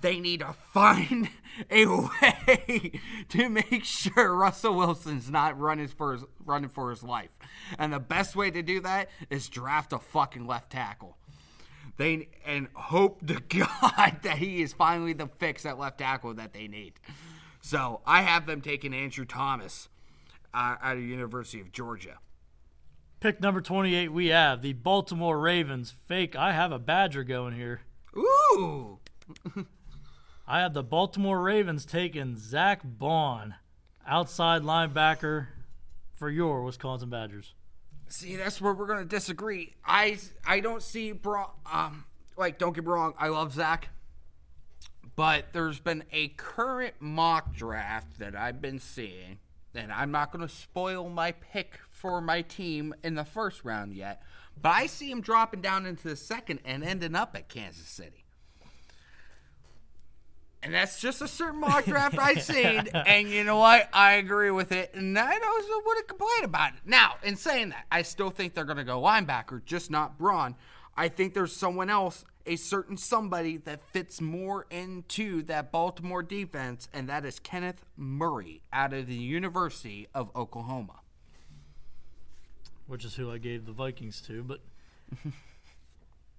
they 0.00 0.18
need 0.18 0.40
to 0.40 0.52
find 0.52 1.28
a 1.70 1.86
way 1.86 3.00
to 3.28 3.48
make 3.48 3.84
sure 3.84 4.34
Russell 4.34 4.74
Wilson's 4.74 5.30
not 5.30 5.58
running 5.58 5.86
for 5.86 6.14
his, 6.14 6.24
running 6.44 6.70
for 6.70 6.90
his 6.90 7.04
life. 7.04 7.30
And 7.78 7.92
the 7.92 8.00
best 8.00 8.34
way 8.34 8.50
to 8.50 8.62
do 8.62 8.80
that 8.80 9.10
is 9.30 9.48
draft 9.48 9.92
a 9.92 10.00
fucking 10.00 10.46
left 10.46 10.70
tackle. 10.70 11.16
They 11.96 12.28
and 12.44 12.68
hope 12.74 13.26
to 13.26 13.34
God 13.48 14.18
that 14.22 14.38
he 14.38 14.62
is 14.62 14.72
finally 14.72 15.12
the 15.12 15.28
fix 15.38 15.66
at 15.66 15.78
left 15.78 15.98
tackle 15.98 16.34
that 16.34 16.52
they 16.52 16.68
need. 16.68 16.94
So 17.60 18.00
I 18.06 18.22
have 18.22 18.46
them 18.46 18.60
taking 18.60 18.92
Andrew 18.92 19.24
Thomas 19.24 19.88
uh, 20.52 20.76
out 20.82 20.96
of 20.96 21.02
University 21.02 21.60
of 21.60 21.72
Georgia. 21.72 22.18
Pick 23.20 23.40
number 23.40 23.60
28, 23.60 24.12
we 24.12 24.26
have 24.28 24.62
the 24.62 24.72
Baltimore 24.72 25.38
Ravens. 25.38 25.92
Fake, 25.92 26.34
I 26.34 26.52
have 26.52 26.72
a 26.72 26.78
Badger 26.80 27.22
going 27.22 27.54
here. 27.54 27.82
Ooh. 28.16 28.98
I 30.46 30.58
have 30.60 30.74
the 30.74 30.82
Baltimore 30.82 31.40
Ravens 31.40 31.86
taking 31.86 32.36
Zack 32.36 32.80
Baun, 32.84 33.54
outside 34.04 34.62
linebacker 34.62 35.46
for 36.16 36.28
your 36.28 36.64
Wisconsin 36.64 37.10
Badgers. 37.10 37.54
See, 38.12 38.36
that's 38.36 38.60
where 38.60 38.74
we're 38.74 38.86
gonna 38.86 39.06
disagree. 39.06 39.72
I 39.86 40.18
I 40.46 40.60
don't 40.60 40.82
see 40.82 41.12
bro. 41.12 41.46
Um, 41.72 42.04
like 42.36 42.58
don't 42.58 42.74
get 42.74 42.84
me 42.84 42.90
wrong, 42.90 43.14
I 43.18 43.28
love 43.28 43.54
Zach, 43.54 43.88
but 45.16 45.46
there's 45.54 45.80
been 45.80 46.04
a 46.12 46.28
current 46.28 46.92
mock 47.00 47.54
draft 47.54 48.18
that 48.18 48.36
I've 48.36 48.60
been 48.60 48.78
seeing, 48.78 49.38
and 49.74 49.90
I'm 49.90 50.10
not 50.10 50.30
gonna 50.30 50.50
spoil 50.50 51.08
my 51.08 51.32
pick 51.32 51.78
for 51.90 52.20
my 52.20 52.42
team 52.42 52.94
in 53.02 53.14
the 53.14 53.24
first 53.24 53.64
round 53.64 53.94
yet. 53.94 54.22
But 54.60 54.72
I 54.72 54.86
see 54.88 55.10
him 55.10 55.22
dropping 55.22 55.62
down 55.62 55.86
into 55.86 56.08
the 56.08 56.16
second 56.16 56.60
and 56.66 56.84
ending 56.84 57.14
up 57.14 57.34
at 57.34 57.48
Kansas 57.48 57.88
City. 57.88 58.21
And 60.62 60.72
that's 60.72 61.00
just 61.00 61.20
a 61.20 61.28
certain 61.28 61.60
mock 61.60 61.84
draft 61.86 62.16
I've 62.18 62.42
seen. 62.52 62.88
And 62.94 63.28
you 63.28 63.42
know 63.44 63.58
what? 63.58 63.88
I 63.92 64.12
agree 64.14 64.50
with 64.50 64.70
it. 64.70 64.94
And 64.94 65.18
I 65.18 65.38
don't 65.38 65.68
want 65.68 65.98
to 65.98 66.04
complain 66.04 66.44
about 66.44 66.74
it. 66.74 66.80
Now, 66.84 67.14
in 67.22 67.36
saying 67.36 67.70
that, 67.70 67.86
I 67.90 68.02
still 68.02 68.30
think 68.30 68.54
they're 68.54 68.64
going 68.64 68.76
to 68.76 68.84
go 68.84 69.00
linebacker, 69.00 69.64
just 69.64 69.90
not 69.90 70.18
Braun. 70.18 70.54
I 70.96 71.08
think 71.08 71.34
there's 71.34 71.54
someone 71.54 71.90
else, 71.90 72.24
a 72.46 72.56
certain 72.56 72.96
somebody 72.96 73.56
that 73.58 73.82
fits 73.82 74.20
more 74.20 74.66
into 74.70 75.42
that 75.44 75.72
Baltimore 75.72 76.22
defense, 76.22 76.88
and 76.92 77.08
that 77.08 77.24
is 77.24 77.38
Kenneth 77.38 77.84
Murray 77.96 78.62
out 78.72 78.92
of 78.92 79.06
the 79.06 79.14
University 79.14 80.06
of 80.14 80.30
Oklahoma. 80.36 81.00
Which 82.86 83.04
is 83.04 83.14
who 83.14 83.30
I 83.30 83.38
gave 83.38 83.64
the 83.64 83.72
Vikings 83.72 84.20
to, 84.22 84.42
but 84.42 84.60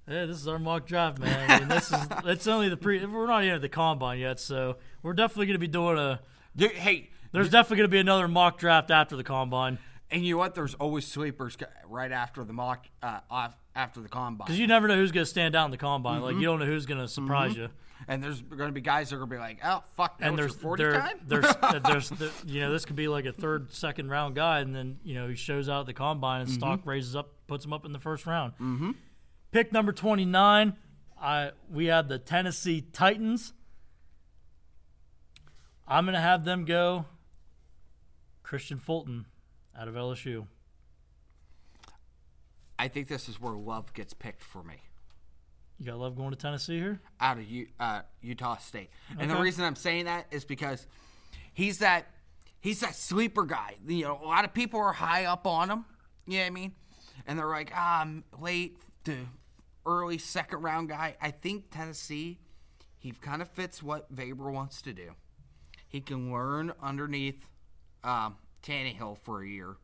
Yeah, 0.08 0.26
this 0.26 0.38
is 0.38 0.48
our 0.48 0.60
mock 0.60 0.86
draft, 0.86 1.20
man. 1.20 1.50
I 1.52 1.60
mean, 1.60 1.68
this 1.70 1.92
is 1.92 2.00
it's 2.26 2.48
only 2.48 2.70
the 2.70 2.78
pre. 2.78 3.06
We're 3.06 3.28
not 3.28 3.44
even 3.44 3.56
at 3.56 3.62
the 3.62 3.70
combine 3.70 4.20
yet, 4.20 4.40
so 4.40 4.78
we're 5.02 5.14
definitely 5.14 5.46
going 5.48 5.56
to 5.56 5.60
be 5.60 5.68
doing 5.68 5.98
a. 5.98 6.20
There- 6.56 6.70
hey, 6.70 7.10
There's 7.32 7.50
definitely 7.50 7.78
going 7.78 7.90
to 7.90 7.92
be 7.92 8.00
another 8.00 8.28
mock 8.28 8.58
draft 8.60 8.92
after 8.92 9.16
the 9.16 9.24
combine 9.24 9.80
and 10.14 10.24
you 10.24 10.36
know 10.36 10.38
what? 10.38 10.54
There's 10.54 10.76
always 10.76 11.08
sleepers 11.08 11.58
right 11.88 12.12
after 12.12 12.44
the 12.44 12.54
mock, 12.54 12.86
uh, 13.02 13.22
off 13.32 13.56
after 13.76 14.00
the 14.00 14.08
combine. 14.08 14.46
because 14.46 14.60
you 14.60 14.68
never 14.68 14.88
know 14.88 14.96
who's 14.96 15.12
going 15.12 15.24
to 15.26 15.30
stand 15.30 15.56
out 15.56 15.66
in 15.66 15.72
the 15.72 15.78
combine. 15.78 16.22
Like 16.22 16.36
you 16.36 16.44
don't 16.44 16.60
know 16.60 16.66
who's 16.68 16.86
going 16.86 17.00
to 17.02 17.08
surprise 17.08 17.56
you. 17.56 17.70
And 18.08 18.22
there's 18.24 18.42
going 18.42 18.68
to 18.70 18.74
be 18.74 18.82
guys 18.82 19.10
that 19.10 19.16
are 19.16 19.20
going 19.20 19.30
to 19.30 19.36
be 19.38 19.40
like, 19.40 19.60
"Oh 19.64 19.82
fuck, 19.96 20.20
that 20.20 20.28
And 20.28 20.38
was 20.38 20.48
there's 20.52 20.62
40 20.62 20.84
there, 20.84 20.94
time." 20.94 21.20
there's 21.26 21.46
uh, 21.62 21.80
there's 21.80 22.10
the, 22.10 22.32
you 22.46 22.60
know 22.60 22.72
this 22.72 22.84
could 22.86 22.98
be 22.98 23.08
like 23.08 23.26
a 23.26 23.32
third 23.32 23.72
second 23.74 24.10
round 24.10 24.36
guy, 24.36 24.60
and 24.60 24.76
then 24.76 25.00
you 25.04 25.16
know 25.16 25.30
he 25.30 25.36
shows 25.36 25.70
out 25.70 25.82
at 25.82 25.86
the 25.88 25.94
combine 25.94 26.42
and 26.42 26.50
stock 26.52 26.82
raises 26.86 27.16
up, 27.16 27.34
puts 27.48 27.64
him 27.66 27.72
up 27.74 27.86
in 27.86 27.94
the 27.94 28.00
first 28.00 28.26
round. 28.28 28.54
Pick 29.54 29.72
number 29.72 29.92
twenty 29.92 30.26
nine. 30.26 30.76
I 31.22 31.52
we 31.72 31.86
have 31.86 32.08
the 32.08 32.18
Tennessee 32.18 32.82
Titans. 32.82 33.54
I'm 35.88 36.06
gonna 36.06 36.20
have 36.20 36.44
them 36.44 36.66
go. 36.66 37.06
Kristian 38.44 38.82
Fulton, 38.82 39.28
out 39.78 39.88
of 39.88 39.94
LSU. 39.94 40.48
I 42.80 42.88
think 42.88 43.08
this 43.08 43.30
is 43.30 43.40
where 43.40 43.54
Love 43.54 43.94
gets 43.94 44.14
picked 44.14 44.44
for 44.44 44.64
me 44.64 44.76
You 45.78 45.86
got 45.86 46.00
love 46.00 46.16
going 46.18 46.32
to 46.32 46.36
Tennessee 46.36 46.78
here. 46.80 47.00
out 47.22 47.38
of 47.38 47.46
U, 47.46 47.68
uh, 47.80 48.02
Utah 48.22 48.58
State. 48.58 48.90
And 49.18 49.30
the 49.30 49.38
reason 49.38 49.64
I'm 49.64 49.76
saying 49.76 50.06
that 50.06 50.26
is 50.32 50.44
because 50.46 50.88
he's 51.54 51.78
that 51.80 52.08
he's 52.60 52.80
that 52.80 52.96
sleeper 52.96 53.44
guy. 53.44 53.76
You 53.88 54.06
know, 54.06 54.20
a 54.22 54.26
lot 54.26 54.46
of 54.46 54.54
people 54.54 54.80
are 54.80 54.94
high 54.94 55.26
up 55.26 55.46
on 55.46 55.70
him. 55.70 55.86
You 56.26 56.38
know 56.40 56.44
what 56.44 56.48
I 56.48 56.50
mean? 56.50 56.72
And 57.28 57.38
they're 57.38 57.48
like, 57.48 57.72
ah, 57.76 58.02
I'm 58.02 58.24
late 58.40 58.78
to 59.06 59.16
early 59.86 60.18
second 60.18 60.62
round 60.62 60.90
guy. 60.90 61.16
I 61.22 61.32
think 61.32 61.72
Tennessee, 61.72 62.40
he 62.98 63.12
kind 63.12 63.42
of 63.42 63.50
fits 63.50 63.82
what 63.84 64.08
Weber 64.12 64.52
wants 64.52 64.82
to 64.84 64.94
do. 64.94 65.12
He 65.88 66.02
can 66.02 66.32
learn 66.32 66.74
underneath 66.82 67.48
um, 68.04 68.38
Tannehill 68.64 69.18
for 69.20 69.44
a 69.44 69.48
year, 69.48 69.76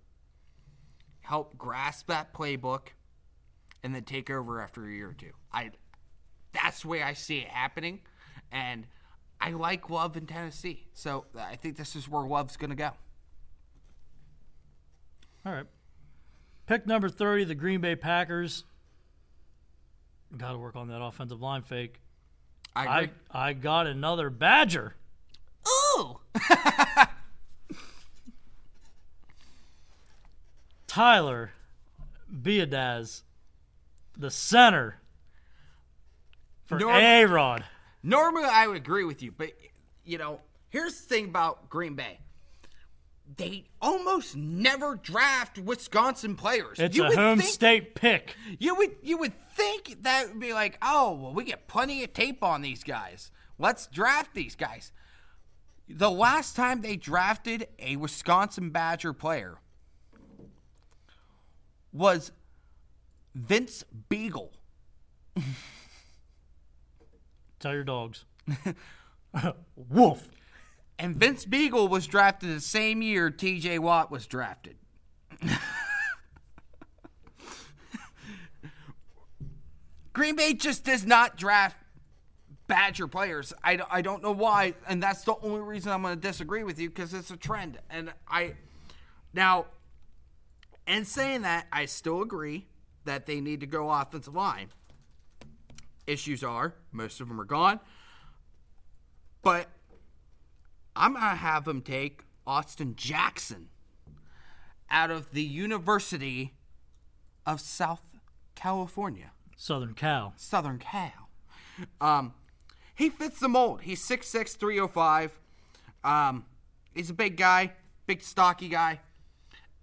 help 1.22 1.58
grasp 1.58 2.08
that 2.08 2.34
playbook, 2.34 2.90
and 3.84 3.94
then 3.94 4.04
take 4.04 4.30
over 4.30 4.62
after 4.62 4.86
a 4.86 4.92
year 4.92 5.10
or 5.10 5.14
two. 5.14 5.32
I 5.54 5.72
that's 6.52 6.82
the 6.82 6.88
way 6.88 7.04
I 7.04 7.14
see 7.14 7.40
it 7.40 7.48
happening, 7.48 8.00
and 8.52 8.88
I 9.40 9.52
like 9.52 9.90
Love 9.90 10.18
in 10.18 10.26
Tennessee. 10.26 10.88
So 10.94 11.26
I 11.38 11.56
think 11.56 11.78
this 11.78 11.96
is 11.96 12.10
where 12.10 12.26
Love's 12.26 12.58
going 12.58 12.72
to 12.72 12.76
go. 12.76 12.92
All 15.46 15.54
right. 15.54 15.66
Pick 16.66 16.86
number 16.86 17.10
30, 17.10 17.46
the 17.46 17.56
Green 17.56 17.82
Bay 17.82 17.96
Packers. 17.96 18.64
Got 20.38 20.52
to 20.52 20.58
work 20.58 20.76
on 20.76 20.88
that 20.90 21.02
offensive 21.02 21.42
line 21.42 21.62
fake. 21.64 22.00
I 22.76 22.86
I, 22.86 23.00
agree. 23.02 23.14
I 23.32 23.54
got 23.54 23.88
another 23.88 24.30
Badger. 24.30 24.96
Ooh. 25.98 26.20
Tyler 30.88 31.52
Biadasz, 32.32 33.22
the 34.18 34.32
center 34.32 35.00
for 36.66 36.80
Norm- 36.80 36.96
A 36.96 37.26
Rod. 37.26 37.64
Normally, 38.02 38.50
I 38.52 38.68
would 38.68 38.78
agree 38.78 39.04
with 39.04 39.22
you, 39.22 39.32
but 39.32 39.52
you 40.06 40.18
know, 40.18 40.42
here's 40.70 41.00
the 41.00 41.08
thing 41.08 41.26
about 41.26 41.70
Green 41.70 41.96
Bay: 41.96 42.20
they 43.38 43.66
almost 43.82 44.36
never 44.36 44.96
draft 44.96 45.58
Wisconsin 45.60 46.36
players. 46.36 46.80
It's 46.80 46.96
you 46.96 47.04
a 47.06 47.10
would 47.10 47.18
home 47.18 47.40
think, 47.40 47.52
state 47.52 47.96
pick. 47.96 48.36
You 48.58 48.76
would 48.76 48.96
you 49.04 49.18
would 49.18 49.34
think 49.60 50.04
that 50.04 50.30
would 50.30 50.40
be 50.40 50.54
like, 50.54 50.78
oh, 50.82 51.14
well, 51.14 51.34
we 51.34 51.44
get 51.44 51.68
plenty 51.68 52.04
of 52.04 52.14
tape 52.14 52.44
on 52.44 52.62
these 52.62 52.84
guys. 52.84 53.32
Let's 53.58 53.88
draft 53.88 54.34
these 54.34 54.56
guys. 54.56 54.94
The 55.90 56.10
last 56.10 56.56
time 56.56 56.82
they 56.82 56.96
drafted 56.96 57.68
a 57.78 57.98
Wisconsin 57.98 58.70
Badger 58.70 59.12
player 59.12 59.58
was 61.92 62.32
Vince 63.36 63.84
Biegel. 64.10 64.52
Tell 67.60 67.74
your 67.74 67.84
dogs. 67.84 68.24
Wolf. 69.76 70.30
And 70.98 71.16
Vince 71.16 71.46
Biegel 71.46 71.90
was 71.90 72.08
drafted 72.08 72.56
the 72.56 72.62
same 72.62 73.02
year 73.02 73.30
TJ 73.30 73.80
Watt 73.80 74.10
was 74.10 74.26
drafted. 74.26 74.79
Green 80.20 80.36
Bay 80.36 80.54
just 80.54 80.84
does 80.84 81.06
not 81.06 81.38
draft 81.38 81.78
Badger 82.68 83.08
players. 83.08 83.54
I, 83.64 83.80
I 83.90 84.02
don't 84.02 84.22
know 84.22 84.34
why, 84.34 84.74
and 84.86 85.02
that's 85.02 85.24
the 85.24 85.34
only 85.42 85.62
reason 85.62 85.94
I'm 85.94 86.02
going 86.02 86.14
to 86.14 86.20
disagree 86.20 86.62
with 86.62 86.78
you 86.78 86.90
because 86.90 87.14
it's 87.14 87.32
a 87.32 87.38
trend. 87.38 87.78
And 87.90 88.12
I 88.28 88.56
now, 89.34 89.68
in 90.86 91.06
saying 91.06 91.44
that, 91.44 91.68
I 91.72 91.86
still 91.86 92.22
agree 92.22 92.68
that 93.06 93.28
they 93.28 93.40
need 93.40 93.62
to 93.62 93.66
go 93.66 93.90
offensive 93.90 94.36
line. 94.36 94.72
Issues 96.06 96.44
are 96.44 96.74
most 96.92 97.22
of 97.22 97.30
them 97.30 97.40
are 97.40 97.46
gone, 97.46 97.80
but 99.42 99.68
I'm 100.98 101.14
going 101.14 101.24
to 101.24 101.30
have 101.30 101.64
them 101.64 101.82
take 101.82 102.26
Austin 102.46 102.94
Jackson 102.98 103.70
out 104.92 105.12
of 105.12 105.32
the 105.32 105.44
University 105.44 106.56
of 107.46 107.62
South 107.62 108.02
California, 108.54 109.32
Southern 109.62 109.94
Cal. 109.94 110.32
Southern 110.38 110.80
Cal. 110.80 111.12
Um, 112.00 112.34
he 112.96 113.10
fits 113.10 113.42
the 113.42 113.50
mold. 113.50 113.82
He's 113.82 114.02
6'6, 114.02 114.56
305. 114.56 115.38
Um, 116.02 116.46
he's 116.96 117.10
a 117.10 117.14
big 117.14 117.36
guy, 117.36 117.74
big, 118.08 118.22
stocky 118.22 118.70
guy. 118.70 119.02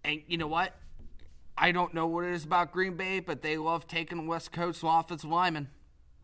And 0.02 0.22
you 0.26 0.38
know 0.38 0.46
what? 0.46 0.72
I 1.58 1.72
don't 1.72 1.92
know 1.92 2.06
what 2.06 2.24
it 2.24 2.32
is 2.32 2.44
about 2.44 2.72
Green 2.72 2.96
Bay, 2.96 3.20
but 3.20 3.42
they 3.42 3.58
love 3.58 3.86
taking 3.86 4.26
West 4.26 4.50
Coast 4.50 4.80
offensive 4.82 5.28
linemen. 5.28 5.68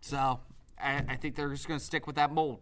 So 0.00 0.40
I, 0.80 1.04
I 1.06 1.16
think 1.16 1.36
they're 1.36 1.50
just 1.50 1.68
going 1.68 1.78
to 1.78 1.84
stick 1.84 2.06
with 2.06 2.16
that 2.16 2.32
mold. 2.32 2.60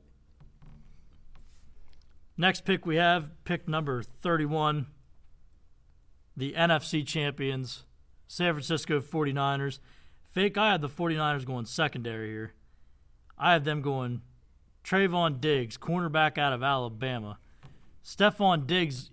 Next 2.36 2.64
pick 2.64 2.84
we 2.84 2.96
have 2.96 3.30
pick 3.44 3.68
number 3.68 4.02
31, 4.02 4.88
the 6.36 6.52
NFC 6.54 7.06
champions, 7.06 7.84
San 8.26 8.54
Francisco 8.54 9.00
49ers. 9.00 9.78
Fake, 10.30 10.56
I 10.56 10.72
have 10.72 10.80
the 10.80 10.88
49ers 10.88 11.44
going 11.44 11.66
secondary 11.66 12.28
here. 12.28 12.52
I 13.36 13.52
have 13.52 13.64
them 13.64 13.82
going 13.82 14.22
Trevon 14.84 15.40
Diggs, 15.40 15.76
cornerback 15.76 16.38
out 16.38 16.52
of 16.52 16.62
Alabama. 16.62 17.38
Stefon 18.04 18.66
Diggs, 18.66 19.10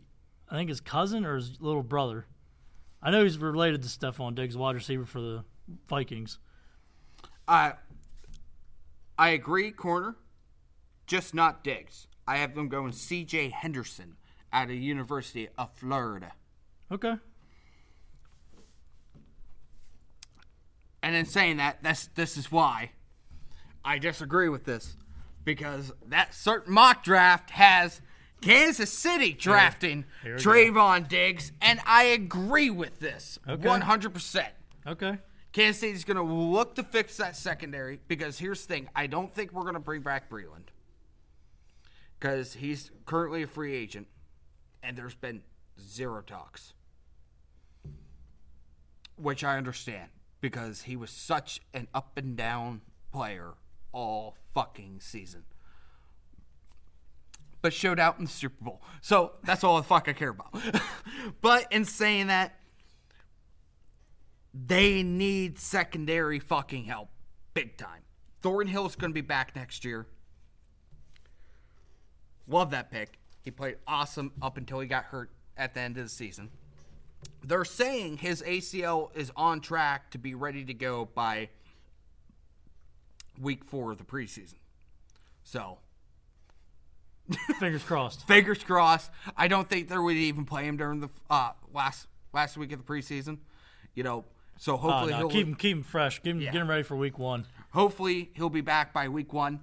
I 0.49 0.55
think 0.55 0.69
his 0.69 0.79
cousin 0.79 1.25
or 1.25 1.35
his 1.35 1.59
little 1.59 1.83
brother. 1.83 2.27
I 3.01 3.11
know 3.11 3.23
he's 3.23 3.37
related 3.37 3.81
to 3.83 3.89
Stefon 3.89 4.35
Diggs, 4.35 4.55
wide 4.55 4.75
receiver 4.75 5.05
for 5.05 5.19
the 5.19 5.43
Vikings. 5.87 6.39
I 7.47 7.73
I 9.17 9.29
agree, 9.29 9.71
corner, 9.71 10.15
just 11.07 11.33
not 11.33 11.63
Diggs. 11.63 12.07
I 12.27 12.37
have 12.37 12.53
them 12.53 12.69
going 12.69 12.91
C.J. 12.91 13.49
Henderson 13.49 14.17
out 14.53 14.69
of 14.69 14.75
University 14.75 15.49
of 15.57 15.73
Florida. 15.75 16.33
Okay. 16.91 17.15
And 21.03 21.15
in 21.15 21.25
saying 21.25 21.57
that, 21.57 21.83
that's 21.83 22.07
this 22.07 22.37
is 22.37 22.51
why 22.51 22.91
I 23.85 23.99
disagree 23.99 24.49
with 24.49 24.65
this 24.65 24.97
because 25.43 25.93
that 26.07 26.33
certain 26.33 26.73
mock 26.73 27.03
draft 27.03 27.51
has 27.51 28.01
Kansas 28.41 28.91
City 28.91 29.31
drafting 29.33 30.05
Here 30.23 30.35
Trevon 30.35 31.07
Diggs, 31.07 31.51
and 31.61 31.79
I 31.85 32.03
agree 32.03 32.69
with 32.69 32.99
this 32.99 33.39
Okay. 33.47 33.67
one 33.67 33.81
hundred 33.81 34.13
percent. 34.13 34.53
Okay. 34.85 35.17
Kansas 35.53 35.79
City's 35.79 36.03
going 36.03 36.17
to 36.17 36.23
look 36.23 36.75
to 36.75 36.83
fix 36.83 37.17
that 37.17 37.35
secondary 37.35 37.99
because 38.07 38.37
here's 38.37 38.65
the 38.65 38.73
thing: 38.73 38.89
I 38.95 39.07
don't 39.07 39.33
think 39.33 39.53
we're 39.53 39.63
going 39.63 39.73
to 39.75 39.79
bring 39.79 40.01
back 40.01 40.29
Breeland 40.29 40.67
because 42.19 42.53
he's 42.53 42.91
currently 43.05 43.43
a 43.43 43.47
free 43.47 43.73
agent, 43.73 44.07
and 44.83 44.97
there's 44.97 45.15
been 45.15 45.41
zero 45.79 46.21
talks, 46.21 46.73
which 49.15 49.43
I 49.43 49.57
understand 49.57 50.09
because 50.41 50.83
he 50.83 50.95
was 50.95 51.09
such 51.09 51.61
an 51.73 51.87
up 51.93 52.17
and 52.17 52.35
down 52.35 52.81
player 53.11 53.53
all 53.91 54.35
fucking 54.53 54.99
season. 54.99 55.43
But 57.61 57.73
showed 57.73 57.99
out 57.99 58.19
in 58.19 58.25
the 58.25 58.31
Super 58.31 58.63
Bowl. 58.63 58.81
So 59.01 59.33
that's 59.43 59.63
all 59.63 59.77
the 59.77 59.83
fuck 59.83 60.07
I 60.07 60.13
care 60.13 60.29
about. 60.29 60.55
but 61.41 61.71
in 61.71 61.85
saying 61.85 62.27
that, 62.27 62.53
they 64.53 65.03
need 65.03 65.59
secondary 65.59 66.39
fucking 66.39 66.85
help 66.85 67.09
big 67.53 67.77
time. 67.77 68.01
Thornhill's 68.43 68.95
going 68.95 69.11
to 69.11 69.15
be 69.15 69.21
back 69.21 69.55
next 69.55 69.83
year. 69.83 70.05
Love 72.47 72.71
that 72.71 72.91
pick. 72.91 73.19
He 73.43 73.51
played 73.51 73.77
awesome 73.87 74.31
up 74.41 74.57
until 74.57 74.79
he 74.79 74.87
got 74.87 75.05
hurt 75.05 75.31
at 75.57 75.73
the 75.73 75.79
end 75.79 75.97
of 75.97 76.03
the 76.03 76.09
season. 76.09 76.51
They're 77.43 77.65
saying 77.65 78.17
his 78.17 78.41
ACL 78.43 79.15
is 79.15 79.31
on 79.35 79.61
track 79.61 80.11
to 80.11 80.17
be 80.17 80.35
ready 80.35 80.65
to 80.65 80.73
go 80.73 81.05
by 81.13 81.49
week 83.39 83.63
four 83.63 83.91
of 83.91 83.97
the 83.97 84.03
preseason. 84.03 84.55
So, 85.43 85.79
Fingers 87.59 87.83
crossed. 87.83 88.21
fingers 88.27 88.63
crossed. 88.63 89.11
I 89.35 89.47
don't 89.47 89.69
think 89.69 89.89
they 89.89 89.97
would 89.97 90.15
even 90.15 90.45
play 90.45 90.65
him 90.65 90.77
during 90.77 90.99
the 91.01 91.09
uh, 91.29 91.51
last 91.73 92.07
last 92.33 92.57
week 92.57 92.71
of 92.71 92.79
the 92.79 92.85
preseason. 92.85 93.39
You 93.95 94.03
know, 94.03 94.25
so 94.57 94.73
Oh, 94.73 94.77
hopefully 94.77 95.11
no, 95.11 95.17
he'll 95.19 95.29
keep 95.29 95.47
him, 95.47 95.55
keep 95.55 95.77
him 95.77 95.83
fresh. 95.83 96.19
Keep 96.19 96.35
him, 96.35 96.41
Yeah. 96.41 96.51
Get 96.51 96.61
him 96.61 96.69
ready 96.69 96.83
for 96.83 96.95
week 96.95 97.19
one. 97.19 97.45
Hopefully, 97.71 98.31
he'll 98.35 98.49
be 98.49 98.61
back 98.61 98.93
by 98.93 99.09
week 99.09 99.33
one. 99.33 99.59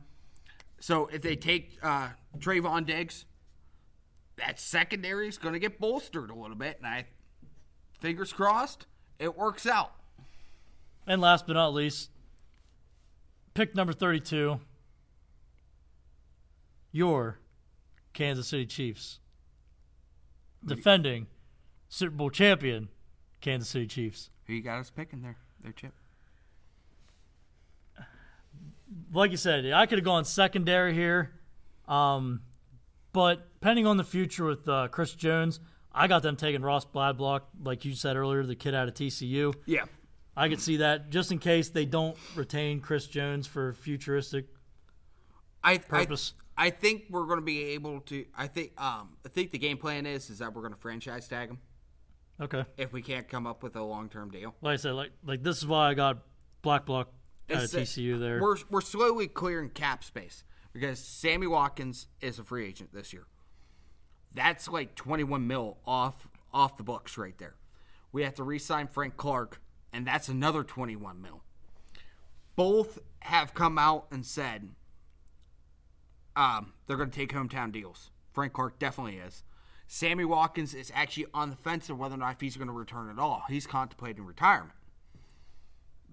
So 0.80 1.06
if 1.06 1.22
they 1.22 1.36
take 1.36 1.78
uh, 1.82 2.08
Trevon 2.38 2.84
Diggs, 2.84 3.24
that 4.36 4.60
secondary 4.60 5.28
is 5.28 5.38
going 5.38 5.54
to 5.54 5.58
get 5.58 5.78
bolstered 5.80 6.30
a 6.30 6.34
little 6.34 6.56
bit, 6.56 6.76
and 6.78 6.86
I 6.86 7.06
fingers 8.04 8.34
crossed 8.34 8.84
it 9.18 9.34
works 9.34 9.64
out. 9.64 9.92
And 11.06 11.22
last 11.22 11.46
but 11.46 11.54
not 11.54 11.72
least, 11.72 12.10
pick 13.54 13.74
number 13.74 13.94
32, 13.94 14.60
your 16.92 17.38
Kansas 18.12 18.48
City 18.48 18.66
Chiefs. 18.66 19.20
Defending 20.66 21.28
Super 21.88 22.14
Bowl 22.14 22.28
champion, 22.28 22.88
Kansas 23.40 23.70
City 23.70 23.86
Chiefs. 23.86 24.28
Who 24.46 24.52
you 24.52 24.62
got 24.62 24.80
us 24.80 24.90
picking 24.90 25.22
there? 25.22 25.36
There, 25.62 25.72
Chip. 25.72 25.94
Like 29.14 29.30
you 29.30 29.38
said, 29.38 29.64
I 29.72 29.86
could 29.86 29.96
have 29.96 30.04
gone 30.04 30.26
secondary 30.26 30.92
here. 30.92 31.32
Um, 31.88 32.42
but 33.14 33.48
depending 33.54 33.86
on 33.86 33.96
the 33.96 34.04
future 34.04 34.44
with 34.44 34.68
uh, 34.68 34.88
Chris 34.88 35.14
Jones, 35.14 35.58
I 35.94 36.08
got 36.08 36.22
them 36.22 36.36
taking 36.36 36.62
Ross 36.62 36.84
Blacklock, 36.84 37.48
like 37.62 37.84
you 37.84 37.94
said 37.94 38.16
earlier, 38.16 38.42
the 38.42 38.56
kid 38.56 38.74
out 38.74 38.88
of 38.88 38.94
TCU. 38.94 39.54
Yeah. 39.64 39.84
I 40.36 40.48
could 40.48 40.60
see 40.60 40.78
that 40.78 41.10
just 41.10 41.30
in 41.30 41.38
case 41.38 41.68
they 41.68 41.84
don't 41.84 42.16
retain 42.34 42.80
Chris 42.80 43.06
Jones 43.06 43.46
for 43.46 43.72
futuristic 43.72 44.46
I, 45.62 45.78
purpose. 45.78 46.34
I 46.36 46.44
I 46.56 46.70
think 46.70 47.04
we're 47.10 47.26
going 47.26 47.38
to 47.38 47.44
be 47.44 47.62
able 47.70 48.00
to. 48.02 48.24
I 48.36 48.46
think 48.46 48.80
um 48.80 49.16
I 49.24 49.28
think 49.28 49.50
the 49.50 49.58
game 49.58 49.76
plan 49.76 50.06
is 50.06 50.30
is 50.30 50.38
that 50.38 50.54
we're 50.54 50.62
going 50.62 50.74
to 50.74 50.80
franchise 50.80 51.28
tag 51.28 51.50
him 51.50 51.58
okay. 52.40 52.64
if 52.76 52.92
we 52.92 53.02
can't 53.02 53.28
come 53.28 53.46
up 53.46 53.62
with 53.62 53.76
a 53.76 53.82
long 53.82 54.08
term 54.08 54.30
deal. 54.30 54.54
Like 54.60 54.74
I 54.74 54.76
said, 54.76 54.92
like 54.92 55.10
like 55.24 55.42
this 55.42 55.58
is 55.58 55.66
why 55.66 55.90
I 55.90 55.94
got 55.94 56.18
Blacklock 56.62 57.08
out 57.50 57.56
of 57.56 57.62
It's 57.64 57.74
TCU 57.74 58.18
there. 58.18 58.40
We're 58.40 58.56
we're 58.70 58.80
slowly 58.80 59.26
clearing 59.26 59.70
cap 59.70 60.04
space 60.04 60.44
because 60.72 60.98
Sammy 60.98 61.46
Watkins 61.46 62.06
is 62.20 62.38
a 62.38 62.44
free 62.44 62.66
agent 62.66 62.92
this 62.92 63.12
year. 63.12 63.26
That's 64.34 64.68
like 64.68 64.94
21 64.94 65.46
mil 65.46 65.78
off 65.86 66.28
off 66.52 66.76
the 66.76 66.82
books 66.82 67.18
right 67.18 67.36
there. 67.38 67.54
We 68.12 68.22
have 68.22 68.34
to 68.34 68.44
re-sign 68.44 68.86
Frank 68.86 69.16
Clark, 69.16 69.60
and 69.92 70.06
that's 70.06 70.28
another 70.28 70.62
21 70.62 71.20
mil. 71.20 71.42
Both 72.54 73.00
have 73.20 73.54
come 73.54 73.76
out 73.78 74.06
and 74.12 74.24
said 74.24 74.70
um, 76.36 76.74
they're 76.86 76.96
going 76.96 77.10
to 77.10 77.16
take 77.16 77.32
hometown 77.32 77.72
deals. 77.72 78.10
Frank 78.32 78.52
Clark 78.52 78.78
definitely 78.78 79.16
is. 79.16 79.42
Sammy 79.88 80.24
Watkins 80.24 80.74
is 80.74 80.92
actually 80.94 81.26
on 81.34 81.50
the 81.50 81.56
fence 81.56 81.90
of 81.90 81.98
whether 81.98 82.14
or 82.14 82.18
not 82.18 82.40
he's 82.40 82.56
going 82.56 82.68
to 82.68 82.74
return 82.74 83.10
at 83.10 83.18
all. 83.18 83.42
He's 83.48 83.66
contemplating 83.66 84.24
retirement 84.24 84.74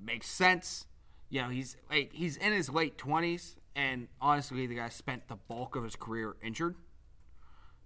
makes 0.03 0.27
sense. 0.27 0.85
You 1.29 1.43
know, 1.43 1.49
he's 1.49 1.77
like 1.89 2.11
he's 2.13 2.37
in 2.37 2.51
his 2.53 2.69
late 2.69 2.97
twenties, 2.97 3.55
and 3.75 4.07
honestly, 4.19 4.67
the 4.67 4.75
guy 4.75 4.89
spent 4.89 5.27
the 5.27 5.35
bulk 5.35 5.75
of 5.75 5.83
his 5.83 5.95
career 5.95 6.35
injured. 6.41 6.75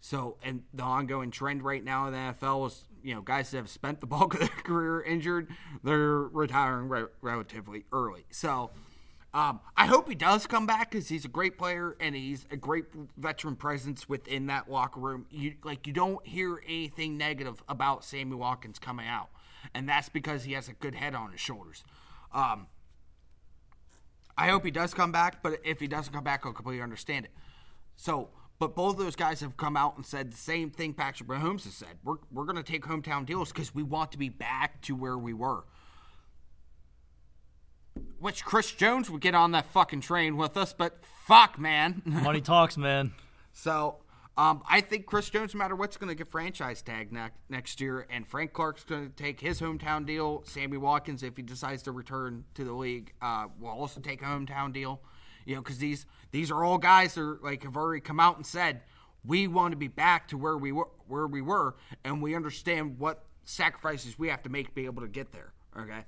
So, 0.02 0.38
and 0.44 0.64
the 0.74 0.84
ongoing 0.84 1.32
trend 1.32 1.64
right 1.64 1.84
now 1.84 2.08
in 2.08 2.14
the 2.14 2.20
NFL 2.20 2.68
is, 2.68 2.86
you 3.04 3.16
know, 3.16 3.22
guys 3.22 3.52
that 3.52 3.58
have 3.58 3.70
spent 3.70 4.02
the 4.02 4.06
bulk 4.06 4.36
of 4.36 4.42
their 4.42 4.50
career 4.64 5.02
injured, 5.02 5.48
they're 5.84 6.22
retiring 6.22 6.90
re- 6.90 7.06
relatively 7.22 7.86
early. 7.92 8.26
So, 8.30 8.72
um, 9.34 9.60
I 9.76 9.88
hope 9.88 10.08
he 10.08 10.16
does 10.16 10.48
come 10.48 10.66
back 10.66 10.92
because 10.92 11.10
he's 11.10 11.26
a 11.26 11.30
great 11.30 11.58
player 11.58 11.98
and 12.00 12.16
he's 12.16 12.46
a 12.52 12.56
great 12.56 12.86
veteran 13.18 13.58
presence 13.58 14.08
within 14.08 14.48
that 14.48 14.72
locker 14.72 15.02
room. 15.02 15.26
You 15.30 15.56
like 15.64 15.86
you 15.88 15.92
don't 15.92 16.26
hear 16.26 16.62
anything 16.66 17.18
negative 17.18 17.62
about 17.68 18.06
Sammy 18.06 18.36
Watkins 18.36 18.80
coming 18.80 19.08
out, 19.08 19.28
and 19.74 19.90
that's 19.90 20.08
because 20.08 20.46
he 20.46 20.54
has 20.54 20.70
a 20.70 20.74
good 20.74 20.96
head 20.96 21.16
on 21.16 21.34
his 21.34 21.42
shoulders. 21.42 21.84
Um, 22.32 22.68
I 24.38 24.48
hope 24.48 24.64
he 24.64 24.72
does 24.72 24.94
come 24.94 25.12
back, 25.12 25.44
but 25.44 25.60
if 25.66 25.82
he 25.82 25.88
doesn't 25.88 26.14
come 26.14 26.24
back, 26.24 26.46
I'll 26.46 26.54
completely 26.54 26.82
understand 26.82 27.26
it. 27.26 27.32
So, 27.98 28.30
but 28.60 28.76
both 28.76 28.94
of 28.94 29.00
those 29.00 29.16
guys 29.16 29.42
have 29.42 29.58
come 29.58 29.76
out 29.76 29.98
and 29.98 30.06
said 30.06 30.32
the 30.32 30.38
same 30.38 30.70
thing 30.70 30.94
Patrick 30.94 31.28
Mahomes 31.28 31.66
has 31.66 31.74
said. 31.74 31.98
We're, 32.04 32.16
we're 32.32 32.46
going 32.46 32.56
to 32.56 32.64
take 32.64 32.84
hometown 32.86 33.26
deals 33.26 33.52
because 33.52 33.76
we 33.76 33.84
want 33.84 34.12
to 34.14 34.18
be 34.18 34.30
back 34.30 34.82
to 34.84 34.96
where 34.96 35.18
we 35.18 35.34
were. 35.34 35.66
Which 38.20 38.46
Chris 38.46 38.72
Jones 38.72 39.10
would 39.10 39.22
get 39.22 39.36
on 39.36 39.52
that 39.52 39.66
fucking 39.68 40.02
train 40.02 40.38
with 40.38 40.58
us, 40.58 40.74
but 40.74 41.04
fuck, 41.28 41.60
man. 41.60 42.02
Money 42.06 42.42
talks, 42.42 42.78
man. 42.78 43.14
So 43.54 43.98
um, 44.38 44.64
I 44.70 44.82
think 44.82 45.06
Chris 45.06 45.30
Jones, 45.30 45.54
no 45.54 45.60
matter 45.60 45.76
what's 45.76 45.96
going 45.96 46.10
to 46.10 46.16
get 46.16 46.28
franchise 46.28 46.82
tag 46.82 47.12
ne- 47.12 47.30
next 47.50 47.80
year, 47.80 48.06
and 48.10 48.28
Frank 48.28 48.52
Clark's 48.52 48.84
going 48.84 49.10
to 49.10 49.16
take 49.16 49.40
his 49.40 49.62
hometown 49.62 50.06
deal. 50.06 50.44
Sammy 50.46 50.78
Watkins, 50.78 51.24
if 51.24 51.38
he 51.38 51.44
decides 51.44 51.84
to 51.84 51.92
return 51.92 52.44
to 52.56 52.66
the 52.66 52.74
league, 52.74 53.14
uh, 53.22 53.48
will 53.60 53.70
also 53.70 54.02
take 54.02 54.22
a 54.22 54.26
hometown 54.26 54.74
deal. 54.74 55.02
You 55.46 55.56
know, 55.56 55.62
because 55.62 55.78
these 55.78 56.06
these 56.36 56.52
are 56.52 56.64
all 56.64 56.78
guys 56.78 57.16
that 57.16 57.22
are, 57.22 57.40
like 57.42 57.64
have 57.64 57.78
already 57.78 58.02
come 58.02 58.20
out 58.20 58.36
and 58.36 58.46
said 58.46 58.82
we 59.24 59.48
want 59.48 59.72
to 59.72 59.78
be 59.78 59.88
back 59.88 60.28
to 60.28 60.38
where 60.38 60.58
we 60.58 60.72
were, 60.72 60.90
where 61.08 61.28
we 61.28 61.42
were, 61.42 61.76
and 62.04 62.22
we 62.22 62.36
understand 62.36 63.00
what 63.00 63.24
sacrifices 63.46 64.20
we 64.20 64.28
have 64.28 64.44
to 64.44 64.50
make 64.50 64.68
to 64.68 64.74
be 64.74 64.86
able 64.86 65.02
to 65.02 65.08
get 65.08 65.32
there. 65.32 65.54
Okay, 65.80 66.04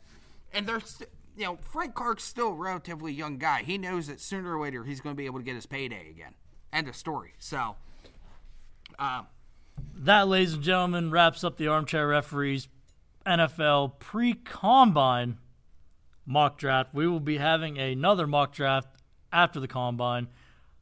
and 0.54 0.68
they're. 0.68 0.82
St- 0.82 1.10
you 1.38 1.44
know, 1.44 1.60
Frank 1.62 1.94
Clark's 1.94 2.24
still 2.24 2.48
a 2.48 2.56
relatively 2.56 3.14
young 3.14 3.38
guy. 3.38 3.62
He 3.62 3.78
knows 3.78 4.08
that 4.08 4.20
sooner 4.20 4.58
or 4.58 4.64
later 4.64 4.84
he's 4.84 5.02
going 5.02 5.16
to 5.16 5.18
be 5.18 5.28
able 5.28 5.38
to 5.38 5.46
get 5.46 5.54
his 5.54 5.68
payday 5.68 6.10
again. 6.10 6.34
End 6.74 6.88
of 6.88 6.96
story. 6.96 7.36
So, 7.38 7.76
um, 8.98 9.28
That, 9.94 10.28
ladies 10.28 10.56
and 10.56 10.64
gentlemen, 10.64 11.12
wraps 11.12 11.44
up 11.44 11.58
the 11.58 11.68
Armchair 11.68 12.08
Referees 12.08 12.70
NFL 13.24 14.00
pre 14.00 14.34
combine 14.34 15.38
mock 16.26 16.58
draft. 16.58 16.90
We 16.96 17.08
will 17.08 17.20
be 17.20 17.38
having 17.38 17.78
another 17.78 18.26
mock 18.26 18.52
draft 18.52 18.97
after 19.38 19.60
the 19.60 19.68
combine. 19.68 20.28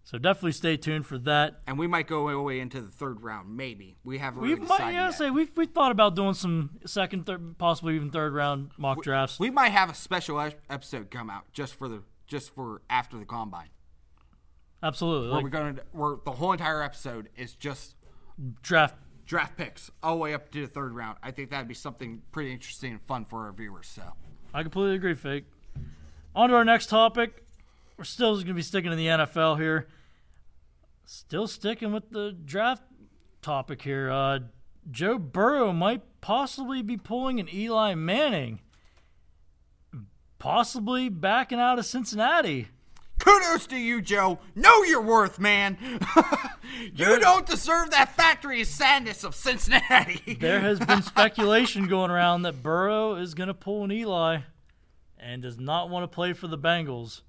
So 0.03 0.17
definitely 0.19 0.51
stay 0.51 0.77
tuned 0.77 1.05
for 1.07 1.17
that. 1.19 1.61
and 1.65 1.79
we 1.79 1.87
might 1.87 2.05
go 2.07 2.21
all 2.21 2.27
the 2.29 2.41
way 2.41 2.59
into 2.59 2.79
the 2.79 2.91
third 2.91 3.21
round, 3.23 3.55
maybe. 3.57 3.97
We 4.03 4.19
haven't 4.19 4.41
We 4.43 4.49
really 4.53 4.61
might 4.61 4.67
decided 4.77 4.93
yeah, 4.95 5.05
yet. 5.07 5.13
say 5.15 5.29
we've, 5.31 5.57
we've 5.57 5.71
thought 5.71 5.91
about 5.91 6.15
doing 6.15 6.35
some 6.35 6.77
second, 6.85 7.25
third, 7.25 7.57
possibly 7.57 7.95
even 7.95 8.11
third 8.11 8.31
round 8.33 8.69
mock 8.77 9.01
drafts. 9.01 9.39
we 9.39 9.49
might 9.49 9.69
have 9.69 9.89
a 9.89 9.95
special 9.95 10.39
episode 10.69 11.09
come 11.09 11.29
out 11.31 11.51
just 11.53 11.73
for 11.73 11.87
the 11.87 12.03
just 12.27 12.53
for 12.53 12.81
after 12.89 13.17
the 13.17 13.25
combine. 13.25 13.69
Absolutely. 14.83 15.27
Where 15.29 15.35
Like, 15.37 15.43
we're 15.43 15.49
going 15.49 15.75
to, 15.77 15.83
where 15.91 16.15
the 16.23 16.31
whole 16.31 16.51
entire 16.51 16.83
episode 16.83 17.29
is 17.35 17.53
just 17.53 17.95
draft. 18.61 18.95
draft 19.25 19.57
picks 19.57 19.89
all 20.03 20.15
the 20.15 20.21
way 20.21 20.33
up 20.33 20.51
to 20.51 20.61
the 20.61 20.67
third 20.67 20.93
round. 20.93 21.17
I 21.23 21.31
think 21.31 21.49
that'd 21.49 21.67
be 21.67 21.73
something 21.73 22.21
pretty 22.31 22.51
interesting 22.51 22.91
and 22.91 23.01
fun 23.01 23.25
for 23.25 23.45
our 23.45 23.53
viewers. 23.53 23.87
So, 23.87 24.03
I 24.53 24.61
completely 24.63 24.95
agree, 24.95 25.15
Fake. 25.15 25.45
On 26.35 26.49
to 26.49 26.55
our 26.55 26.65
next 26.65 26.87
topic. 26.89 27.44
We're 27.97 28.03
still 28.03 28.33
going 28.35 28.47
to 28.47 28.53
be 28.53 28.61
sticking 28.61 28.91
in 28.91 28.97
the 28.97 29.07
NFL 29.07 29.59
here. 29.59 29.87
Still 31.05 31.47
sticking 31.47 31.93
with 31.93 32.09
the 32.09 32.31
draft 32.31 32.83
topic 33.41 33.81
here. 33.83 34.09
Uh, 34.11 34.39
Joe 34.91 35.17
Burrow 35.17 35.71
might 35.71 36.01
possibly 36.21 36.81
be 36.81 36.97
pulling 36.97 37.39
an 37.39 37.47
Eli 37.53 37.93
Manning, 37.95 38.59
possibly 40.39 41.09
backing 41.09 41.59
out 41.59 41.79
of 41.79 41.85
Cincinnati. 41.85 42.67
kudos 43.19 43.67
to 43.67 43.77
you, 43.77 44.01
Joe. 44.01 44.39
Know 44.55 44.83
your 44.83 45.01
worth, 45.01 45.39
man. 45.39 45.77
you 46.93 47.19
don't 47.19 47.45
deserve 47.45 47.91
that 47.91 48.15
factory 48.15 48.61
of 48.61 48.67
sadness 48.67 49.23
of 49.23 49.35
Cincinnati. 49.35 50.37
There 50.39 50.59
has 50.59 50.79
been 50.79 51.01
speculation 51.03 51.87
going 51.87 52.11
around 52.11 52.43
that 52.43 52.61
Burrow 52.61 53.15
is 53.15 53.33
going 53.33 53.47
to 53.47 53.53
pull 53.53 53.83
an 53.83 53.91
Eli 53.91 54.39
and 55.17 55.41
does 55.41 55.59
not 55.59 55.89
want 55.89 56.03
to 56.03 56.13
play 56.13 56.33
for 56.33 56.47
the 56.47 56.57
Bengals. 56.57 57.21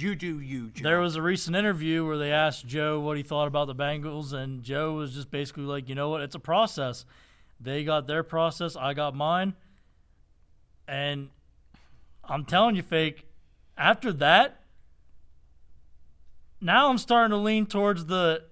You 0.00 0.14
do 0.14 0.40
you, 0.40 0.70
Joe. 0.70 0.82
There 0.82 1.00
was 1.00 1.16
a 1.16 1.22
recent 1.22 1.56
interview 1.56 2.06
where 2.06 2.18
they 2.18 2.32
asked 2.32 2.66
Joe 2.66 3.00
what 3.00 3.16
he 3.16 3.22
thought 3.22 3.48
about 3.48 3.66
the 3.66 3.74
Bengals, 3.74 4.32
and 4.32 4.62
Joe 4.62 4.94
was 4.94 5.14
just 5.14 5.30
basically 5.30 5.64
like, 5.64 5.88
you 5.88 5.94
know 5.94 6.08
what, 6.08 6.20
it's 6.20 6.34
a 6.34 6.40
process. 6.40 7.04
They 7.60 7.84
got 7.84 8.06
their 8.06 8.22
process, 8.22 8.76
I 8.76 8.94
got 8.94 9.14
mine. 9.14 9.54
And 10.86 11.30
I'm 12.24 12.44
telling 12.44 12.76
you, 12.76 12.82
fake, 12.82 13.26
after 13.76 14.12
that, 14.14 14.60
now 16.60 16.88
I'm 16.88 16.98
starting 16.98 17.30
to 17.30 17.36
lean 17.36 17.66
towards 17.66 18.06
the 18.06 18.44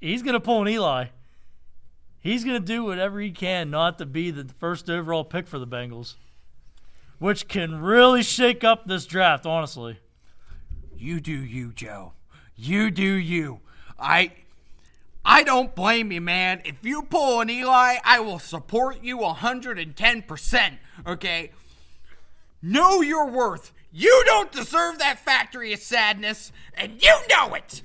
he's 0.00 0.22
going 0.22 0.34
to 0.34 0.40
pull 0.40 0.62
an 0.62 0.68
Eli. 0.68 1.06
He's 2.20 2.44
going 2.44 2.60
to 2.60 2.66
do 2.66 2.84
whatever 2.84 3.18
he 3.20 3.30
can 3.30 3.70
not 3.70 3.98
to 3.98 4.06
be 4.06 4.30
the 4.30 4.52
first 4.58 4.90
overall 4.90 5.24
pick 5.24 5.46
for 5.46 5.58
the 5.58 5.66
Bengals, 5.66 6.16
which 7.18 7.48
can 7.48 7.80
really 7.80 8.22
shake 8.22 8.62
up 8.62 8.86
this 8.86 9.06
draft, 9.06 9.46
honestly. 9.46 9.98
You 11.00 11.18
do 11.18 11.32
you, 11.32 11.72
Joe. 11.72 12.12
You 12.56 12.90
do 12.90 13.02
you. 13.02 13.60
I 13.98 14.32
I 15.24 15.42
don't 15.42 15.74
blame 15.74 16.12
you, 16.12 16.20
man. 16.20 16.60
If 16.64 16.84
you 16.84 17.02
pull 17.02 17.40
an 17.40 17.48
Eli, 17.48 17.96
I 18.04 18.20
will 18.20 18.38
support 18.38 19.02
you 19.02 19.18
110%. 19.18 20.72
Okay? 21.06 21.52
Know 22.62 23.00
your 23.00 23.26
worth. 23.30 23.72
You 23.92 24.22
don't 24.26 24.52
deserve 24.52 24.98
that 24.98 25.18
factory 25.18 25.72
of 25.72 25.80
sadness, 25.80 26.52
and 26.74 27.02
you 27.02 27.14
know 27.28 27.54
it. 27.54 27.82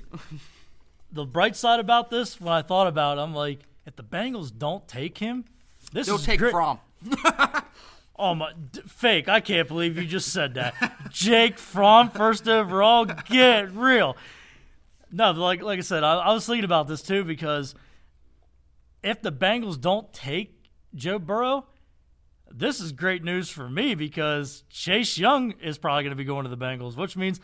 the 1.12 1.24
bright 1.24 1.56
side 1.56 1.80
about 1.80 2.10
this, 2.10 2.40
when 2.40 2.52
I 2.52 2.62
thought 2.62 2.86
about 2.86 3.18
it, 3.18 3.22
I'm 3.22 3.34
like, 3.34 3.60
if 3.86 3.96
the 3.96 4.04
Bengals 4.04 4.52
don't 4.56 4.86
take 4.86 5.18
him, 5.18 5.44
this 5.92 6.02
is 6.02 6.06
They'll 6.06 6.16
is 6.16 6.24
take 6.26 6.38
great. 6.38 6.52
from. 6.52 6.78
Oh 8.18 8.34
my, 8.34 8.52
d- 8.72 8.80
fake! 8.86 9.28
I 9.28 9.40
can't 9.40 9.68
believe 9.68 9.96
you 9.96 10.06
just 10.06 10.32
said 10.32 10.54
that. 10.54 10.74
Jake 11.10 11.58
Fromm, 11.58 12.10
first 12.10 12.48
overall. 12.48 13.04
Get 13.04 13.72
real. 13.72 14.16
No, 15.12 15.32
like 15.32 15.62
like 15.62 15.78
I 15.78 15.82
said, 15.82 16.02
I, 16.02 16.14
I 16.14 16.32
was 16.32 16.46
thinking 16.46 16.64
about 16.64 16.88
this 16.88 17.02
too 17.02 17.24
because 17.24 17.74
if 19.02 19.22
the 19.22 19.32
Bengals 19.32 19.80
don't 19.80 20.12
take 20.12 20.70
Joe 20.94 21.18
Burrow, 21.18 21.66
this 22.50 22.80
is 22.80 22.92
great 22.92 23.22
news 23.22 23.50
for 23.50 23.68
me 23.68 23.94
because 23.94 24.64
Chase 24.70 25.18
Young 25.18 25.52
is 25.62 25.78
probably 25.78 26.04
going 26.04 26.10
to 26.10 26.16
be 26.16 26.24
going 26.24 26.44
to 26.44 26.50
the 26.50 26.56
Bengals, 26.56 26.96
which 26.96 27.16
means, 27.16 27.40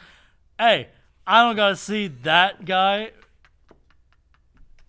hey, 0.58 0.88
I 1.26 1.42
don't 1.42 1.56
got 1.56 1.68
to 1.68 1.76
see 1.76 2.08
that 2.22 2.64
guy 2.64 3.12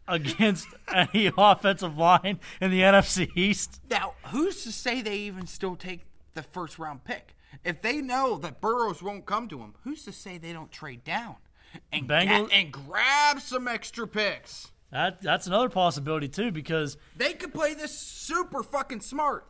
against 0.08 0.68
any 0.94 1.32
offensive 1.38 1.98
line 1.98 2.40
in 2.62 2.72
the 2.72 2.82
NFC 2.82 3.30
East. 3.36 3.82
Now, 3.90 4.14
who's 4.28 4.64
to 4.64 4.72
say 4.72 5.02
they 5.02 5.18
even 5.18 5.48
still 5.48 5.76
take 5.76 6.02
the 6.34 6.44
first 6.44 6.80
round 6.80 7.04
pick? 7.04 7.36
If 7.64 7.82
they 7.82 8.02
know 8.02 8.38
that 8.40 8.60
Burrows 8.62 9.02
won't 9.04 9.26
come 9.26 9.48
to 9.50 9.58
them, 9.60 9.76
who's 9.84 10.04
to 10.06 10.12
say 10.12 10.38
they 10.38 10.54
don't 10.54 10.72
trade 10.72 11.04
down 11.04 11.36
and 11.92 12.08
Bengals- 12.08 12.50
ga- 12.50 12.56
and 12.56 12.72
grab 12.72 13.40
some 13.40 13.68
extra 13.68 14.08
picks? 14.08 14.72
That 14.92 15.22
that's 15.22 15.48
another 15.48 15.70
possibility 15.70 16.28
too 16.28 16.52
because 16.52 16.98
They 17.16 17.34
could 17.34 17.54
play 17.54 17.74
this 17.74 17.98
super 17.98 18.62
fucking 18.64 19.02
smart 19.02 19.48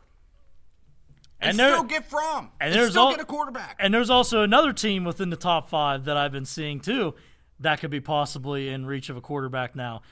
and, 1.40 1.50
And 1.50 1.58
there- 1.58 1.72
still 1.74 1.82
get 1.84 2.08
Fromm 2.08 2.50
and 2.60 2.70
and, 2.70 2.74
there's 2.74 2.90
still 2.92 3.04
al- 3.04 3.10
get 3.10 3.20
a 3.20 3.24
quarterback. 3.26 3.76
and 3.78 3.92
there's 3.92 4.08
also 4.10 4.42
another 4.42 4.72
team 4.72 5.04
within 5.04 5.30
the 5.30 5.36
top 5.36 5.68
five 5.68 6.04
that 6.04 6.16
I've 6.16 6.32
been 6.32 6.46
seeing 6.46 6.80
too 6.80 7.14
that 7.60 7.80
could 7.80 7.90
be 7.90 8.00
possibly 8.00 8.68
in 8.68 8.84
reach 8.86 9.08
of 9.10 9.16
a 9.16 9.20
quarterback 9.20 9.76
now, 9.76 10.02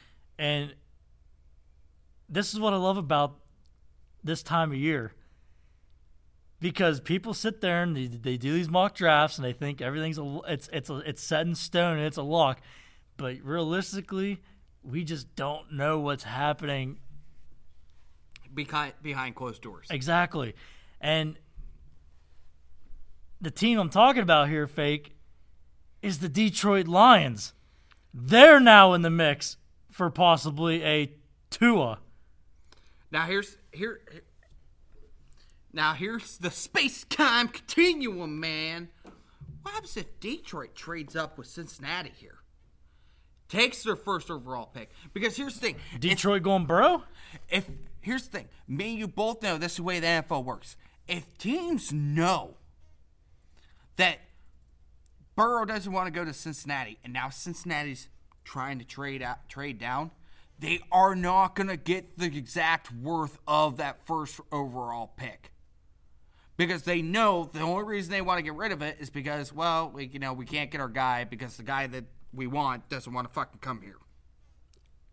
and 0.42 0.74
this 2.28 2.52
is 2.52 2.58
what 2.58 2.72
I 2.72 2.76
love 2.76 2.96
about 2.96 3.36
this 4.24 4.42
time 4.42 4.72
of 4.72 4.76
year 4.76 5.12
because 6.58 7.00
people 7.00 7.32
sit 7.32 7.60
there 7.60 7.84
and 7.84 7.96
they, 7.96 8.06
they 8.06 8.36
do 8.36 8.52
these 8.52 8.68
mock 8.68 8.96
drafts 8.96 9.38
and 9.38 9.44
they 9.44 9.52
think 9.52 9.80
everything's 9.80 10.18
a, 10.18 10.40
it's 10.48 10.68
it's 10.72 10.90
a, 10.90 10.96
it's 11.08 11.22
set 11.22 11.46
in 11.46 11.54
stone 11.54 11.98
and 11.98 12.06
it's 12.06 12.16
a 12.16 12.24
lock, 12.24 12.60
but 13.16 13.36
realistically, 13.44 14.42
we 14.82 15.04
just 15.04 15.32
don't 15.36 15.72
know 15.72 16.00
what's 16.00 16.24
happening 16.24 16.98
behind 18.52 18.94
behind 19.00 19.36
closed 19.36 19.62
doors. 19.62 19.86
Exactly. 19.90 20.56
And 21.00 21.38
the 23.40 23.52
team 23.52 23.78
I'm 23.78 23.90
talking 23.90 24.22
about 24.22 24.48
here, 24.48 24.66
fake, 24.66 25.14
is 26.02 26.18
the 26.18 26.28
Detroit 26.28 26.88
Lions. 26.88 27.52
They're 28.12 28.58
now 28.58 28.92
in 28.92 29.02
the 29.02 29.10
mix 29.10 29.56
for 29.92 30.10
possibly 30.10 30.82
a 30.82 31.12
Tua. 31.50 31.98
Now 33.12 33.26
here's 33.26 33.56
here. 33.72 34.00
here- 34.10 34.22
Now 35.72 35.92
here's 35.94 36.38
the 36.38 36.50
space 36.50 37.04
time 37.04 37.48
continuum, 37.48 38.40
man. 38.40 38.88
What 39.62 39.74
happens 39.74 39.96
if 39.96 40.18
Detroit 40.18 40.74
trades 40.74 41.14
up 41.14 41.38
with 41.38 41.46
Cincinnati 41.46 42.10
here? 42.16 42.38
Takes 43.48 43.82
their 43.82 43.96
first 43.96 44.30
overall 44.30 44.66
pick. 44.66 44.90
Because 45.12 45.36
here's 45.36 45.54
the 45.54 45.60
thing. 45.60 45.76
if- 45.94 46.00
Detroit 46.00 46.42
going 46.42 46.66
Burrow? 46.66 47.04
if 47.50 47.68
here's 48.00 48.24
the 48.24 48.38
thing, 48.38 48.48
me 48.66 48.90
and 48.90 48.98
you 48.98 49.06
both 49.08 49.42
know 49.42 49.58
this 49.58 49.72
is 49.72 49.76
the 49.76 49.82
way 49.84 50.00
the 50.00 50.06
NFL 50.06 50.42
works. 50.42 50.76
If 51.06 51.36
teams 51.38 51.92
know 51.92 52.56
that 53.96 54.18
Burrow 55.36 55.64
doesn't 55.66 55.92
want 55.92 56.06
to 56.06 56.10
go 56.10 56.24
to 56.24 56.32
Cincinnati, 56.32 56.98
and 57.04 57.12
now 57.12 57.28
Cincinnati's 57.28 58.08
trying 58.44 58.78
to 58.78 58.84
trade 58.84 59.22
out, 59.22 59.48
trade 59.48 59.78
down, 59.78 60.10
they 60.58 60.80
are 60.90 61.14
not 61.14 61.54
going 61.54 61.68
to 61.68 61.76
get 61.76 62.18
the 62.18 62.26
exact 62.26 62.92
worth 62.92 63.38
of 63.46 63.78
that 63.78 64.06
first 64.06 64.40
overall 64.52 65.12
pick 65.16 65.52
because 66.56 66.82
they 66.82 67.02
know 67.02 67.50
the 67.52 67.60
only 67.60 67.84
reason 67.84 68.12
they 68.12 68.20
want 68.20 68.38
to 68.38 68.42
get 68.42 68.54
rid 68.54 68.72
of 68.72 68.82
it 68.82 68.96
is 69.00 69.10
because, 69.10 69.52
well, 69.52 69.90
we, 69.92 70.06
you 70.06 70.18
know, 70.18 70.32
we 70.32 70.44
can't 70.44 70.70
get 70.70 70.80
our 70.80 70.88
guy 70.88 71.24
because 71.24 71.56
the 71.56 71.62
guy 71.62 71.86
that 71.88 72.04
we 72.32 72.46
want 72.46 72.88
doesn't 72.88 73.12
want 73.12 73.26
to 73.26 73.32
fucking 73.32 73.58
come 73.60 73.80
here. 73.82 73.96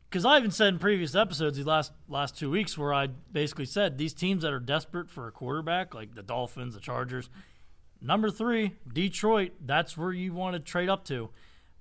Because 0.10 0.26
I 0.26 0.38
even 0.38 0.52
said 0.52 0.70
in 0.70 0.80
previous 0.80 1.14
episodes, 1.16 1.58
these 1.58 1.68
last 1.68 1.92
last 2.08 2.38
two 2.38 2.50
weeks, 2.50 2.78
where 2.78 2.94
I 2.94 3.08
basically 3.08 3.66
said 3.66 3.98
these 3.98 4.14
teams 4.14 4.42
that 4.42 4.52
are 4.52 4.60
desperate 4.60 5.10
for 5.10 5.28
a 5.28 5.32
quarterback, 5.32 5.94
like 5.94 6.16
the 6.16 6.24
Dolphins, 6.24 6.74
the 6.74 6.80
Chargers, 6.80 7.30
number 8.02 8.32
three, 8.32 8.76
Detroit, 8.92 9.52
that's 9.64 9.96
where 9.96 10.12
you 10.12 10.34
want 10.34 10.56
to 10.56 10.60
trade 10.60 10.90
up 10.90 11.06
to. 11.06 11.30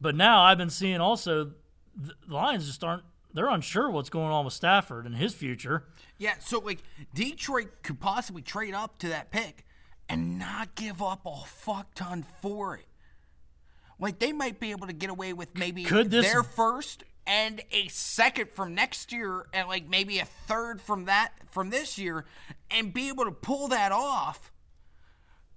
But 0.00 0.14
now 0.14 0.42
I've 0.42 0.58
been 0.58 0.70
seeing 0.70 1.00
also 1.00 1.52
the 1.96 2.14
Lions 2.28 2.66
just 2.66 2.84
aren't 2.84 3.02
they're 3.34 3.48
unsure 3.48 3.90
what's 3.90 4.10
going 4.10 4.32
on 4.32 4.44
with 4.44 4.54
Stafford 4.54 5.06
and 5.06 5.14
his 5.14 5.34
future. 5.34 5.84
Yeah, 6.16 6.34
so 6.40 6.58
like 6.60 6.82
Detroit 7.14 7.68
could 7.82 8.00
possibly 8.00 8.42
trade 8.42 8.74
up 8.74 8.98
to 8.98 9.08
that 9.08 9.30
pick 9.30 9.64
and 10.08 10.38
not 10.38 10.74
give 10.74 11.02
up 11.02 11.20
a 11.26 11.44
fuck 11.46 11.94
ton 11.94 12.24
for 12.40 12.76
it. 12.76 12.86
Like 14.00 14.18
they 14.18 14.32
might 14.32 14.60
be 14.60 14.70
able 14.70 14.86
to 14.86 14.92
get 14.92 15.10
away 15.10 15.32
with 15.32 15.56
maybe 15.56 15.84
Could 15.84 16.10
this- 16.10 16.26
their 16.26 16.42
first 16.42 17.04
and 17.26 17.60
a 17.72 17.88
second 17.88 18.50
from 18.50 18.74
next 18.74 19.12
year 19.12 19.46
and 19.52 19.68
like 19.68 19.86
maybe 19.88 20.18
a 20.18 20.24
third 20.24 20.80
from 20.80 21.04
that 21.04 21.32
from 21.50 21.68
this 21.70 21.98
year 21.98 22.24
and 22.70 22.94
be 22.94 23.08
able 23.08 23.24
to 23.24 23.32
pull 23.32 23.68
that 23.68 23.92
off. 23.92 24.50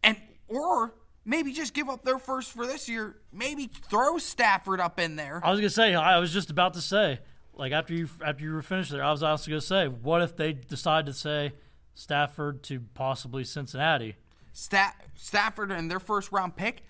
And 0.03 0.17
or 0.47 0.93
maybe 1.26 1.53
just 1.53 1.74
give 1.74 1.89
up 1.89 2.03
their 2.03 2.19
first 2.19 2.51
for 2.51 2.65
this 2.65 2.89
year, 2.89 3.17
maybe 3.32 3.67
throw 3.67 4.17
Stafford 4.17 4.80
up 4.80 4.99
in 4.99 5.15
there. 5.15 5.41
I 5.43 5.51
was 5.51 5.59
gonna 5.59 5.69
say 5.69 5.93
I 5.95 6.19
was 6.19 6.32
just 6.32 6.49
about 6.49 6.74
to 6.76 6.82
say 6.82 7.19
like 7.53 7.72
after 7.72 7.93
you 7.93 8.09
after 8.24 8.43
you 8.43 8.53
were 8.53 8.61
finished 8.61 8.91
there, 8.91 9.03
I 9.03 9.11
was 9.11 9.24
also 9.24 9.49
gonna 9.49 9.61
say 9.61 9.88
what 9.88 10.22
if 10.22 10.36
they 10.36 10.53
decide 10.53 11.05
to 11.07 11.13
say 11.13 11.53
Stafford 11.93 12.63
to 12.63 12.82
possibly 12.93 13.43
Cincinnati? 13.43 14.15
Sta- 14.53 14.95
Stafford 15.15 15.72
and 15.72 15.89
their 15.89 15.99
first 15.99 16.32
round 16.32 16.55
pick, 16.55 16.84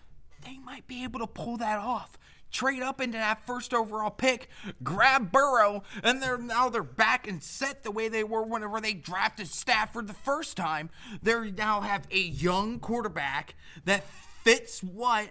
they 0.46 0.58
might 0.58 0.88
be 0.88 1.04
able 1.04 1.20
to 1.20 1.28
pull 1.28 1.58
that 1.58 1.80
off. 1.80 2.18
Trade 2.52 2.84
up 2.84 3.00
into 3.00 3.18
that 3.18 3.46
first 3.46 3.74
overall 3.74 4.10
pick, 4.10 4.50
grab 4.84 5.32
Burrow, 5.32 5.84
and 6.04 6.22
they're 6.22 6.38
now 6.38 6.70
they're 6.70 6.84
back 6.84 7.28
and 7.28 7.42
set 7.42 7.84
the 7.84 7.92
way 7.92 8.10
they 8.10 8.24
were 8.24 8.44
whenever 8.44 8.82
they 8.82 8.94
drafted 8.94 9.48
Stafford 9.48 10.08
the 10.08 10.14
first 10.14 10.58
time. 10.58 10.90
They 11.22 11.52
now 11.52 11.82
have 11.82 12.08
a 12.12 12.20
young 12.20 12.80
quarterback 12.80 13.56
that 13.86 14.04
fits 14.44 14.84
what 14.84 15.30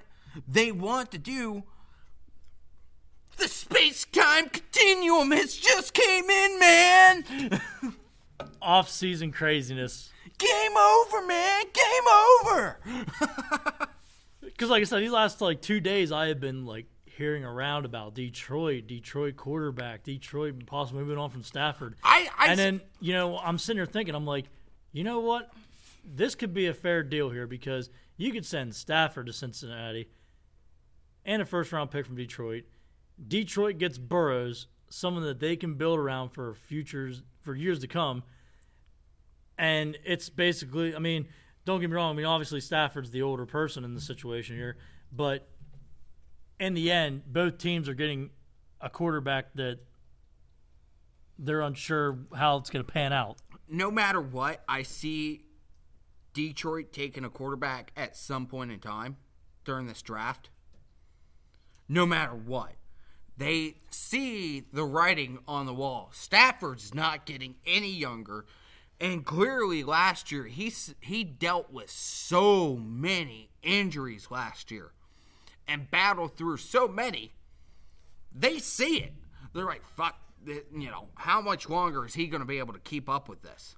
they 0.49 0.73
want 0.73 1.11
to 1.13 1.19
do 1.19 1.65
the 3.41 3.49
space 3.49 4.05
time 4.05 4.49
continuum 4.49 5.31
has 5.33 5.57
just 5.57 5.95
came 5.95 6.29
in, 6.29 6.59
man. 6.59 7.61
Off 8.63 8.91
season 8.91 9.33
craziness. 9.33 10.11
Game 10.39 10.77
over, 10.77 11.27
man. 11.27 11.65
Game 11.73 12.45
over. 12.45 12.81
Because, 14.43 14.69
like 14.69 14.83
I 14.83 14.85
said, 14.85 15.01
these 15.01 15.11
last 15.11 15.41
like 15.41 15.63
two 15.63 15.81
days, 15.81 16.13
I 16.13 16.27
have 16.27 16.39
been 16.39 16.67
like 16.67 16.85
hearing 17.21 17.45
around 17.45 17.85
about 17.85 18.15
Detroit, 18.15 18.87
Detroit 18.87 19.37
quarterback, 19.37 20.03
Detroit 20.03 20.55
possibly 20.67 21.03
moving 21.03 21.19
on 21.19 21.29
from 21.29 21.43
Stafford. 21.43 21.95
I, 22.03 22.29
I 22.37 22.49
and 22.49 22.59
then 22.59 22.81
you 22.99 23.13
know, 23.13 23.39
I'm 23.39 23.59
sitting 23.59 23.79
here 23.79 23.87
thinking, 23.87 24.15
I'm 24.15 24.27
like, 24.27 24.47
you 24.93 25.05
know 25.05 25.21
what? 25.21 25.53
This 26.03 26.35
could 26.35 26.55
be 26.55 26.67
a 26.67 26.75
fair 26.75 27.03
deal 27.03 27.29
here 27.29 27.47
because 27.47 27.91
you 28.17 28.33
could 28.33 28.47
send 28.47 28.75
Stafford 28.75 29.27
to 29.27 29.33
Cincinnati 29.35 30.09
and 31.27 31.43
a 31.43 31.45
first 31.45 31.73
round 31.73 31.91
pick 31.91 32.07
from 32.07 32.17
Detroit. 32.17 32.65
Detroit 33.29 33.77
gets 33.77 33.99
Burrows, 33.99 34.67
someone 34.89 35.23
that 35.25 35.41
they 35.41 35.57
can 35.57 35.75
build 35.75 35.99
around 35.99 36.31
for 36.31 36.55
futures 36.55 37.23
for 37.43 37.55
years 37.55 37.81
to 37.81 37.87
come. 37.87 38.23
And 39.59 39.99
it's 40.07 40.31
basically, 40.31 40.97
I 40.97 41.01
mean, 41.01 41.29
don't 41.67 41.81
get 41.81 41.91
me 41.91 41.97
wrong. 41.97 42.15
I 42.15 42.17
mean, 42.17 42.25
obviously 42.25 42.61
Stafford's 42.61 43.11
the 43.11 43.21
older 43.21 43.45
person 43.45 43.85
in 43.85 43.95
the 43.95 44.01
situation 44.01 44.57
here, 44.57 44.79
but 45.13 45.50
in 46.61 46.75
the 46.75 46.93
end, 46.93 47.23
both 47.27 47.59
teams 47.59 47.89
are 47.89 47.95
getting 47.95 48.31
a 48.81 48.91
quarterback 48.91 49.55
that 49.55 49.81
they're 51.39 51.63
unsure 51.63 52.19
how 52.37 52.59
it's 52.59 52.71
going 52.71 52.85
to 52.85 52.93
pan 52.93 53.13
out. 53.13 53.39
no 53.67 53.91
matter 53.91 54.21
what, 54.21 54.63
I 54.69 54.83
see 54.83 55.47
Detroit 56.35 56.93
taking 56.93 57.25
a 57.25 57.31
quarterback 57.31 57.93
at 57.97 58.17
some 58.17 58.47
point 58.47 58.71
in 58.71 58.79
time 58.79 59.17
during 59.65 59.87
this 59.87 60.03
draft. 60.03 60.51
No 61.89 62.05
matter 62.05 62.35
what, 62.35 62.75
they 63.37 63.77
see 63.91 64.61
the 64.73 64.85
writing 64.85 65.39
on 65.49 65.67
the 65.67 65.75
wall. 65.75 66.11
Stafford's 66.13 66.95
not 66.95 67.27
getting 67.27 67.57
any 67.67 67.91
younger, 67.91 68.45
and 69.01 69.25
clearly 69.25 69.83
last 69.83 70.31
year 70.31 70.45
he's 70.45 70.95
he 71.01 71.25
dealt 71.25 71.73
with 71.73 71.91
so 71.91 72.77
many 72.77 73.51
injuries 73.63 74.29
last 74.31 74.71
year 74.71 74.93
and 75.71 75.91
battled 75.91 76.37
through 76.37 76.57
so 76.59 76.87
many. 76.89 77.33
They 78.35 78.59
see 78.59 78.99
it. 78.99 79.13
They're 79.55 79.65
like, 79.65 79.85
"Fuck, 79.85 80.17
you 80.47 80.91
know, 80.91 81.09
how 81.15 81.41
much 81.41 81.69
longer 81.69 82.05
is 82.05 82.15
he 82.15 82.27
going 82.27 82.41
to 82.41 82.47
be 82.47 82.59
able 82.59 82.75
to 82.75 82.81
keep 82.81 83.09
up 83.09 83.29
with 83.29 83.43
this?" 83.43 83.77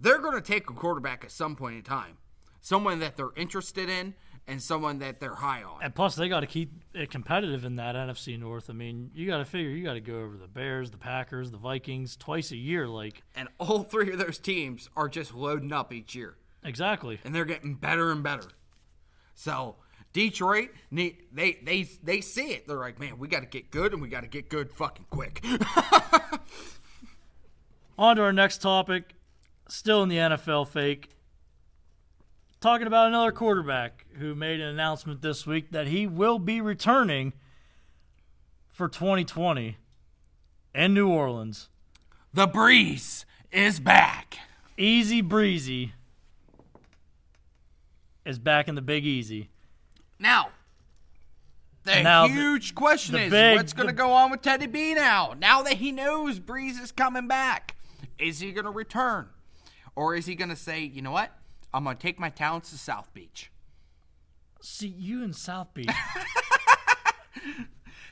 they're 0.00 0.18
going 0.18 0.34
to 0.34 0.40
take 0.40 0.68
a 0.70 0.72
quarterback 0.72 1.24
at 1.24 1.30
some 1.30 1.54
point 1.54 1.76
in 1.76 1.82
time. 1.82 2.16
Someone 2.62 3.00
that 3.00 3.16
they're 3.18 3.34
interested 3.36 3.88
in 3.90 4.14
and 4.46 4.62
someone 4.62 4.98
that 5.00 5.20
they're 5.20 5.34
high 5.34 5.62
on. 5.62 5.82
And 5.82 5.94
plus, 5.94 6.14
they 6.14 6.28
got 6.28 6.40
to 6.40 6.46
keep 6.46 6.72
it 6.94 7.10
competitive 7.10 7.64
in 7.66 7.76
that 7.76 7.94
NFC 7.94 8.38
North. 8.38 8.70
I 8.70 8.72
mean, 8.72 9.10
you 9.14 9.26
got 9.26 9.38
to 9.38 9.44
figure 9.44 9.70
you 9.70 9.84
got 9.84 9.94
to 9.94 10.00
go 10.00 10.20
over 10.20 10.36
the 10.38 10.48
Bears, 10.48 10.90
the 10.90 10.96
Packers, 10.96 11.50
the 11.50 11.58
Vikings 11.58 12.16
twice 12.16 12.50
a 12.50 12.56
year. 12.56 12.88
Like, 12.88 13.22
And 13.34 13.48
all 13.58 13.82
three 13.82 14.10
of 14.10 14.18
those 14.18 14.38
teams 14.38 14.88
are 14.96 15.08
just 15.08 15.34
loading 15.34 15.72
up 15.72 15.92
each 15.92 16.14
year. 16.14 16.36
exactly. 16.64 17.18
And 17.24 17.34
they're 17.34 17.44
getting 17.44 17.74
better 17.74 18.10
and 18.10 18.22
better. 18.22 18.48
So, 19.34 19.76
Detroit, 20.12 20.70
they 20.90 21.16
they 21.32 21.88
they 22.02 22.20
see 22.20 22.52
it. 22.52 22.66
They're 22.66 22.76
like, 22.76 22.98
"Man, 22.98 23.18
we 23.18 23.28
got 23.28 23.40
to 23.40 23.46
get 23.46 23.70
good 23.70 23.92
and 23.92 24.02
we 24.02 24.08
got 24.08 24.22
to 24.22 24.28
get 24.28 24.48
good 24.48 24.72
fucking 24.72 25.06
quick." 25.10 25.44
On 27.98 28.16
to 28.16 28.22
our 28.22 28.32
next 28.32 28.62
topic. 28.62 29.14
Still 29.68 30.02
in 30.02 30.08
the 30.08 30.16
NFL 30.16 30.68
fake. 30.68 31.10
Talking 32.60 32.86
about 32.86 33.08
another 33.08 33.32
quarterback 33.32 34.06
who 34.18 34.34
made 34.34 34.60
an 34.60 34.68
announcement 34.68 35.22
this 35.22 35.46
week 35.46 35.70
that 35.70 35.86
he 35.86 36.06
will 36.06 36.38
be 36.38 36.60
returning 36.60 37.32
for 38.68 38.88
2020 38.88 39.76
in 40.74 40.94
New 40.94 41.08
Orleans. 41.08 41.68
the 42.34 42.48
Brees 42.48 43.24
is 43.52 43.80
back. 43.80 44.38
Easy 44.76 45.20
breezy 45.20 45.92
is 48.24 48.38
back 48.38 48.68
in 48.68 48.74
the 48.74 48.82
Big 48.82 49.06
Easy. 49.06 49.50
Now, 50.20 50.50
the 51.84 52.02
Now, 52.02 52.26
the- 52.28 52.34
huge 52.34 52.74
question 52.74 53.14
the 53.14 53.22
is 53.22 53.30
big- 53.30 53.56
what's 53.56 53.72
going 53.72 53.88
to 53.88 53.92
go 53.94 54.12
on 54.12 54.30
with 54.30 54.42
Teddy 54.42 54.66
B 54.66 54.94
now? 54.94 55.34
Now 55.38 55.62
that 55.62 55.74
he 55.74 55.90
knows 55.90 56.38
Brees 56.38 56.80
is 56.80 56.92
coming 56.92 57.26
back, 57.26 57.74
is 58.18 58.38
he 58.40 58.52
going 58.52 58.66
to 58.66 58.70
return? 58.70 59.28
Or 59.96 60.14
is 60.14 60.26
he 60.26 60.34
going 60.34 60.50
to 60.50 60.56
say, 60.56 60.82
you 60.82 61.02
know 61.02 61.10
what? 61.10 61.32
I'm 61.72 61.84
going 61.84 61.96
to 61.96 62.02
take 62.02 62.18
my 62.20 62.28
talents 62.28 62.70
to 62.70 62.78
South 62.78 63.12
Beach. 63.14 63.50
See, 64.60 64.88
you 64.88 65.22
in 65.24 65.32
South 65.32 65.72
Beach. 65.72 65.88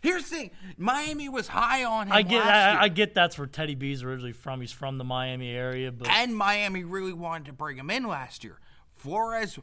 Here's 0.01 0.29
the 0.31 0.37
thing 0.37 0.51
Miami 0.77 1.29
was 1.29 1.49
high 1.49 1.85
on 1.85 2.07
him 2.07 2.13
I 2.13 2.23
get, 2.23 2.39
last 2.45 2.73
year, 2.73 2.81
I, 2.81 2.85
I 2.85 2.89
get 2.89 3.15
that's 3.15 3.37
where 3.37 3.47
Teddy 3.49 3.75
B's 3.75 4.03
originally 4.03 4.33
from. 4.33 4.61
He's 4.61 4.73
from 4.73 4.97
the 4.97 5.05
Miami 5.05 5.51
area, 5.51 5.91
but 5.93 6.09
and 6.09 6.35
Miami 6.37 6.85
really 6.85 7.13
wanted 7.13 7.47
to 7.47 7.53
bring 7.53 7.77
him 7.77 7.91
in 7.91 8.07
last 8.07 8.45
year. 8.45 8.59
Flores 8.95 9.59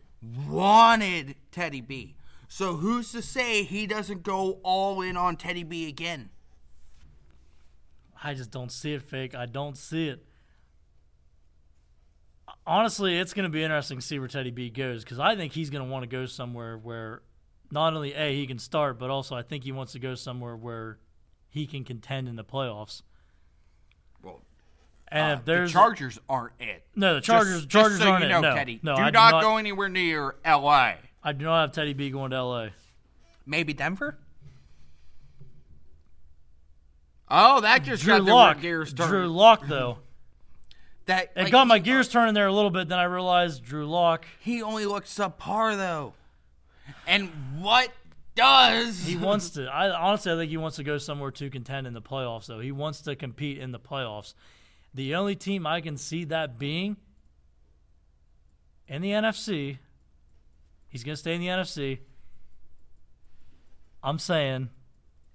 wanted 0.47 1.35
Teddy 1.51 1.81
B. 1.81 2.15
So 2.55 2.77
who's 2.77 3.11
to 3.11 3.21
say 3.21 3.63
he 3.63 3.85
doesn't 3.85 4.23
go 4.23 4.61
all 4.63 5.01
in 5.01 5.17
on 5.17 5.35
Teddy 5.35 5.63
B 5.63 5.89
again? 5.89 6.29
I 8.23 8.33
just 8.33 8.49
don't 8.49 8.71
see 8.71 8.93
it 8.93 9.01
fake. 9.01 9.35
I 9.35 9.45
don't 9.45 9.75
see 9.75 10.07
it. 10.07 10.25
Honestly, 12.65 13.19
it's 13.19 13.33
going 13.33 13.43
to 13.43 13.49
be 13.49 13.61
interesting 13.61 13.99
to 13.99 14.05
see 14.05 14.19
where 14.19 14.29
Teddy 14.29 14.51
B 14.51 14.69
goes 14.69 15.03
because 15.03 15.19
I 15.19 15.35
think 15.35 15.51
he's 15.51 15.69
going 15.69 15.83
to 15.83 15.91
want 15.91 16.03
to 16.03 16.07
go 16.07 16.25
somewhere 16.27 16.77
where 16.77 17.23
not 17.71 17.93
only 17.93 18.13
a 18.13 18.33
he 18.33 18.47
can 18.47 18.57
start, 18.57 18.99
but 18.99 19.09
also 19.09 19.35
I 19.35 19.41
think 19.41 19.65
he 19.65 19.73
wants 19.73 19.91
to 19.91 19.99
go 19.99 20.15
somewhere 20.15 20.55
where 20.55 20.99
he 21.49 21.67
can 21.67 21.83
contend 21.83 22.29
in 22.29 22.37
the 22.37 22.45
playoffs. 22.45 23.01
Well, 24.23 24.43
And 25.09 25.33
uh, 25.33 25.39
if 25.39 25.45
there's 25.45 25.73
the 25.73 25.79
Chargers 25.79 26.19
aren't 26.29 26.53
it. 26.61 26.85
no, 26.95 27.15
the 27.15 27.19
Just- 27.19 27.25
Chargers, 27.25 27.65
just 27.65 27.69
Chargers 27.69 27.99
so 27.99 28.11
aren't 28.11 28.23
you 28.23 28.33
it. 28.33 28.39
no, 28.39 28.55
Teddy, 28.55 28.79
no, 28.81 28.95
do 28.95 29.01
I 29.01 29.09
not, 29.09 29.31
do 29.31 29.35
not 29.35 29.41
go 29.41 29.57
anywhere 29.57 29.89
near 29.89 30.35
L.A. 30.45 30.99
I 31.25 31.31
do 31.31 31.43
not 31.45 31.61
have 31.61 31.71
Teddy 31.71 31.93
B 31.93 32.11
going 32.11 32.29
to 32.29 32.37
L.A. 32.37 32.71
Maybe 33.47 33.73
Denver. 33.73 34.15
Oh, 37.27 37.61
that 37.61 37.83
just 37.83 38.03
Drew 38.03 38.19
got 38.19 38.25
the 38.25 38.33
Lock, 38.33 38.61
gears 38.61 38.93
Drew 38.93 39.07
turning. 39.07 39.31
Lock 39.31 39.67
though, 39.67 39.97
That 41.07 41.31
it 41.35 41.43
like, 41.43 41.51
got 41.51 41.67
my 41.67 41.79
gears 41.79 42.07
turning 42.07 42.35
there 42.35 42.45
a 42.45 42.53
little 42.53 42.69
bit. 42.69 42.87
Then 42.87 42.99
I 42.99 43.05
realized 43.05 43.63
Drew 43.63 43.87
Lock. 43.87 44.25
He 44.39 44.61
only 44.61 44.85
looks 44.85 45.11
subpar 45.11 45.75
though. 45.75 46.13
And 47.07 47.31
what 47.57 47.89
does 48.35 49.03
He 49.03 49.15
wants 49.15 49.51
to. 49.51 49.65
I 49.65 49.89
honestly, 49.89 50.31
I 50.31 50.35
think 50.35 50.51
he 50.51 50.57
wants 50.57 50.77
to 50.77 50.83
go 50.83 50.99
somewhere 50.99 51.31
to 51.31 51.49
contend 51.49 51.87
in 51.87 51.93
the 51.93 52.01
playoffs. 52.01 52.45
Though 52.45 52.59
he 52.59 52.71
wants 52.71 53.01
to 53.01 53.15
compete 53.15 53.57
in 53.57 53.71
the 53.71 53.79
playoffs. 53.79 54.35
The 54.93 55.15
only 55.15 55.35
team 55.35 55.65
I 55.65 55.81
can 55.81 55.97
see 55.97 56.23
that 56.25 56.59
being 56.59 56.97
in 58.87 59.01
the 59.01 59.09
NFC, 59.09 59.79
he's 60.95 61.03
going 61.03 61.15
to 61.15 61.19
stay 61.19 61.35
in 61.35 61.41
the 61.41 61.47
NFC. 61.47 61.99
I'm 64.01 64.17
saying 64.17 64.69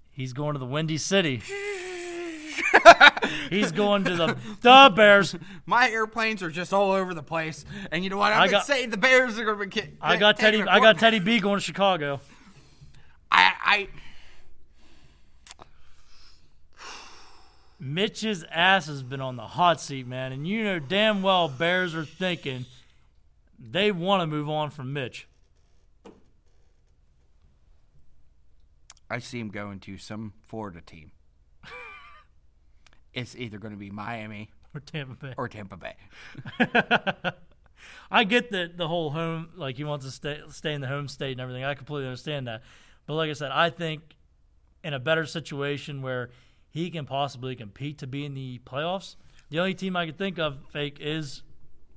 he's 0.09 0.33
going 0.33 0.53
to 0.53 0.59
the 0.59 0.65
Windy 0.65 0.97
City. 0.97 1.43
he's 3.51 3.71
going 3.71 4.03
to 4.05 4.15
the 4.15 4.35
the 4.61 4.91
Bears. 4.95 5.35
My 5.67 5.87
airplanes 5.91 6.41
are 6.41 6.49
just 6.49 6.73
all 6.73 6.91
over 6.91 7.13
the 7.13 7.21
place, 7.21 7.63
and 7.91 8.03
you 8.03 8.09
know 8.09 8.17
what? 8.17 8.33
I've 8.33 8.41
I 8.41 8.47
got- 8.47 8.65
saying 8.65 8.89
the 8.89 8.97
Bears 8.97 9.37
are 9.37 9.45
going 9.45 9.59
to 9.59 9.65
be. 9.67 9.81
Ki- 9.81 9.97
I 10.01 10.17
got 10.17 10.39
Teddy. 10.39 10.63
I 10.63 10.79
got. 10.79 10.97
Teddy 10.97 11.19
B 11.19 11.39
going 11.39 11.59
to 11.59 11.63
Chicago. 11.63 12.19
I, 13.31 13.53
I 13.63 13.87
Mitch's 17.79 18.43
ass 18.49 18.87
has 18.87 19.03
been 19.03 19.21
on 19.21 19.35
the 19.35 19.45
hot 19.45 19.79
seat, 19.79 20.07
man, 20.07 20.31
and 20.31 20.47
you 20.47 20.63
know 20.63 20.79
damn 20.79 21.21
well 21.21 21.47
Bears 21.47 21.93
are 21.93 22.03
thinking 22.03 22.65
they 23.59 23.91
want 23.91 24.21
to 24.21 24.27
move 24.27 24.49
on 24.49 24.71
from 24.71 24.91
Mitch. 24.91 25.27
I 29.11 29.19
see 29.19 29.39
him 29.39 29.49
going 29.49 29.79
to 29.81 29.97
some 29.97 30.33
Florida 30.47 30.81
team. 30.81 31.11
it's 33.13 33.35
either 33.35 33.57
going 33.57 33.73
to 33.73 33.77
be 33.79 33.89
Miami 33.91 34.51
Or 34.73 34.79
Tampa 34.79 35.15
Bay. 35.15 35.33
or 35.37 35.47
Tampa 35.49 35.77
Bay. 35.77 35.95
I 38.11 38.23
get 38.23 38.51
that 38.51 38.77
the 38.77 38.87
whole 38.87 39.09
home, 39.09 39.49
like 39.55 39.75
he 39.77 39.83
wants 39.83 40.05
to 40.05 40.11
stay 40.11 40.39
stay 40.49 40.73
in 40.73 40.81
the 40.81 40.87
home 40.87 41.07
state 41.07 41.33
and 41.33 41.41
everything. 41.41 41.63
I 41.63 41.73
completely 41.73 42.07
understand 42.07 42.47
that, 42.47 42.61
but 43.05 43.15
like 43.15 43.29
I 43.29 43.33
said, 43.33 43.51
I 43.51 43.69
think 43.69 44.15
in 44.83 44.93
a 44.93 44.99
better 44.99 45.25
situation 45.25 46.01
where 46.01 46.29
he 46.69 46.89
can 46.89 47.05
possibly 47.05 47.55
compete 47.55 47.97
to 47.99 48.07
be 48.07 48.23
in 48.25 48.33
the 48.33 48.59
playoffs, 48.65 49.15
the 49.49 49.59
only 49.59 49.73
team 49.73 49.95
I 49.95 50.05
can 50.05 50.15
think 50.15 50.39
of 50.39 50.59
fake 50.71 50.97
is 51.01 51.43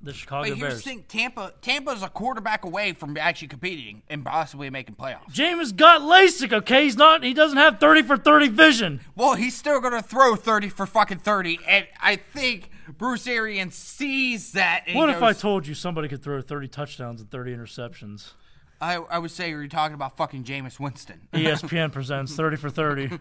the 0.05 0.13
Chicago 0.13 0.49
But 0.49 0.57
here's 0.57 0.59
Bears. 0.59 0.83
the 0.83 0.89
thing: 0.89 1.03
Tampa, 1.07 1.53
Tampa's 1.61 2.03
a 2.03 2.09
quarterback 2.09 2.63
away 2.63 2.93
from 2.93 3.17
actually 3.17 3.49
competing 3.49 4.03
and 4.07 4.23
possibly 4.23 4.69
making 4.69 4.95
playoffs. 4.95 5.33
Jameis 5.33 5.75
got 5.75 6.01
LASIK. 6.01 6.53
Okay, 6.53 6.85
he's 6.85 6.95
not. 6.95 7.23
He 7.23 7.33
doesn't 7.33 7.57
have 7.57 7.79
thirty 7.79 8.01
for 8.01 8.15
thirty 8.15 8.47
vision. 8.47 9.01
Well, 9.15 9.33
he's 9.33 9.57
still 9.57 9.81
going 9.81 9.93
to 9.93 10.01
throw 10.01 10.35
thirty 10.35 10.69
for 10.69 10.85
fucking 10.85 11.19
thirty, 11.19 11.59
and 11.67 11.87
I 11.99 12.15
think 12.15 12.69
Bruce 12.97 13.27
Arians 13.27 13.75
sees 13.75 14.53
that. 14.53 14.83
What 14.93 15.09
he 15.09 15.15
if 15.15 15.23
I 15.23 15.33
told 15.33 15.67
you 15.67 15.73
somebody 15.73 16.07
could 16.07 16.21
throw 16.21 16.41
30 16.41 16.67
touchdowns 16.67 17.21
and 17.21 17.29
30 17.29 17.55
interceptions? 17.55 18.33
I, 18.81 18.95
I 18.95 19.17
would 19.19 19.31
say 19.31 19.49
you're 19.49 19.67
talking 19.67 19.95
about 19.95 20.17
fucking 20.17 20.43
Jameis 20.43 20.79
Winston. 20.79 21.27
ESPN 21.33 21.91
presents 21.91 22.35
30 22.35 22.57
for 22.57 22.69
30, 22.69 23.17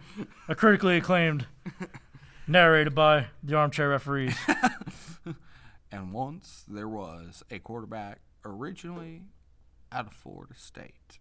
a 0.48 0.54
critically 0.54 0.96
acclaimed, 0.96 1.46
narrated 2.46 2.94
by 2.94 3.26
the 3.42 3.54
armchair 3.54 3.88
referees. 3.88 4.34
And 5.94 6.12
once 6.12 6.64
there 6.66 6.88
was 6.88 7.44
a 7.52 7.60
quarterback 7.60 8.18
originally 8.44 9.22
out 9.92 10.08
of 10.08 10.12
Florida 10.12 10.54
State 10.56 11.20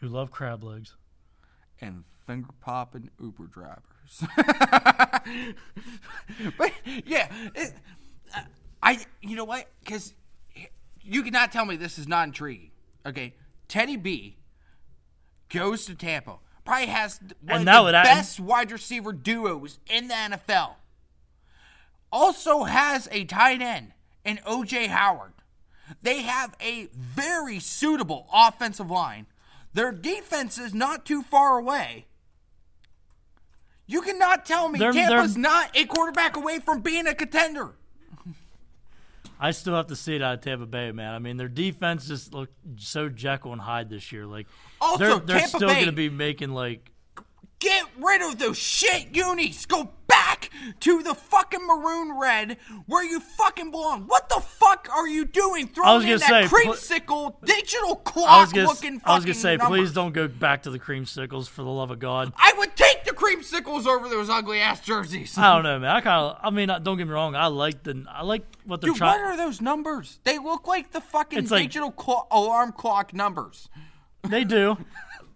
Who 0.00 0.08
loved 0.08 0.32
crab 0.32 0.62
legs. 0.62 0.96
and 1.80 2.04
finger 2.26 2.50
popping 2.60 3.08
Uber 3.18 3.46
drivers. 3.46 4.22
but 6.58 6.72
yeah, 7.06 7.30
it, 7.54 7.72
I 8.82 8.98
you 9.22 9.34
know 9.34 9.44
what? 9.44 9.66
Because 9.82 10.12
you 11.00 11.22
cannot 11.22 11.50
tell 11.50 11.64
me 11.64 11.76
this 11.76 11.98
is 11.98 12.06
not 12.06 12.26
intriguing. 12.28 12.72
Okay, 13.06 13.34
Teddy 13.66 13.96
B 13.96 14.36
goes 15.48 15.86
to 15.86 15.94
Tampa. 15.94 16.36
Probably 16.66 16.86
has 16.86 17.18
one 17.40 17.60
And 17.60 17.68
of 17.68 17.86
the 17.86 17.92
best 17.92 18.38
wide 18.38 18.70
receiver 18.70 19.12
duos 19.14 19.78
in 19.88 20.08
the 20.08 20.14
NFL. 20.14 20.74
Also 22.12 22.64
has 22.64 23.08
a 23.12 23.24
tight 23.24 23.62
end 23.62 23.92
in 24.24 24.38
OJ 24.38 24.88
Howard. 24.88 25.32
They 26.02 26.22
have 26.22 26.56
a 26.60 26.88
very 26.94 27.58
suitable 27.58 28.28
offensive 28.32 28.90
line. 28.90 29.26
Their 29.72 29.92
defense 29.92 30.58
is 30.58 30.74
not 30.74 31.04
too 31.04 31.22
far 31.22 31.58
away. 31.58 32.06
You 33.86 34.02
cannot 34.02 34.46
tell 34.46 34.68
me 34.68 34.78
They're- 34.78 34.92
Tampa's 34.92 35.34
they're- 35.34 35.42
not 35.42 35.76
a 35.76 35.84
quarterback 35.84 36.36
away 36.36 36.60
from 36.60 36.80
being 36.80 37.06
a 37.06 37.14
contender. 37.14 37.74
I 39.40 39.50
still 39.52 39.74
have 39.74 39.88
to 39.88 39.96
see 39.96 40.14
it 40.16 40.22
out 40.22 40.34
of 40.34 40.40
Tampa 40.42 40.66
Bay, 40.66 40.92
man. 40.92 41.12
I 41.14 41.18
mean, 41.18 41.36
their 41.36 41.48
defense 41.48 42.06
just 42.06 42.32
looked 42.32 42.54
so 42.76 43.08
Jekyll 43.08 43.52
and 43.52 43.60
Hyde 43.60 43.88
this 43.90 44.12
year. 44.12 44.26
Like, 44.26 44.46
Also, 44.80 45.18
they're, 45.18 45.38
they're 45.38 45.48
still 45.48 45.68
going 45.68 45.86
to 45.86 45.92
be 45.92 46.08
making 46.08 46.50
like 46.50 46.90
Get 47.58 47.84
rid 47.98 48.22
of 48.22 48.38
those 48.38 48.56
shit 48.56 49.14
unis. 49.14 49.66
Go 49.66 49.90
back 50.40 50.50
to 50.80 51.02
the 51.02 51.14
fucking 51.14 51.66
maroon 51.66 52.18
red 52.18 52.56
where 52.86 53.04
you 53.04 53.20
fucking 53.20 53.70
belong. 53.70 54.04
What 54.06 54.28
the 54.28 54.40
fuck 54.40 54.88
are 54.94 55.08
you 55.08 55.24
doing? 55.24 55.68
Throwing 55.68 55.94
was 55.96 56.04
in 56.04 56.10
gonna 56.10 56.18
that 56.20 56.28
say, 56.28 56.48
pl- 56.48 56.72
creamsicle 56.74 57.34
digital 57.44 57.96
clock 57.96 58.40
was 58.46 58.52
gonna, 58.52 58.66
looking 58.68 59.00
I 59.04 59.14
was 59.14 59.24
gonna 59.24 59.34
say, 59.34 59.56
number. 59.56 59.76
please 59.76 59.92
don't 59.92 60.12
go 60.12 60.28
back 60.28 60.62
to 60.64 60.70
the 60.70 60.78
creamsicles 60.78 61.48
for 61.48 61.62
the 61.62 61.70
love 61.70 61.90
of 61.90 61.98
God. 61.98 62.32
I 62.36 62.52
would 62.58 62.76
take 62.76 63.04
the 63.04 63.12
creamsicles 63.12 63.86
over 63.86 64.08
those 64.08 64.28
ugly 64.28 64.60
ass 64.60 64.80
jerseys. 64.80 65.36
I 65.38 65.54
don't 65.54 65.64
know, 65.64 65.78
man. 65.78 65.90
I 65.96 66.00
kind 66.00 66.24
of, 66.32 66.38
I 66.42 66.50
mean, 66.50 66.68
don't 66.68 66.96
get 66.96 67.06
me 67.06 67.12
wrong. 67.12 67.34
I 67.34 67.46
like 67.46 67.82
the, 67.82 68.04
I 68.08 68.22
like 68.22 68.42
what 68.64 68.80
they're 68.80 68.88
Dude, 68.90 69.00
what 69.00 69.14
trying. 69.16 69.20
are 69.20 69.36
those 69.36 69.60
numbers? 69.60 70.20
They 70.24 70.38
look 70.38 70.66
like 70.66 70.92
the 70.92 71.00
fucking 71.00 71.38
It's 71.38 71.50
like- 71.50 71.62
digital 71.64 71.90
clo- 71.90 72.26
alarm 72.30 72.72
clock 72.72 73.12
numbers. 73.14 73.68
They 74.28 74.44
do. 74.44 74.76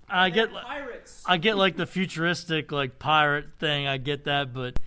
I 0.07 0.29
get, 0.31 0.53
Pirates. 0.53 1.23
I 1.27 1.39
get 1.39 1.57
like 1.57 1.77
the 1.77 1.87
futuristic 1.87 2.71
like 2.71 2.99
pirate 2.99 3.47
thing. 3.59 3.87
I 3.89 3.97
get 3.97 4.25
that, 4.27 4.53
but 4.53 4.79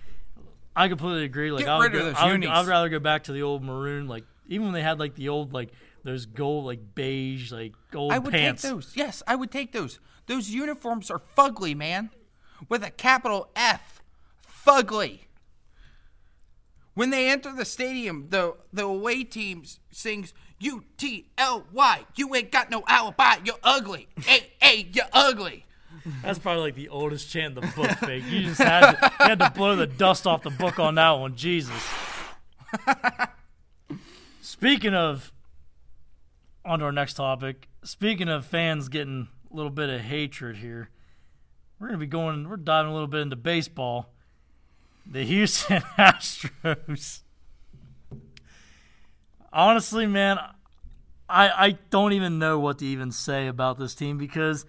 I 0.78 0.88
completely 0.88 1.24
agree. 1.24 1.50
Like 1.50 1.64
Get 1.64 1.70
I 1.70 1.78
would, 1.78 1.92
rid 1.92 1.94
of 1.96 2.00
go, 2.00 2.04
those 2.06 2.14
I 2.16 2.24
would, 2.26 2.32
unis. 2.32 2.48
I 2.50 2.60
would 2.60 2.68
rather 2.68 2.88
go 2.88 3.00
back 3.00 3.24
to 3.24 3.32
the 3.32 3.42
old 3.42 3.64
maroon. 3.64 4.06
Like 4.06 4.24
even 4.46 4.66
when 4.66 4.74
they 4.74 4.82
had 4.82 5.00
like 5.00 5.16
the 5.16 5.28
old 5.28 5.52
like 5.52 5.70
those 6.04 6.24
gold 6.24 6.64
like 6.66 6.94
beige 6.94 7.50
like 7.50 7.74
gold 7.90 8.12
I 8.12 8.18
would 8.18 8.32
pants. 8.32 8.62
take 8.62 8.70
those. 8.70 8.92
Yes, 8.94 9.22
I 9.26 9.34
would 9.34 9.50
take 9.50 9.72
those. 9.72 9.98
Those 10.26 10.50
uniforms 10.50 11.10
are 11.10 11.20
fugly, 11.36 11.76
man. 11.76 12.10
With 12.68 12.84
a 12.84 12.90
capital 12.90 13.48
F. 13.56 14.02
Fugly. 14.66 15.20
When 16.94 17.10
they 17.10 17.28
enter 17.28 17.54
the 17.54 17.64
stadium, 17.64 18.26
the 18.30 18.54
the 18.72 18.84
away 18.84 19.24
team 19.24 19.64
sings 19.90 20.32
U 20.60 20.84
T 20.96 21.28
L 21.38 21.64
Y. 21.72 22.04
You 22.14 22.34
ain't 22.34 22.52
got 22.52 22.70
no 22.70 22.84
alibi. 22.86 23.36
You're 23.44 23.56
ugly. 23.64 24.08
hey, 24.24 24.52
hey, 24.60 24.88
you're 24.92 25.06
ugly. 25.12 25.64
That's 26.22 26.38
probably 26.38 26.62
like 26.62 26.74
the 26.74 26.88
oldest 26.88 27.30
chant 27.30 27.56
in 27.56 27.62
the 27.62 27.72
book. 27.74 27.90
Fake. 27.98 28.24
You 28.28 28.42
just 28.42 28.60
had 28.60 28.92
to, 28.92 29.12
you 29.20 29.26
had 29.26 29.38
to 29.38 29.50
blow 29.50 29.76
the 29.76 29.86
dust 29.86 30.26
off 30.26 30.42
the 30.42 30.50
book 30.50 30.78
on 30.78 30.94
that 30.96 31.10
one. 31.12 31.36
Jesus. 31.36 31.82
Speaking 34.40 34.94
of, 34.94 35.32
on 36.64 36.80
to 36.80 36.84
our 36.84 36.92
next 36.92 37.14
topic. 37.14 37.68
Speaking 37.82 38.28
of 38.28 38.44
fans 38.44 38.88
getting 38.88 39.28
a 39.50 39.56
little 39.56 39.70
bit 39.70 39.88
of 39.88 40.00
hatred 40.00 40.56
here, 40.56 40.90
we're 41.78 41.88
gonna 41.88 41.98
be 41.98 42.06
going. 42.06 42.48
We're 42.48 42.56
diving 42.56 42.90
a 42.90 42.94
little 42.94 43.08
bit 43.08 43.20
into 43.20 43.36
baseball. 43.36 44.12
The 45.10 45.24
Houston 45.24 45.82
Astros. 45.98 47.20
Honestly, 49.52 50.06
man, 50.06 50.38
I 51.28 51.48
I 51.48 51.78
don't 51.90 52.12
even 52.12 52.38
know 52.38 52.58
what 52.58 52.78
to 52.80 52.86
even 52.86 53.12
say 53.12 53.46
about 53.46 53.78
this 53.78 53.94
team 53.94 54.18
because. 54.18 54.66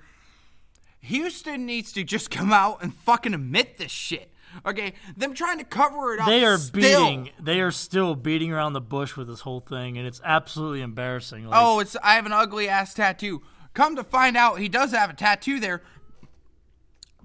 Houston 1.02 1.66
needs 1.66 1.92
to 1.94 2.04
just 2.04 2.30
come 2.30 2.52
out 2.52 2.84
and 2.84 2.94
fucking 2.94 3.34
admit 3.34 3.78
this 3.78 3.92
shit. 3.92 4.32
Okay, 4.66 4.94
them 5.16 5.34
trying 5.34 5.60
to 5.60 5.64
cover 5.64 6.14
it 6.14 6.20
up. 6.20 6.28
they 6.28 6.44
are 6.44 6.58
still. 6.58 7.06
beating 7.06 7.30
they 7.40 7.62
are 7.62 7.72
still 7.72 8.16
beating 8.16 8.52
around 8.52 8.74
the 8.74 8.82
bush 8.82 9.16
with 9.16 9.28
this 9.28 9.42
whole 9.42 9.60
thing 9.60 9.98
and 9.98 10.08
it's 10.08 10.20
absolutely 10.24 10.82
embarrassing 10.82 11.46
like, 11.46 11.60
Oh, 11.62 11.80
it's 11.80 11.96
I 12.04 12.16
have 12.16 12.26
an 12.26 12.34
ugly 12.34 12.68
ass 12.68 12.94
tattoo. 12.94 13.44
Come 13.76 13.96
to 13.96 14.04
find 14.04 14.36
out, 14.36 14.60
he 14.60 14.68
does 14.68 14.92
have 14.92 15.12
a 15.12 15.14
tattoo 15.14 15.60
there. 15.60 15.84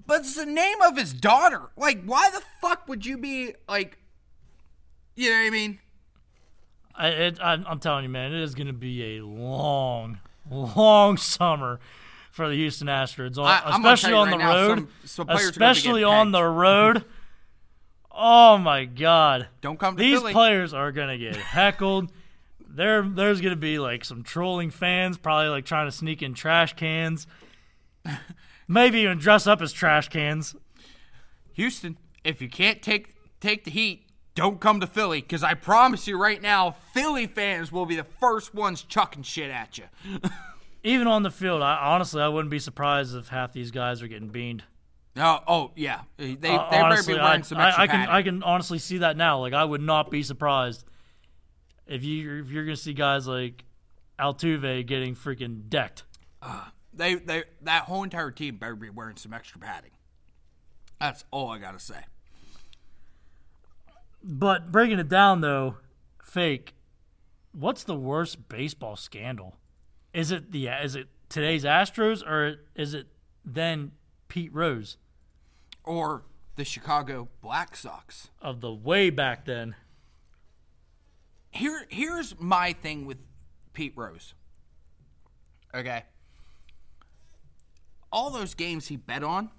But 0.05 0.19
it's 0.21 0.35
the 0.35 0.45
name 0.45 0.79
of 0.83 0.95
his 0.95 1.13
daughter. 1.13 1.63
Like, 1.75 2.03
why 2.05 2.29
the 2.29 2.43
fuck 2.61 2.87
would 2.87 3.05
you 3.07 3.17
be 3.17 3.55
like? 3.67 3.97
You 5.15 5.31
know 5.31 5.37
what 5.37 5.47
I 5.47 5.49
mean? 5.49 5.79
I, 6.97 7.07
it, 7.09 7.39
I, 7.41 7.53
i'm 7.67 7.79
telling 7.79 8.03
you 8.03 8.09
man 8.09 8.33
it 8.33 8.41
is 8.41 8.55
going 8.55 8.67
to 8.67 8.73
be 8.73 9.17
a 9.17 9.25
long 9.25 10.19
long 10.49 11.17
summer 11.35 11.79
for 12.35 12.49
the 12.49 12.55
houston 12.55 12.87
astros 12.87 13.37
on, 13.37 13.45
I- 13.45 13.75
especially 13.77 14.13
on 14.13 14.27
right 14.27 14.31
the 14.31 14.43
now, 14.43 14.53
road 14.55 14.77
some- 14.77 14.89
some 15.05 15.27
players 15.27 15.41
are 15.41 15.59
gonna 15.59 15.65
be 15.73 15.77
especially 15.77 16.03
on 16.03 16.31
the 16.31 16.43
road 16.43 17.05
oh 18.11 18.57
my 18.57 18.83
god 18.85 19.47
Don't 19.61 19.79
come 19.79 19.95
to 19.95 20.03
these 20.03 20.19
Philly. 20.19 20.33
players 20.33 20.73
are 20.73 20.91
going 20.91 21.07
to 21.09 21.17
get 21.17 21.35
heckled 21.57 22.11
there 22.67 23.01
there's 23.01 23.39
going 23.39 23.53
to 23.53 23.59
be 23.59 23.79
like 23.79 24.03
some 24.03 24.21
trolling 24.23 24.69
fans 24.69 25.17
probably 25.17 25.47
like 25.49 25.65
trying 25.65 25.87
to 25.87 25.91
sneak 25.91 26.21
in 26.21 26.33
trash 26.33 26.73
cans 26.73 27.25
maybe 28.67 28.99
even 28.99 29.17
dress 29.17 29.47
up 29.47 29.61
as 29.61 29.71
trash 29.71 30.09
cans 30.09 30.55
Houston, 31.53 31.97
if 32.25 32.41
you 32.41 32.49
can't 32.49 32.81
take 32.81 33.15
take 33.39 33.63
the 33.63 33.71
heat, 33.71 34.07
don't 34.35 34.59
come 34.59 34.81
to 34.81 34.87
Philly. 34.87 35.21
Because 35.21 35.41
I 35.41 35.53
promise 35.53 36.05
you 36.05 36.17
right 36.17 36.41
now, 36.41 36.71
Philly 36.93 37.27
fans 37.27 37.71
will 37.71 37.85
be 37.85 37.95
the 37.95 38.03
first 38.03 38.53
ones 38.53 38.81
chucking 38.83 39.23
shit 39.23 39.49
at 39.49 39.77
you. 39.77 39.85
even 40.85 41.07
on 41.07 41.23
the 41.23 41.31
field, 41.31 41.61
I 41.61 41.75
honestly 41.77 42.21
I 42.21 42.27
wouldn't 42.27 42.51
be 42.51 42.59
surprised 42.59 43.15
if 43.15 43.27
half 43.27 43.51
these 43.51 43.71
guys 43.71 44.01
are 44.01 44.07
getting 44.07 44.29
beaned. 44.29 44.63
Oh, 45.17 45.39
oh 45.47 45.71
yeah, 45.75 46.01
they 46.17 46.35
they 46.35 46.49
Uh, 46.49 46.69
better 46.69 46.83
honestly, 46.83 47.13
be 47.15 47.19
I, 47.19 47.23
wearing 47.25 47.43
some 47.43 47.57
extra 47.59 47.81
I, 47.81 47.83
I 47.83 47.87
can 47.87 47.95
padding. 47.99 48.15
I 48.15 48.21
can 48.21 48.43
honestly 48.43 48.79
see 48.79 48.99
that 48.99 49.17
now. 49.17 49.39
Like 49.39 49.53
I 49.53 49.63
would 49.65 49.81
not 49.81 50.11
be 50.11 50.23
surprised 50.23 50.85
if 51.87 52.03
you 52.03 52.43
if 52.43 52.49
you're 52.51 52.65
gonna 52.65 52.75
see 52.75 52.93
guys 52.93 53.27
like 53.27 53.63
Altuve 54.19 54.85
getting 54.85 55.15
freaking 55.15 55.67
decked. 55.69 56.03
They 56.93 57.15
they 57.15 57.43
that 57.63 57.83
whole 57.83 58.03
entire 58.03 58.31
team 58.31 58.57
better 58.57 58.75
be 58.75 58.89
wearing 58.89 59.17
some 59.17 59.33
extra 59.33 59.59
padding. 59.59 59.91
That's 60.99 61.25
all 61.31 61.49
I 61.49 61.59
gotta 61.59 61.79
say. 61.79 62.03
But 64.23 64.71
breaking 64.71 64.99
it 64.99 65.09
down 65.09 65.41
though, 65.41 65.77
fake. 66.23 66.73
What's 67.51 67.83
the 67.83 67.95
worst 67.95 68.49
baseball 68.49 68.95
scandal? 68.97 69.55
Is 70.15 70.31
it 70.31 70.53
the 70.53 70.67
is 70.67 70.95
it 70.95 71.09
today's 71.27 71.65
Astros 71.65 72.25
or 72.25 72.61
is 72.73 72.93
it 72.93 73.07
then 73.43 73.91
Pete 74.29 74.53
Rose 74.53 74.95
Or 75.83 76.23
the 76.55 76.63
Chicago 76.63 77.27
Black 77.41 77.75
Sox. 77.75 78.29
of 78.41 78.61
the 78.61 78.73
way 78.73 79.09
back 79.09 79.43
then? 79.43 79.75
Here 81.51 81.85
here's 81.89 82.39
my 82.39 82.71
thing 82.71 83.05
with 83.05 83.17
Pete 83.73 83.91
Rose. 83.97 84.33
Okay. 85.73 86.03
All 88.09 88.29
those 88.29 88.53
games 88.53 88.87
he 88.87 88.95
bet 88.95 89.21
on, 89.21 89.49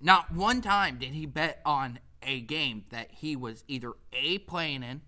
not 0.00 0.32
one 0.32 0.62
time 0.62 0.96
did 0.98 1.12
he 1.12 1.26
bet 1.26 1.60
on 1.66 1.98
a 2.22 2.40
game 2.40 2.84
that 2.88 3.10
he 3.12 3.36
was 3.36 3.64
either 3.68 3.92
A 4.14 4.38
playing 4.38 4.82
in 4.82 5.02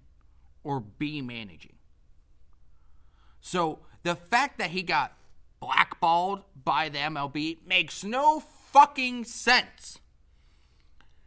or 0.63 0.81
B 0.81 1.23
managing. 1.23 1.77
So 3.41 3.79
the 4.09 4.17
fact 4.17 4.59
that 4.59 4.71
he 4.71 4.83
got 4.83 5.13
blackballed 5.61 6.43
by 6.65 6.89
the 6.89 6.99
MLB 6.99 7.59
makes 7.67 8.03
no 8.03 8.41
fucking 8.41 9.25
sense. 9.25 9.99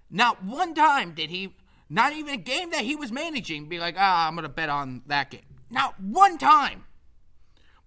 Not 0.09 0.43
one 0.43 0.73
time 0.73 1.13
did 1.13 1.29
he, 1.29 1.55
not 1.89 2.13
even 2.13 2.33
a 2.33 2.37
game 2.37 2.71
that 2.71 2.81
he 2.81 2.95
was 2.95 3.11
managing, 3.11 3.69
be 3.69 3.77
like, 3.77 3.95
ah, 3.99 4.27
I'm 4.27 4.33
going 4.33 4.43
to 4.43 4.49
bet 4.49 4.69
on 4.69 5.03
that 5.05 5.29
game. 5.29 5.41
Not 5.69 5.99
one 6.01 6.39
time. 6.39 6.85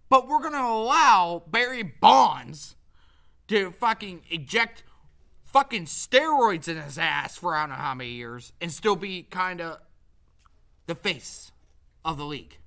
But 0.08 0.28
we're 0.28 0.38
going 0.38 0.52
to 0.52 0.60
allow 0.60 1.42
Barry 1.50 1.82
Bonds 1.82 2.76
to 3.48 3.72
fucking 3.72 4.22
eject 4.30 4.84
fucking 5.44 5.86
steroids 5.86 6.68
in 6.68 6.76
his 6.76 6.98
ass 6.98 7.36
for 7.36 7.56
I 7.56 7.62
don't 7.62 7.70
know 7.70 7.76
how 7.76 7.94
many 7.94 8.10
years 8.10 8.52
and 8.60 8.72
still 8.72 8.96
be 8.96 9.22
kind 9.22 9.60
of 9.60 9.78
the 10.86 10.94
face 10.94 11.50
of 12.04 12.16
the 12.16 12.24
league. 12.24 12.58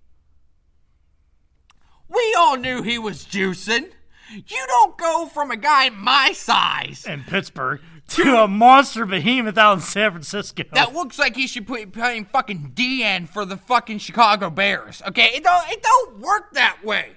We 2.09 2.35
all 2.37 2.57
knew 2.57 2.81
he 2.81 2.97
was 2.97 3.25
juicing. 3.25 3.91
You 4.31 4.65
don't 4.67 4.97
go 4.97 5.27
from 5.27 5.51
a 5.51 5.57
guy 5.57 5.89
my 5.89 6.31
size 6.33 7.05
in 7.05 7.23
Pittsburgh 7.23 7.79
to 8.09 8.37
a 8.43 8.47
monster 8.47 9.05
behemoth 9.05 9.57
out 9.57 9.73
in 9.73 9.79
San 9.81 10.11
Francisco. 10.11 10.63
that 10.73 10.93
looks 10.93 11.17
like 11.19 11.35
he 11.35 11.47
should 11.47 11.65
be 11.65 11.85
playing 11.85 12.25
fucking 12.25 12.71
DN 12.73 13.27
for 13.27 13.45
the 13.45 13.57
fucking 13.57 13.99
Chicago 13.99 14.49
Bears. 14.49 15.01
Okay, 15.07 15.29
it 15.33 15.43
don't 15.43 15.69
it 15.69 15.81
don't 15.81 16.19
work 16.19 16.53
that 16.53 16.83
way. 16.83 17.11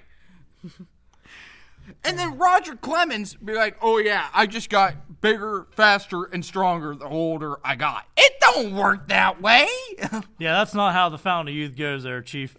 and 2.03 2.17
then 2.17 2.37
Roger 2.37 2.75
Clemens 2.75 3.35
be 3.35 3.53
like, 3.53 3.77
"Oh 3.81 3.97
yeah, 3.97 4.27
I 4.33 4.45
just 4.45 4.69
got 4.69 5.21
bigger, 5.21 5.67
faster, 5.71 6.23
and 6.25 6.43
stronger 6.45 6.95
the 6.95 7.05
older 7.05 7.57
I 7.63 7.75
got." 7.75 8.05
It 8.17 8.33
don't 8.41 8.75
work 8.75 9.07
that 9.09 9.41
way. 9.41 9.67
yeah, 10.39 10.53
that's 10.53 10.73
not 10.73 10.93
how 10.93 11.09
the 11.09 11.17
Fountain 11.17 11.53
of 11.53 11.57
Youth 11.57 11.75
goes, 11.77 12.03
there, 12.03 12.21
Chief. 12.21 12.55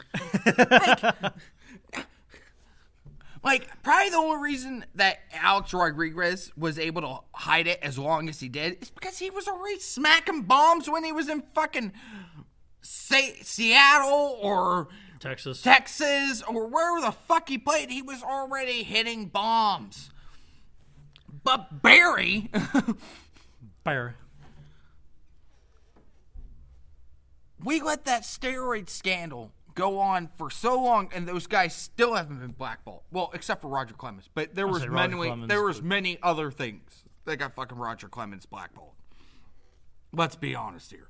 Like, 0.47 1.15
probably 3.43 4.11
the 4.11 4.17
only 4.17 4.43
reason 4.43 4.85
that 4.95 5.19
Alex 5.35 5.75
Rodriguez 5.75 6.53
was 6.57 6.79
able 6.79 7.03
to 7.03 7.19
hide 7.35 7.67
it 7.67 7.79
as 7.83 7.99
long 7.99 8.29
as 8.29 8.41
he 8.41 8.49
did 8.49 8.81
is 8.83 8.91
because 8.91 9.19
he 9.19 9.31
was 9.31 9.49
already 9.49 9.81
smacking 9.81 10.43
bombs 10.43 10.89
when 10.89 11.05
he 11.05 11.13
was 11.13 11.29
in 11.29 11.43
fucking 11.55 11.93
say, 12.83 13.37
Seattle 13.43 14.39
or 14.41 14.89
Texas. 15.19 15.63
Texas 15.63 16.43
or 16.43 16.67
wherever 16.67 17.01
the 17.01 17.13
fuck 17.13 17.49
he 17.49 17.59
played. 17.59 17.91
He 17.91 18.03
was 18.03 18.23
already 18.23 18.83
hitting 18.83 19.27
bombs. 19.27 20.11
But 21.45 21.83
Barry, 21.83 22.51
Bear. 23.85 24.15
we 27.65 27.81
let 27.81 28.05
that 28.05 28.23
steroid 28.23 28.89
scandal 28.89 29.51
go 29.75 29.99
on 29.99 30.29
for 30.37 30.51
so 30.51 30.81
long, 30.81 31.11
and 31.15 31.27
those 31.27 31.47
guys 31.47 31.75
still 31.75 32.15
haven't 32.15 32.41
been 32.41 32.53
blackballed. 32.53 33.03
Well, 33.11 33.31
except 33.35 33.63
for 33.63 33.69
Roger 33.69 33.95
Clemens, 33.95 34.29
but 34.35 34.55
there 34.55 34.67
was 34.67 34.83
say 34.83 34.89
Roger 34.89 35.17
many 35.17 35.29
Clemens, 35.29 35.49
there 35.49 35.63
was 35.63 35.83
many 35.83 36.19
other 36.23 36.51
things 36.51 37.05
that 37.25 37.37
got 37.37 37.55
fucking 37.55 37.79
Roger 37.79 38.09
Clemens 38.09 38.47
blackballed. 38.47 38.95
Let's 40.13 40.37
be 40.37 40.55
honest 40.55 40.91
here. 40.91 41.09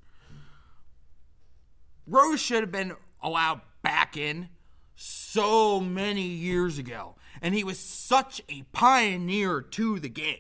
Rose 2.07 2.41
should 2.41 2.61
have 2.61 2.73
been 2.73 2.95
allowed 3.23 3.61
back 3.83 4.17
in 4.17 4.49
so 4.95 5.81
many 5.81 6.23
years 6.23 6.79
ago, 6.79 7.17
and 7.41 7.55
he 7.55 7.65
was 7.65 7.79
such 7.79 8.41
a 8.49 8.63
pioneer 8.73 9.61
to 9.61 9.99
the 9.99 10.09
game. 10.09 10.39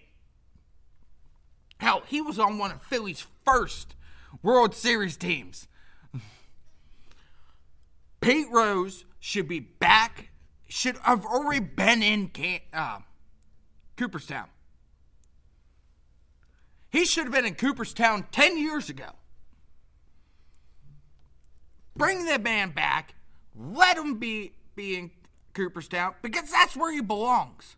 Hell, 1.78 2.02
he 2.06 2.20
was 2.20 2.38
on 2.38 2.58
one 2.58 2.70
of 2.70 2.82
Philly's 2.82 3.26
first 3.44 3.96
World 4.42 4.74
Series 4.74 5.16
teams. 5.16 5.66
Pete 8.22 8.46
Rose 8.50 9.04
should 9.20 9.48
be 9.48 9.60
back. 9.60 10.30
Should 10.68 10.96
have 10.98 11.26
already 11.26 11.60
been 11.60 12.02
in 12.02 12.30
uh, 12.72 13.00
Cooperstown. 13.96 14.46
He 16.90 17.04
should 17.04 17.24
have 17.24 17.32
been 17.32 17.44
in 17.44 17.54
Cooperstown 17.54 18.26
ten 18.32 18.56
years 18.56 18.88
ago. 18.88 19.10
Bring 21.94 22.24
the 22.24 22.38
man 22.38 22.70
back. 22.70 23.14
Let 23.54 23.98
him 23.98 24.18
be 24.18 24.52
be 24.74 24.96
in 24.96 25.10
Cooperstown 25.52 26.14
because 26.22 26.50
that's 26.50 26.74
where 26.74 26.90
he 26.90 27.02
belongs. 27.02 27.76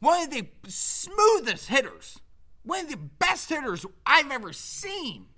One 0.00 0.24
of 0.24 0.30
the 0.30 0.48
smoothest 0.66 1.68
hitters, 1.68 2.18
one 2.62 2.80
of 2.80 2.90
the 2.90 2.98
best 2.98 3.48
hitters 3.48 3.86
I've 4.04 4.30
ever 4.30 4.52
seen 4.52 5.28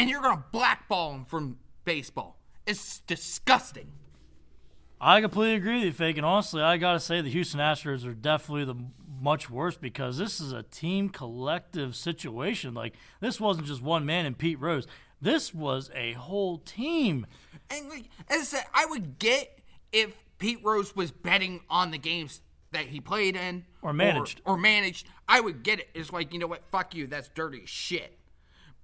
and 0.00 0.08
you're 0.08 0.22
gonna 0.22 0.44
blackball 0.50 1.12
him 1.12 1.24
from 1.26 1.58
baseball. 1.84 2.39
It's 2.66 3.00
disgusting. 3.00 3.92
I 5.00 5.20
completely 5.20 5.54
agree 5.54 5.76
with 5.76 5.84
you, 5.84 5.92
Fake. 5.92 6.16
And 6.18 6.26
honestly, 6.26 6.60
I 6.62 6.76
got 6.76 6.92
to 6.92 7.00
say 7.00 7.20
the 7.20 7.30
Houston 7.30 7.58
Astros 7.60 8.06
are 8.06 8.12
definitely 8.14 8.64
the 8.66 8.76
much 9.20 9.48
worse 9.50 9.76
because 9.76 10.18
this 10.18 10.40
is 10.40 10.52
a 10.52 10.62
team 10.62 11.08
collective 11.08 11.96
situation. 11.96 12.74
Like, 12.74 12.94
this 13.20 13.40
wasn't 13.40 13.66
just 13.66 13.82
one 13.82 14.04
man 14.04 14.26
and 14.26 14.36
Pete 14.36 14.60
Rose. 14.60 14.86
This 15.20 15.54
was 15.54 15.90
a 15.94 16.12
whole 16.12 16.58
team. 16.58 17.26
And 17.70 17.88
like 17.88 18.06
as 18.28 18.40
I 18.40 18.44
said, 18.44 18.64
I 18.74 18.86
would 18.86 19.18
get 19.18 19.58
if 19.92 20.14
Pete 20.38 20.60
Rose 20.62 20.94
was 20.96 21.10
betting 21.10 21.60
on 21.70 21.90
the 21.90 21.98
games 21.98 22.40
that 22.72 22.86
he 22.86 23.00
played 23.00 23.36
in 23.36 23.64
Or 23.82 23.92
managed. 23.92 24.40
or, 24.44 24.56
managed. 24.56 25.06
I 25.28 25.40
would 25.40 25.62
get 25.62 25.80
it. 25.80 25.88
It's 25.94 26.12
like 26.12 26.32
you 26.32 26.38
know 26.38 26.46
what? 26.46 26.62
Fuck 26.70 26.94
you. 26.94 27.06
That's 27.06 27.28
dirty 27.28 27.62
shit. 27.66 28.16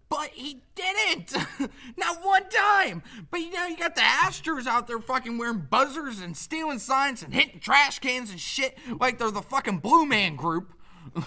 But 0.09 0.30
he 0.32 0.62
didn't. 0.74 1.34
Not 1.96 2.24
one 2.24 2.48
time. 2.48 3.02
But 3.30 3.40
you 3.40 3.50
know, 3.50 3.66
you 3.66 3.76
got 3.76 3.96
the 3.96 4.02
Astros 4.02 4.66
out 4.66 4.86
there 4.86 5.00
fucking 5.00 5.36
wearing 5.36 5.66
buzzers 5.68 6.20
and 6.20 6.36
stealing 6.36 6.78
signs 6.78 7.22
and 7.22 7.34
hitting 7.34 7.59
trash 7.61 7.98
cans 7.98 8.30
and 8.30 8.38
shit 8.38 8.78
like 9.00 9.18
they're 9.18 9.30
the 9.30 9.42
fucking 9.42 9.78
Blue 9.78 10.07
Man 10.07 10.36
Group. 10.36 10.72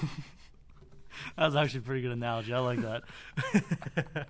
That 1.35 1.45
was 1.45 1.55
actually 1.55 1.79
a 1.79 1.83
pretty 1.83 2.01
good 2.01 2.11
analogy. 2.11 2.53
I 2.53 2.59
like 2.59 2.81
that. 2.81 3.03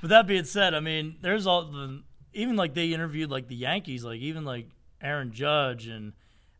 but 0.00 0.10
that 0.10 0.26
being 0.26 0.44
said, 0.44 0.74
I 0.74 0.80
mean, 0.80 1.16
there's 1.22 1.46
all 1.46 1.64
the 1.64 2.02
even 2.32 2.56
like 2.56 2.74
they 2.74 2.92
interviewed 2.92 3.30
like 3.30 3.48
the 3.48 3.54
Yankees, 3.54 4.04
like 4.04 4.20
even 4.20 4.44
like 4.44 4.68
Aaron 5.00 5.32
Judge 5.32 5.86
and 5.86 6.12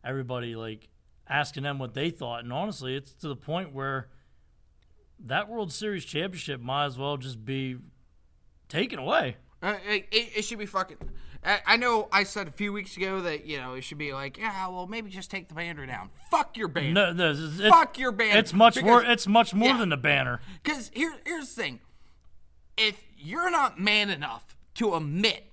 everybody 0.03 0.55
like 0.55 0.87
asking 1.27 1.63
them 1.63 1.79
what 1.79 1.93
they 1.93 2.09
thought. 2.09 2.43
And 2.43 2.53
honestly, 2.53 2.95
it's 2.95 3.13
to 3.15 3.27
the 3.27 3.35
point 3.35 3.73
where 3.73 4.07
that 5.19 5.49
World 5.49 5.71
Series 5.71 6.05
championship 6.05 6.61
might 6.61 6.85
as 6.85 6.97
well 6.97 7.17
just 7.17 7.43
be 7.43 7.77
taken 8.69 8.99
away. 8.99 9.37
Uh, 9.61 9.77
it, 9.87 10.07
it, 10.11 10.41
should 10.43 10.59
be 10.59 10.65
fucking. 10.65 10.97
I, 11.45 11.59
I 11.65 11.77
know 11.77 12.09
I 12.11 12.23
said 12.23 12.47
a 12.47 12.51
few 12.51 12.73
weeks 12.73 12.97
ago 12.97 13.21
that 13.21 13.45
you 13.45 13.57
know 13.57 13.75
it 13.75 13.81
should 13.83 13.97
be 13.97 14.13
like, 14.13 14.37
yeah, 14.37 14.67
well, 14.67 14.87
maybe 14.87 15.09
just 15.09 15.31
take 15.31 15.47
the 15.47 15.55
banner 15.55 15.85
down. 15.85 16.09
Fuck 16.29 16.57
your 16.57 16.67
banner. 16.67 16.91
No, 16.91 17.13
no, 17.13 17.31
it's, 17.31 17.39
it's, 17.39 17.69
Fuck 17.69 17.97
your 17.97 18.11
banner. 18.11 18.39
It's 18.39 18.53
much 18.53 18.75
Because- 18.75 18.87
more. 18.87 19.03
It's 19.03 19.27
much 19.27 19.53
more 19.53 19.69
Yeah. 19.69 19.77
than 19.77 19.93
a 19.93 19.97
banner. 19.97 20.41
Because 20.61 20.91
here, 20.93 21.15
here's 21.25 21.53
the 21.55 21.61
thing: 21.61 21.79
if 22.77 23.01
you're 23.17 23.49
not 23.49 23.79
man 23.79 24.09
enough 24.09 24.57
to 24.75 24.95
admit 24.95 25.45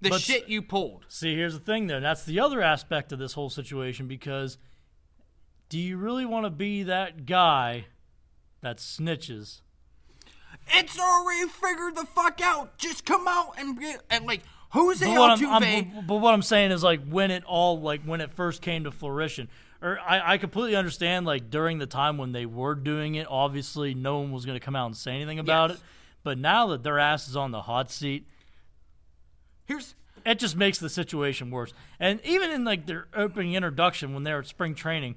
the 0.00 0.10
But- 0.10 0.20
shit 0.20 0.48
you 0.48 0.62
pulled, 0.62 1.06
See, 1.08 1.34
here's 1.34 1.54
the 1.54 1.60
thing, 1.60 1.88
though. 1.88 2.00
That's 2.00 2.24
the 2.24 2.38
other 2.38 2.60
aspect 2.62 3.10
of 3.10 3.18
this 3.18 3.32
whole 3.32 3.50
situation 3.50 4.06
because 4.06 4.58
do 5.68 5.78
you 5.78 5.96
really 5.96 6.26
want 6.26 6.44
to 6.44 6.50
be 6.50 6.84
that 6.84 7.26
guy 7.26 7.86
that 8.62 8.78
snitches? 8.78 9.60
it's 10.74 10.98
already 10.98 11.48
figured 11.48 11.96
the 11.96 12.04
fuck 12.04 12.40
out. 12.42 12.78
Just 12.78 13.04
come 13.04 13.26
out 13.26 13.54
and 13.58 13.78
get 13.80 14.00
and 14.10 14.26
like 14.26 14.42
Jose 14.70 15.04
But 15.04 15.18
what, 15.18 15.30
I'm, 15.42 15.62
I'm- 15.64 16.04
but 16.06 16.16
what 16.16 16.32
I'm 16.32 16.42
saying 16.42 16.70
is, 16.70 16.82
like, 16.82 17.06
when 17.06 17.30
it 17.30 17.44
all, 17.44 17.80
like, 17.80 18.02
when 18.04 18.20
it 18.22 18.32
first 18.32 18.62
came 18.62 18.84
to 18.84 18.90
fruition, 18.90 19.48
or 19.82 19.98
I, 20.00 20.34
I 20.34 20.38
completely 20.38 20.76
understand, 20.76 21.26
like, 21.26 21.50
during 21.50 21.78
the 21.78 21.84
time 21.86 22.16
when 22.16 22.32
they 22.32 22.46
were 22.46 22.74
doing 22.74 23.16
it, 23.16 23.26
obviously 23.28 23.92
no 23.92 24.20
one 24.20 24.32
was 24.32 24.46
going 24.46 24.58
to 24.58 24.64
come 24.64 24.74
out 24.74 24.86
and 24.86 24.96
say 24.96 25.12
anything 25.14 25.38
about 25.38 25.70
Yes. 25.70 25.78
it. 25.80 25.84
But 26.22 26.38
now 26.38 26.68
that 26.68 26.82
their 26.84 26.98
ass 26.98 27.28
is 27.28 27.36
on 27.36 27.50
the 27.50 27.62
hot 27.62 27.90
seat, 27.90 28.26
here's 29.66 29.94
it 30.24 30.38
just 30.38 30.56
makes 30.56 30.78
the 30.78 30.88
situation 30.88 31.50
worse. 31.50 31.74
And 31.98 32.20
even 32.24 32.50
in 32.50 32.64
like 32.64 32.86
their 32.86 33.08
opening 33.12 33.54
introduction 33.54 34.14
when 34.14 34.22
they 34.22 34.32
were 34.32 34.38
at 34.38 34.46
spring 34.46 34.74
training, 34.74 35.16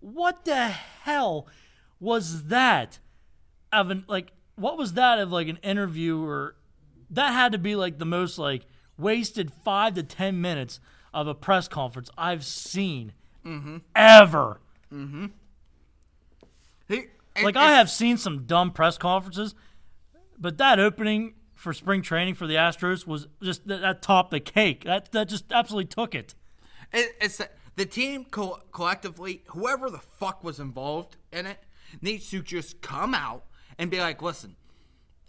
what 0.00 0.44
the 0.44 0.66
hell 0.68 1.46
was 2.04 2.44
that? 2.44 2.98
Of 3.72 3.90
an 3.90 4.04
like, 4.06 4.32
what 4.54 4.78
was 4.78 4.92
that 4.92 5.18
of 5.18 5.32
like 5.32 5.48
an 5.48 5.56
interview 5.56 6.22
or 6.22 6.54
that 7.10 7.32
had 7.32 7.52
to 7.52 7.58
be 7.58 7.74
like 7.74 7.98
the 7.98 8.04
most 8.04 8.38
like 8.38 8.66
wasted 8.96 9.52
five 9.64 9.94
to 9.94 10.02
ten 10.02 10.40
minutes 10.40 10.78
of 11.12 11.26
a 11.26 11.34
press 11.34 11.66
conference 11.66 12.10
I've 12.16 12.44
seen 12.44 13.12
mm-hmm. 13.44 13.78
ever. 13.96 14.60
Mm-hmm. 14.92 15.26
he, 16.88 17.06
Like 17.42 17.54
it- 17.54 17.56
I 17.56 17.72
have 17.72 17.90
seen 17.90 18.16
some 18.16 18.44
dumb 18.44 18.70
press 18.70 18.98
conferences, 18.98 19.54
but 20.38 20.58
that 20.58 20.78
opening 20.78 21.34
for 21.54 21.72
spring 21.72 22.02
training 22.02 22.34
for 22.34 22.46
the 22.46 22.54
Astros 22.54 23.06
was 23.06 23.26
just 23.42 23.66
that, 23.66 23.80
that 23.80 24.02
topped 24.02 24.30
the 24.30 24.40
cake. 24.40 24.84
That 24.84 25.10
that 25.12 25.28
just 25.28 25.50
absolutely 25.50 25.86
took 25.86 26.14
it. 26.14 26.34
It, 26.92 27.16
it's 27.20 27.38
that 27.38 27.56
the 27.76 27.86
team 27.86 28.24
co- 28.26 28.60
collectively, 28.70 29.42
whoever 29.48 29.90
the 29.90 29.98
fuck 29.98 30.44
was 30.44 30.60
involved 30.60 31.16
in 31.32 31.46
it, 31.46 31.58
needs 32.00 32.30
to 32.30 32.42
just 32.42 32.80
come 32.80 33.14
out 33.14 33.44
and 33.78 33.90
be 33.90 33.98
like, 33.98 34.22
listen, 34.22 34.56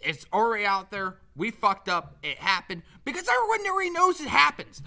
it's 0.00 0.26
already 0.32 0.64
out 0.64 0.90
there. 0.90 1.18
We 1.34 1.50
fucked 1.50 1.88
up. 1.88 2.16
It 2.22 2.38
happened 2.38 2.82
because 3.04 3.28
everyone 3.28 3.66
already 3.70 3.90
knows 3.90 4.20
it 4.20 4.28
happens. 4.28 4.82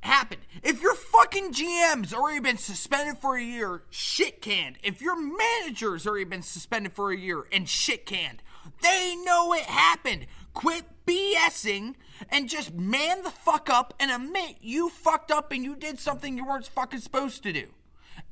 Happened. 0.00 0.42
If 0.62 0.82
your 0.82 0.94
fucking 0.94 1.52
GM's 1.52 2.12
already 2.12 2.40
been 2.40 2.58
suspended 2.58 3.18
for 3.18 3.36
a 3.36 3.42
year, 3.42 3.84
shit 3.90 4.42
canned. 4.42 4.78
If 4.82 5.00
your 5.00 5.16
manager's 5.16 6.06
already 6.06 6.24
been 6.24 6.42
suspended 6.42 6.92
for 6.92 7.12
a 7.12 7.16
year 7.16 7.46
and 7.52 7.68
shit 7.68 8.04
canned, 8.06 8.42
they 8.82 9.14
know 9.24 9.52
it 9.54 9.62
happened. 9.62 10.26
Quit 10.54 10.84
BSing 11.06 11.94
and 12.30 12.48
just 12.48 12.74
man 12.74 13.22
the 13.22 13.30
fuck 13.30 13.70
up 13.70 13.94
and 14.00 14.10
admit 14.10 14.56
you 14.60 14.88
fucked 14.88 15.30
up 15.30 15.52
and 15.52 15.64
you 15.64 15.76
did 15.76 15.98
something 15.98 16.36
you 16.36 16.46
weren't 16.46 16.66
fucking 16.66 17.00
supposed 17.00 17.42
to 17.44 17.52
do. 17.52 17.68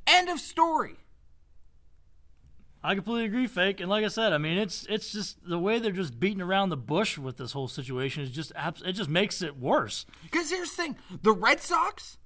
End 0.05 0.29
of 0.29 0.39
story. 0.39 0.97
I 2.83 2.95
completely 2.95 3.25
agree, 3.25 3.47
fake. 3.47 3.79
And 3.79 3.89
like 3.89 4.03
I 4.03 4.07
said, 4.07 4.33
I 4.33 4.39
mean, 4.39 4.57
it's 4.57 4.87
it's 4.89 5.11
just 5.11 5.37
the 5.47 5.59
way 5.59 5.77
they're 5.77 5.91
just 5.91 6.19
beating 6.19 6.41
around 6.41 6.69
the 6.69 6.77
bush 6.77 7.17
with 7.17 7.37
this 7.37 7.51
whole 7.51 7.67
situation 7.67 8.23
is 8.23 8.31
just 8.31 8.51
abs- 8.55 8.81
it 8.81 8.93
just 8.93 9.09
makes 9.09 9.41
it 9.41 9.59
worse. 9.59 10.05
Because 10.23 10.49
here's 10.49 10.71
the 10.71 10.81
thing 10.83 10.97
the 11.21 11.31
Red 11.31 11.61
Sox, 11.61 12.17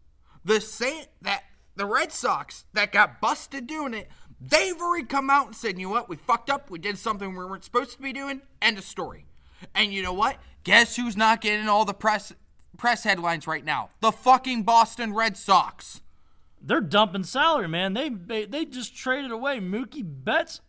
the 0.46 0.62
same 0.62 1.06
that 1.22 1.44
the 1.76 1.86
Red 1.86 2.14
Sox 2.14 2.66
that 2.74 2.94
got 2.94 3.20
busted 3.20 3.68
doing 3.68 3.94
it, 3.94 4.10
they've 4.40 4.80
already 4.80 5.06
come 5.06 5.30
out 5.30 5.48
and 5.48 5.56
said, 5.56 5.78
you 5.78 5.88
know 5.88 5.94
what, 5.94 6.08
we 6.08 6.16
fucked 6.16 6.50
up, 6.50 6.70
we 6.70 6.80
did 6.80 6.98
something 6.98 7.36
we 7.36 7.46
weren't 7.46 7.66
supposed 7.66 7.92
to 7.92 8.02
be 8.02 8.14
doing. 8.14 8.42
End 8.62 8.78
of 8.78 8.86
story. 8.86 9.26
And 9.74 9.94
you 9.94 10.02
know 10.02 10.14
what? 10.14 10.38
Guess 10.64 10.96
who's 10.96 11.18
not 11.18 11.42
getting 11.42 11.68
all 11.68 11.84
the 11.84 11.94
press 11.94 12.34
press 12.78 13.04
headlines 13.04 13.46
right 13.46 13.64
now? 13.64 13.90
The 14.00 14.12
fucking 14.12 14.64
Boston 14.64 15.14
Red 15.14 15.36
Sox. 15.36 16.02
They're 16.66 16.82
dumping 16.82 17.24
salary, 17.24 17.68
man. 17.68 17.94
They 17.94 18.10
they, 18.10 18.46
they 18.46 18.66
just 18.66 18.96
traded 18.96 19.32
away 19.32 19.60
Mookie 19.60 20.04
Betts 20.06 20.62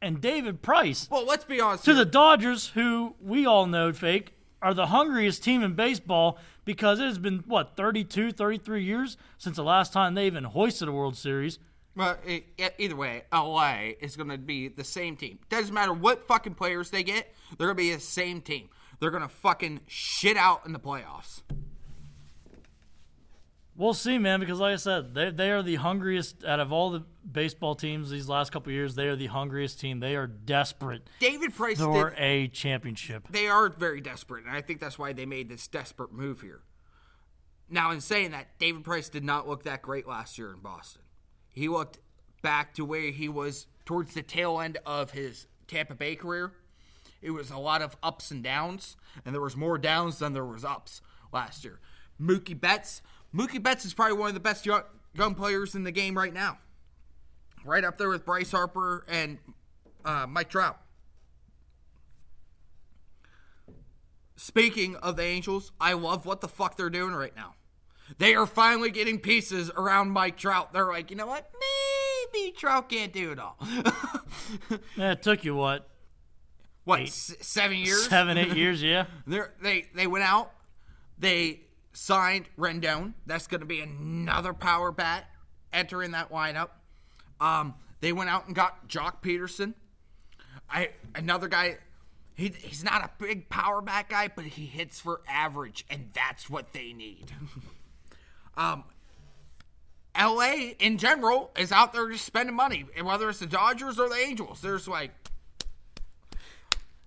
and 0.00 0.20
David 0.20 0.62
Price 0.62 1.08
Well, 1.10 1.24
let's 1.26 1.44
be 1.44 1.60
honest. 1.60 1.84
to 1.84 1.90
here. 1.94 2.04
the 2.04 2.10
Dodgers, 2.10 2.68
who 2.68 3.14
we 3.20 3.46
all 3.46 3.66
know, 3.66 3.92
fake, 3.92 4.34
are 4.60 4.74
the 4.74 4.86
hungriest 4.86 5.44
team 5.44 5.62
in 5.62 5.74
baseball 5.74 6.38
because 6.64 6.98
it 7.00 7.04
has 7.04 7.18
been, 7.18 7.44
what, 7.46 7.76
32, 7.76 8.32
33 8.32 8.82
years 8.84 9.16
since 9.38 9.56
the 9.56 9.62
last 9.64 9.92
time 9.92 10.14
they 10.14 10.26
even 10.26 10.44
hoisted 10.44 10.88
a 10.88 10.92
World 10.92 11.16
Series. 11.16 11.58
Well, 11.94 12.16
either 12.78 12.96
way, 12.96 13.24
LA 13.32 13.90
is 14.00 14.16
going 14.16 14.30
to 14.30 14.38
be 14.38 14.68
the 14.68 14.84
same 14.84 15.16
team. 15.16 15.38
Doesn't 15.50 15.74
matter 15.74 15.92
what 15.92 16.26
fucking 16.26 16.54
players 16.54 16.90
they 16.90 17.02
get, 17.02 17.32
they're 17.58 17.66
going 17.66 17.76
to 17.76 17.82
be 17.82 17.92
the 17.94 18.00
same 18.00 18.40
team. 18.40 18.70
They're 18.98 19.10
going 19.10 19.22
to 19.24 19.28
fucking 19.28 19.80
shit 19.88 20.36
out 20.36 20.64
in 20.64 20.72
the 20.72 20.78
playoffs. 20.78 21.42
We'll 23.74 23.94
see, 23.94 24.18
man, 24.18 24.40
because 24.40 24.60
like 24.60 24.74
I 24.74 24.76
said, 24.76 25.14
they, 25.14 25.30
they 25.30 25.50
are 25.50 25.62
the 25.62 25.76
hungriest 25.76 26.44
out 26.44 26.60
of 26.60 26.72
all 26.72 26.90
the 26.90 27.04
baseball 27.30 27.74
teams 27.74 28.10
these 28.10 28.28
last 28.28 28.52
couple 28.52 28.70
years. 28.70 28.94
They 28.94 29.08
are 29.08 29.16
the 29.16 29.28
hungriest 29.28 29.80
team. 29.80 30.00
They 30.00 30.14
are 30.14 30.26
desperate 30.26 31.08
David 31.20 31.54
Price 31.54 31.78
for 31.78 32.10
did, 32.10 32.18
a 32.18 32.48
championship. 32.48 33.28
they 33.30 33.48
are 33.48 33.70
very 33.70 34.02
desperate, 34.02 34.44
and 34.44 34.54
I 34.54 34.60
think 34.60 34.78
that's 34.78 34.98
why 34.98 35.14
they 35.14 35.24
made 35.24 35.48
this 35.48 35.66
desperate 35.68 36.12
move 36.12 36.42
here. 36.42 36.60
Now, 37.70 37.90
in 37.92 38.02
saying 38.02 38.32
that, 38.32 38.58
David 38.58 38.84
Price 38.84 39.08
did 39.08 39.24
not 39.24 39.48
look 39.48 39.62
that 39.62 39.80
great 39.80 40.06
last 40.06 40.36
year 40.36 40.52
in 40.52 40.60
Boston. 40.60 41.02
He 41.50 41.68
looked 41.68 41.98
back 42.42 42.74
to 42.74 42.84
where 42.84 43.10
he 43.10 43.28
was 43.28 43.66
towards 43.86 44.12
the 44.12 44.22
tail 44.22 44.60
end 44.60 44.76
of 44.84 45.12
his 45.12 45.46
Tampa 45.66 45.94
Bay 45.94 46.14
career. 46.14 46.52
It 47.22 47.30
was 47.30 47.50
a 47.50 47.56
lot 47.56 47.80
of 47.80 47.96
ups 48.02 48.30
and 48.30 48.42
downs, 48.42 48.96
and 49.24 49.34
there 49.34 49.40
was 49.40 49.56
more 49.56 49.78
downs 49.78 50.18
than 50.18 50.34
there 50.34 50.44
was 50.44 50.64
ups 50.64 51.00
last 51.32 51.64
year. 51.64 51.80
Mookie 52.20 52.58
Betts, 52.60 53.00
Mookie 53.34 53.62
Betts 53.62 53.84
is 53.84 53.94
probably 53.94 54.16
one 54.18 54.28
of 54.28 54.34
the 54.34 54.40
best 54.40 54.66
young, 54.66 54.82
young 55.14 55.34
players 55.34 55.74
in 55.74 55.84
the 55.84 55.90
game 55.92 56.16
right 56.16 56.32
now, 56.32 56.58
right 57.64 57.84
up 57.84 57.96
there 57.98 58.08
with 58.08 58.24
Bryce 58.24 58.50
Harper 58.50 59.04
and 59.08 59.38
uh, 60.04 60.26
Mike 60.28 60.50
Trout. 60.50 60.78
Speaking 64.36 64.96
of 64.96 65.16
the 65.16 65.22
Angels, 65.22 65.72
I 65.80 65.92
love 65.92 66.26
what 66.26 66.40
the 66.40 66.48
fuck 66.48 66.76
they're 66.76 66.90
doing 66.90 67.14
right 67.14 67.34
now. 67.36 67.54
They 68.18 68.34
are 68.34 68.46
finally 68.46 68.90
getting 68.90 69.18
pieces 69.18 69.70
around 69.76 70.10
Mike 70.10 70.36
Trout. 70.36 70.72
They're 70.72 70.88
like, 70.88 71.10
you 71.10 71.16
know 71.16 71.26
what? 71.26 71.50
Maybe 72.34 72.50
Trout 72.52 72.88
can't 72.88 73.12
do 73.12 73.32
it 73.32 73.38
all. 73.38 73.56
Yeah, 74.96 75.12
it 75.12 75.22
took 75.22 75.44
you, 75.44 75.54
what, 75.54 75.88
what, 76.84 77.00
s- 77.02 77.34
seven 77.40 77.76
years? 77.78 78.06
seven, 78.08 78.36
eight 78.36 78.54
years, 78.56 78.82
yeah? 78.82 79.06
They 79.26 79.86
they 79.94 80.06
went 80.06 80.24
out. 80.24 80.52
They 81.18 81.60
signed 81.92 82.46
Rendon. 82.58 83.14
That's 83.26 83.46
going 83.46 83.60
to 83.60 83.66
be 83.66 83.80
another 83.80 84.52
power 84.52 84.92
bat 84.92 85.30
entering 85.72 86.12
that 86.12 86.30
lineup. 86.30 86.70
Um, 87.40 87.74
they 88.00 88.12
went 88.12 88.30
out 88.30 88.46
and 88.46 88.54
got 88.54 88.88
Joc 88.88 89.22
Pederson. 89.22 89.74
I 90.70 90.90
another 91.14 91.48
guy. 91.48 91.78
He, 92.34 92.48
he's 92.48 92.82
not 92.82 93.04
a 93.04 93.10
big 93.22 93.50
power 93.50 93.82
bat 93.82 94.08
guy, 94.08 94.28
but 94.34 94.44
he 94.44 94.64
hits 94.64 94.98
for 95.00 95.20
average, 95.28 95.84
and 95.90 96.08
that's 96.14 96.48
what 96.48 96.72
they 96.72 96.92
need. 96.92 97.30
um, 98.56 98.84
LA 100.18 100.72
in 100.78 100.98
general 100.98 101.50
is 101.58 101.72
out 101.72 101.92
there 101.92 102.08
just 102.10 102.24
spending 102.24 102.56
money, 102.56 102.86
and 102.96 103.06
whether 103.06 103.28
it's 103.28 103.38
the 103.38 103.46
Dodgers 103.46 103.98
or 103.98 104.08
the 104.08 104.16
Angels, 104.16 104.60
there's 104.62 104.88
like 104.88 105.10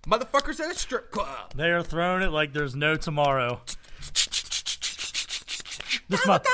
motherfuckers 0.06 0.60
at 0.60 0.70
a 0.70 0.74
strip 0.74 1.10
club. 1.10 1.54
They 1.54 1.70
are 1.70 1.82
throwing 1.82 2.22
it 2.22 2.30
like 2.30 2.52
there's 2.52 2.76
no 2.76 2.96
tomorrow. 2.96 3.60
This 6.08 6.22
Dollar 6.24 6.38
bill, 6.40 6.50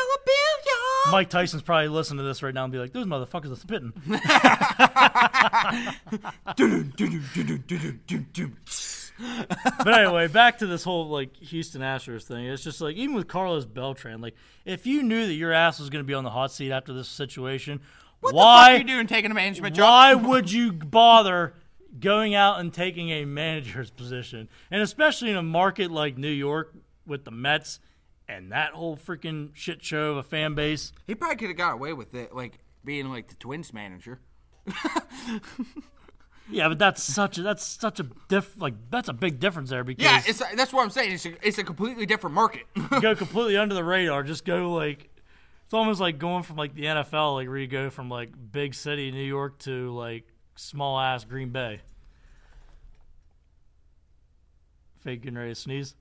y'all. 0.67 1.13
Mike 1.13 1.29
Tyson's 1.29 1.63
probably 1.63 1.89
listening 1.89 2.19
to 2.19 2.25
this 2.25 2.43
right 2.43 2.55
now 2.55 2.65
and 2.65 2.73
be 2.73 2.79
like, 2.79 2.93
"Those 2.93 3.07
motherfuckers 3.07 3.53
are 3.53 3.57
spitting." 3.57 3.93
but 9.79 9.95
anyway, 9.95 10.27
back 10.29 10.59
to 10.59 10.67
this 10.67 10.85
whole 10.85 11.09
like 11.09 11.37
Houston 11.37 11.83
Astros 11.83 12.25
thing. 12.25 12.47
It's 12.47 12.65
just 12.65 12.81
like 12.81 12.97
even 12.97 13.15
with 13.15 13.29
Carlos 13.29 13.65
Beltran, 13.65 14.21
like 14.21 14.35
if 14.65 14.87
you 14.87 15.03
knew 15.03 15.27
that 15.27 15.35
your 15.35 15.53
ass 15.53 15.79
was 15.79 15.91
going 15.91 16.03
to 16.03 16.07
be 16.07 16.15
on 16.15 16.25
the 16.25 16.31
hot 16.31 16.53
seat 16.53 16.73
after 16.73 16.93
this 16.93 17.09
situation, 17.09 17.81
What 18.21 18.35
why 18.35 18.75
are 18.75 18.79
you 18.79 18.85
doing 18.85 19.07
taking 19.07 19.31
a 19.31 19.35
management 19.35 19.77
job? 19.77 19.85
why 19.87 20.15
would 20.15 20.51
you 20.51 20.73
bother 20.73 21.55
going 22.01 22.35
out 22.35 22.61
and 22.61 22.73
taking 22.73 23.11
a 23.11 23.25
manager's 23.25 23.91
position? 23.91 24.49
And 24.71 24.83
especially 24.83 25.31
in 25.31 25.37
a 25.37 25.43
market 25.43 25.91
like 25.91 26.17
New 26.17 26.31
York 26.31 26.75
with 27.07 27.25
the 27.25 27.31
Mets 27.31 27.81
and 28.29 28.53
that 28.53 28.73
whole 28.73 28.97
freaking 28.97 29.51
shit 29.55 29.85
show 29.85 30.13
of 30.13 30.17
a 30.19 30.23
fan 30.23 30.55
base. 30.55 30.93
He 31.07 31.15
probably 31.15 31.37
could 31.37 31.49
have 31.49 31.57
got 31.57 31.75
away 31.75 31.93
with 31.93 32.15
it, 32.15 32.35
like 32.35 32.59
being 32.85 33.11
like 33.11 33.29
the 33.29 33.35
Twins 33.35 33.73
manager. 33.73 34.21
Yeah, 36.51 36.69
but 36.69 36.79
that's 36.79 37.03
such 37.03 37.39
a 37.39 37.43
that's 37.43 37.65
such 37.65 38.01
a 38.01 38.07
diff 38.29 38.61
like 38.61 38.75
that's 38.91 39.09
a 39.09 39.13
big 39.13 39.39
difference 39.41 39.71
there 39.71 39.85
because 39.85 40.05
Yeah, 40.05 40.23
it's 40.27 40.43
that's 40.55 40.73
what 40.73 40.83
I'm 40.83 40.91
saying. 40.91 41.13
It's 41.13 41.25
a, 41.25 41.47
it's 41.47 41.59
a 41.59 41.65
completely 41.65 42.05
different 42.05 42.35
market. 42.35 42.65
go 43.01 43.15
completely 43.17 43.57
under 43.57 43.75
the 43.75 43.85
radar. 43.85 44.23
Just 44.23 44.45
go 44.45 44.73
like 44.73 45.09
it's 45.65 45.73
almost 45.73 46.01
like 46.01 46.19
going 46.19 46.43
from 46.43 46.57
like 46.57 46.75
the 46.75 46.85
NFL, 46.85 47.35
like 47.37 47.49
where 47.49 47.57
you 47.59 47.67
go 47.69 47.91
from 47.91 48.09
like 48.11 48.31
big 48.51 48.75
city 48.75 49.11
New 49.11 49.23
York 49.25 49.61
to 49.61 49.93
like 49.93 50.25
small 50.57 50.99
ass 50.99 51.25
Green 51.25 51.51
Bay. 51.51 51.81
Fake 54.97 55.23
getting 55.23 55.39
ready 55.39 55.53
to 55.53 55.55
sneeze. 55.55 55.95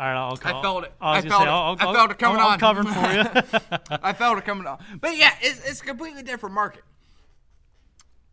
All 0.00 0.06
right, 0.06 0.16
I'll. 0.16 0.38
I 0.42 0.62
felt 0.62 0.84
it. 0.84 0.92
I, 0.98 1.10
I 1.10 1.20
gonna 1.20 1.22
say, 1.22 1.28
felt 1.28 1.42
it. 1.42 1.48
I'll, 1.48 1.76
I'll, 1.78 1.88
I 1.90 1.94
felt 1.94 2.10
it 2.10 2.18
coming 2.18 2.38
I'm, 2.38 2.46
I'm 2.46 2.52
on. 2.52 2.58
covering 2.58 2.86
for 2.86 3.12
you. 3.12 3.60
I 4.02 4.14
felt 4.14 4.38
it 4.38 4.46
coming 4.46 4.66
on. 4.66 4.82
But 4.98 5.18
yeah, 5.18 5.34
it's, 5.42 5.62
it's 5.68 5.82
a 5.82 5.84
completely 5.84 6.22
different 6.22 6.54
market. 6.54 6.84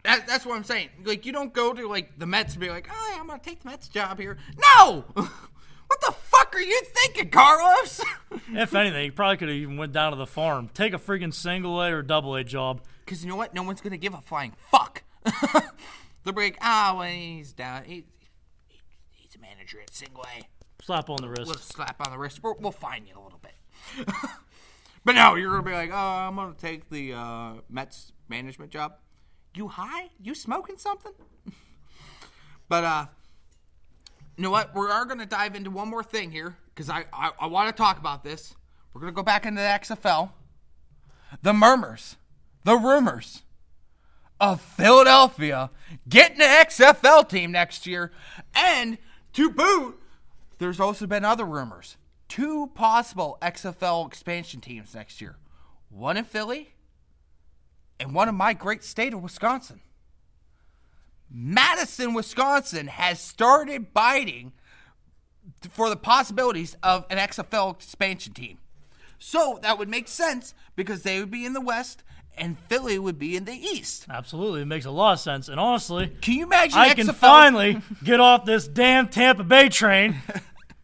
That, 0.05 0.25
that's 0.27 0.45
what 0.45 0.55
I'm 0.55 0.63
saying. 0.63 0.87
Like 1.03 1.25
you 1.25 1.33
don't 1.33 1.51
go 1.51 1.73
to 1.73 1.89
like 1.89 2.17
the 2.17 2.25
Mets 2.25 2.53
and 2.53 2.61
be 2.61 2.69
like, 2.69 2.87
"Oh, 2.89 3.11
yeah, 3.13 3.19
I'm 3.19 3.27
gonna 3.27 3.41
take 3.43 3.63
the 3.63 3.69
Mets 3.69 3.89
job 3.89 4.17
here." 4.17 4.37
No. 4.77 5.03
what 5.13 6.01
the 6.05 6.13
fuck 6.13 6.55
are 6.55 6.61
you 6.61 6.81
thinking, 6.85 7.31
Carlos? 7.31 7.99
if 8.53 8.73
anything, 8.73 9.03
you 9.03 9.11
probably 9.11 9.35
could 9.35 9.49
have 9.49 9.57
even 9.57 9.75
went 9.75 9.91
down 9.91 10.13
to 10.13 10.17
the 10.17 10.25
farm, 10.25 10.69
take 10.73 10.93
a 10.93 10.97
freaking 10.97 11.33
single 11.33 11.81
A 11.81 11.91
or 11.91 12.01
double 12.01 12.33
A 12.35 12.45
job. 12.45 12.79
Because 13.03 13.25
you 13.25 13.29
know 13.29 13.35
what? 13.35 13.53
No 13.53 13.63
one's 13.63 13.81
gonna 13.81 13.97
give 13.97 14.13
a 14.13 14.21
flying 14.21 14.53
fuck. 14.71 15.03
They'll 16.23 16.33
be 16.33 16.43
like, 16.43 16.57
"Ah, 16.61 16.95
well, 16.97 17.09
he's 17.09 17.51
down. 17.51 17.83
He, 17.83 18.05
he, 18.69 18.79
he's 19.11 19.35
a 19.35 19.39
manager 19.39 19.81
at 19.81 19.93
Single 19.93 20.23
A." 20.23 20.56
Slap 20.87 21.09
on 21.09 21.17
the 21.17 21.27
wrist. 21.27 21.73
slap 21.73 21.99
on 21.99 22.13
the 22.13 22.17
wrist. 22.17 22.41
We'll, 22.41 22.55
we'll 22.61 22.71
fine 22.71 23.05
you 23.05 23.19
a 23.19 23.21
little 23.21 23.41
bit. 23.41 24.07
but 25.03 25.15
no, 25.15 25.35
you're 25.35 25.51
gonna 25.51 25.61
be 25.61 25.73
like, 25.73 25.89
oh, 25.91 25.97
I'm 25.97 26.37
gonna 26.37 26.53
take 26.57 26.89
the 26.89 27.11
uh, 27.11 27.53
Mets 27.69 28.13
management 28.29 28.71
job. 28.71 28.93
You 29.53 29.67
high? 29.67 30.11
You 30.17 30.33
smoking 30.33 30.77
something? 30.77 31.11
but 32.69 32.85
uh, 32.85 33.05
you 34.37 34.43
know 34.43 34.49
what? 34.49 34.73
We 34.73 34.87
are 34.87 35.03
gonna 35.03 35.25
dive 35.25 35.55
into 35.55 35.69
one 35.69 35.89
more 35.89 36.05
thing 36.05 36.31
here 36.31 36.55
because 36.73 36.89
I 36.89 37.03
I, 37.11 37.31
I 37.37 37.47
want 37.47 37.67
to 37.67 37.77
talk 37.77 37.99
about 37.99 38.23
this. 38.23 38.55
We're 38.93 39.01
gonna 39.01 39.11
go 39.11 39.23
back 39.23 39.45
into 39.45 39.59
the 39.59 39.67
XFL. 39.67 40.29
The 41.41 41.51
murmurs, 41.51 42.15
the 42.63 42.77
rumors 42.77 43.43
of 44.39 44.61
Philadelphia 44.61 45.69
getting 46.07 46.39
an 46.39 46.65
XFL 46.65 47.27
team 47.27 47.51
next 47.51 47.85
year, 47.85 48.13
and 48.55 48.97
to 49.33 49.49
boot, 49.49 49.99
there's 50.57 50.79
also 50.79 51.07
been 51.07 51.25
other 51.25 51.45
rumors. 51.45 51.97
Two 52.27 52.67
possible 52.73 53.37
XFL 53.41 54.07
expansion 54.07 54.59
teams 54.59 54.93
next 54.93 55.21
year. 55.21 55.37
One 55.89 56.17
in 56.17 56.25
Philly 56.25 56.73
and 57.99 58.13
one 58.13 58.29
in 58.29 58.35
my 58.35 58.53
great 58.53 58.83
state 58.83 59.13
of 59.13 59.23
Wisconsin. 59.23 59.81
Madison, 61.29 62.13
Wisconsin 62.13 62.87
has 62.87 63.19
started 63.19 63.93
biting 63.93 64.53
for 65.69 65.89
the 65.89 65.95
possibilities 65.95 66.75
of 66.83 67.05
an 67.09 67.17
XFL 67.17 67.75
expansion 67.75 68.33
team. 68.33 68.57
So 69.19 69.59
that 69.61 69.77
would 69.77 69.89
make 69.89 70.07
sense 70.07 70.53
because 70.75 71.03
they 71.03 71.19
would 71.19 71.31
be 71.31 71.45
in 71.45 71.53
the 71.53 71.61
West 71.61 72.03
and 72.37 72.57
Philly 72.69 72.97
would 72.99 73.17
be 73.19 73.35
in 73.35 73.45
the 73.45 73.53
East. 73.53 74.05
Absolutely, 74.09 74.61
it 74.61 74.65
makes 74.65 74.85
a 74.85 74.91
lot 74.91 75.13
of 75.13 75.19
sense. 75.19 75.47
And 75.49 75.59
honestly, 75.59 76.07
Can 76.21 76.33
you 76.35 76.43
imagine 76.43 76.77
I 76.77 76.89
XFL? 76.89 76.95
can 76.95 77.07
finally 77.13 77.81
get 78.03 78.19
off 78.19 78.45
this 78.45 78.67
damn 78.67 79.07
Tampa 79.09 79.43
Bay 79.43 79.69
train 79.69 80.15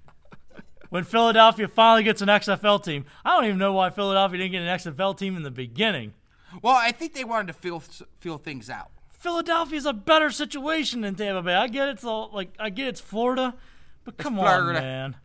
when 0.89 1.03
Philadelphia 1.03 1.67
finally 1.67 2.03
gets 2.03 2.21
an 2.21 2.27
XFL 2.29 2.83
team. 2.83 3.05
I 3.25 3.35
don't 3.35 3.45
even 3.45 3.57
know 3.57 3.73
why 3.73 3.89
Philadelphia 3.89 4.37
didn't 4.39 4.51
get 4.51 4.61
an 4.61 4.67
XFL 4.95 5.17
team 5.17 5.35
in 5.35 5.43
the 5.43 5.51
beginning. 5.51 6.13
Well, 6.61 6.75
I 6.75 6.91
think 6.91 7.13
they 7.13 7.23
wanted 7.23 7.47
to 7.47 7.53
feel 7.53 7.81
feel 8.19 8.37
things 8.37 8.69
out. 8.69 8.89
Philadelphia's 9.09 9.85
a 9.85 9.93
better 9.93 10.29
situation 10.31 11.01
than 11.01 11.15
Tampa 11.15 11.41
Bay. 11.41 11.55
I 11.55 11.67
get 11.67 11.89
it's 11.89 12.03
all 12.03 12.29
like 12.33 12.53
I 12.59 12.69
get 12.69 12.87
it's 12.87 12.99
Florida, 13.01 13.55
but 14.03 14.17
come 14.17 14.37
on, 14.39 14.45
Florida. 14.45 14.81
man. 14.81 15.15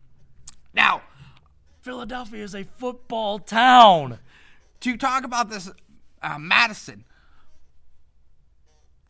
Now, 0.72 1.02
Philadelphia 1.82 2.42
is 2.44 2.54
a 2.54 2.64
football 2.64 3.38
town. 3.38 4.18
to 4.80 4.96
talk 4.96 5.24
about 5.24 5.50
this 5.50 5.70
uh, 6.22 6.38
Madison, 6.38 7.04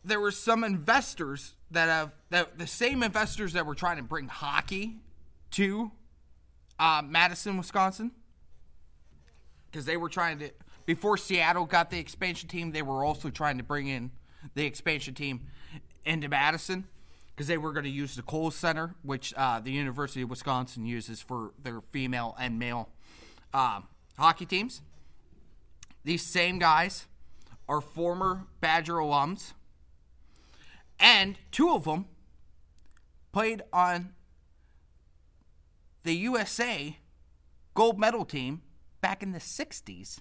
there 0.03 0.19
were 0.19 0.31
some 0.31 0.63
investors 0.63 1.55
that 1.71 1.87
have 1.87 2.11
that 2.29 2.57
the 2.57 2.67
same 2.67 3.03
investors 3.03 3.53
that 3.53 3.65
were 3.65 3.75
trying 3.75 3.97
to 3.97 4.03
bring 4.03 4.27
hockey 4.27 4.97
to 5.51 5.91
uh, 6.79 7.01
Madison, 7.05 7.57
Wisconsin, 7.57 8.11
because 9.69 9.85
they 9.85 9.97
were 9.97 10.09
trying 10.09 10.39
to 10.39 10.51
before 10.89 11.17
Seattle 11.17 11.65
got 11.65 11.91
the 11.91 11.99
expansion 11.99 12.49
team, 12.49 12.71
they 12.71 12.81
were 12.81 13.03
also 13.03 13.29
trying 13.29 13.59
to 13.59 13.63
bring 13.63 13.87
in 13.87 14.09
the 14.55 14.65
expansion 14.65 15.13
team 15.13 15.41
into 16.03 16.27
Madison. 16.27 16.87
Because 17.35 17.47
they 17.47 17.59
were 17.59 17.71
going 17.71 17.83
to 17.85 17.91
use 17.91 18.15
the 18.15 18.21
Kohl 18.23 18.49
Center, 18.51 18.95
which 19.03 19.31
uh, 19.37 19.59
the 19.59 19.71
University 19.71 20.23
of 20.23 20.29
Wisconsin 20.31 20.85
uses 20.87 21.21
for 21.21 21.51
their 21.61 21.79
female 21.91 22.35
and 22.39 22.57
male 22.57 22.89
um, 23.53 23.87
hockey 24.17 24.47
teams. 24.47 24.81
These 26.09 26.25
same 26.25 26.57
guys 26.57 27.05
are 27.67 27.81
former 27.81 28.47
Badger 28.61 28.93
alums, 28.93 29.53
and 30.99 31.37
two 31.51 31.69
of 31.69 31.83
them 31.83 32.05
played 33.31 33.61
on 33.71 34.15
the 36.01 36.15
USA 36.15 36.97
gold 37.75 37.99
medal 37.99 38.25
team 38.25 38.63
back 39.01 39.21
in 39.21 39.33
the 39.33 39.39
60s 39.39 40.17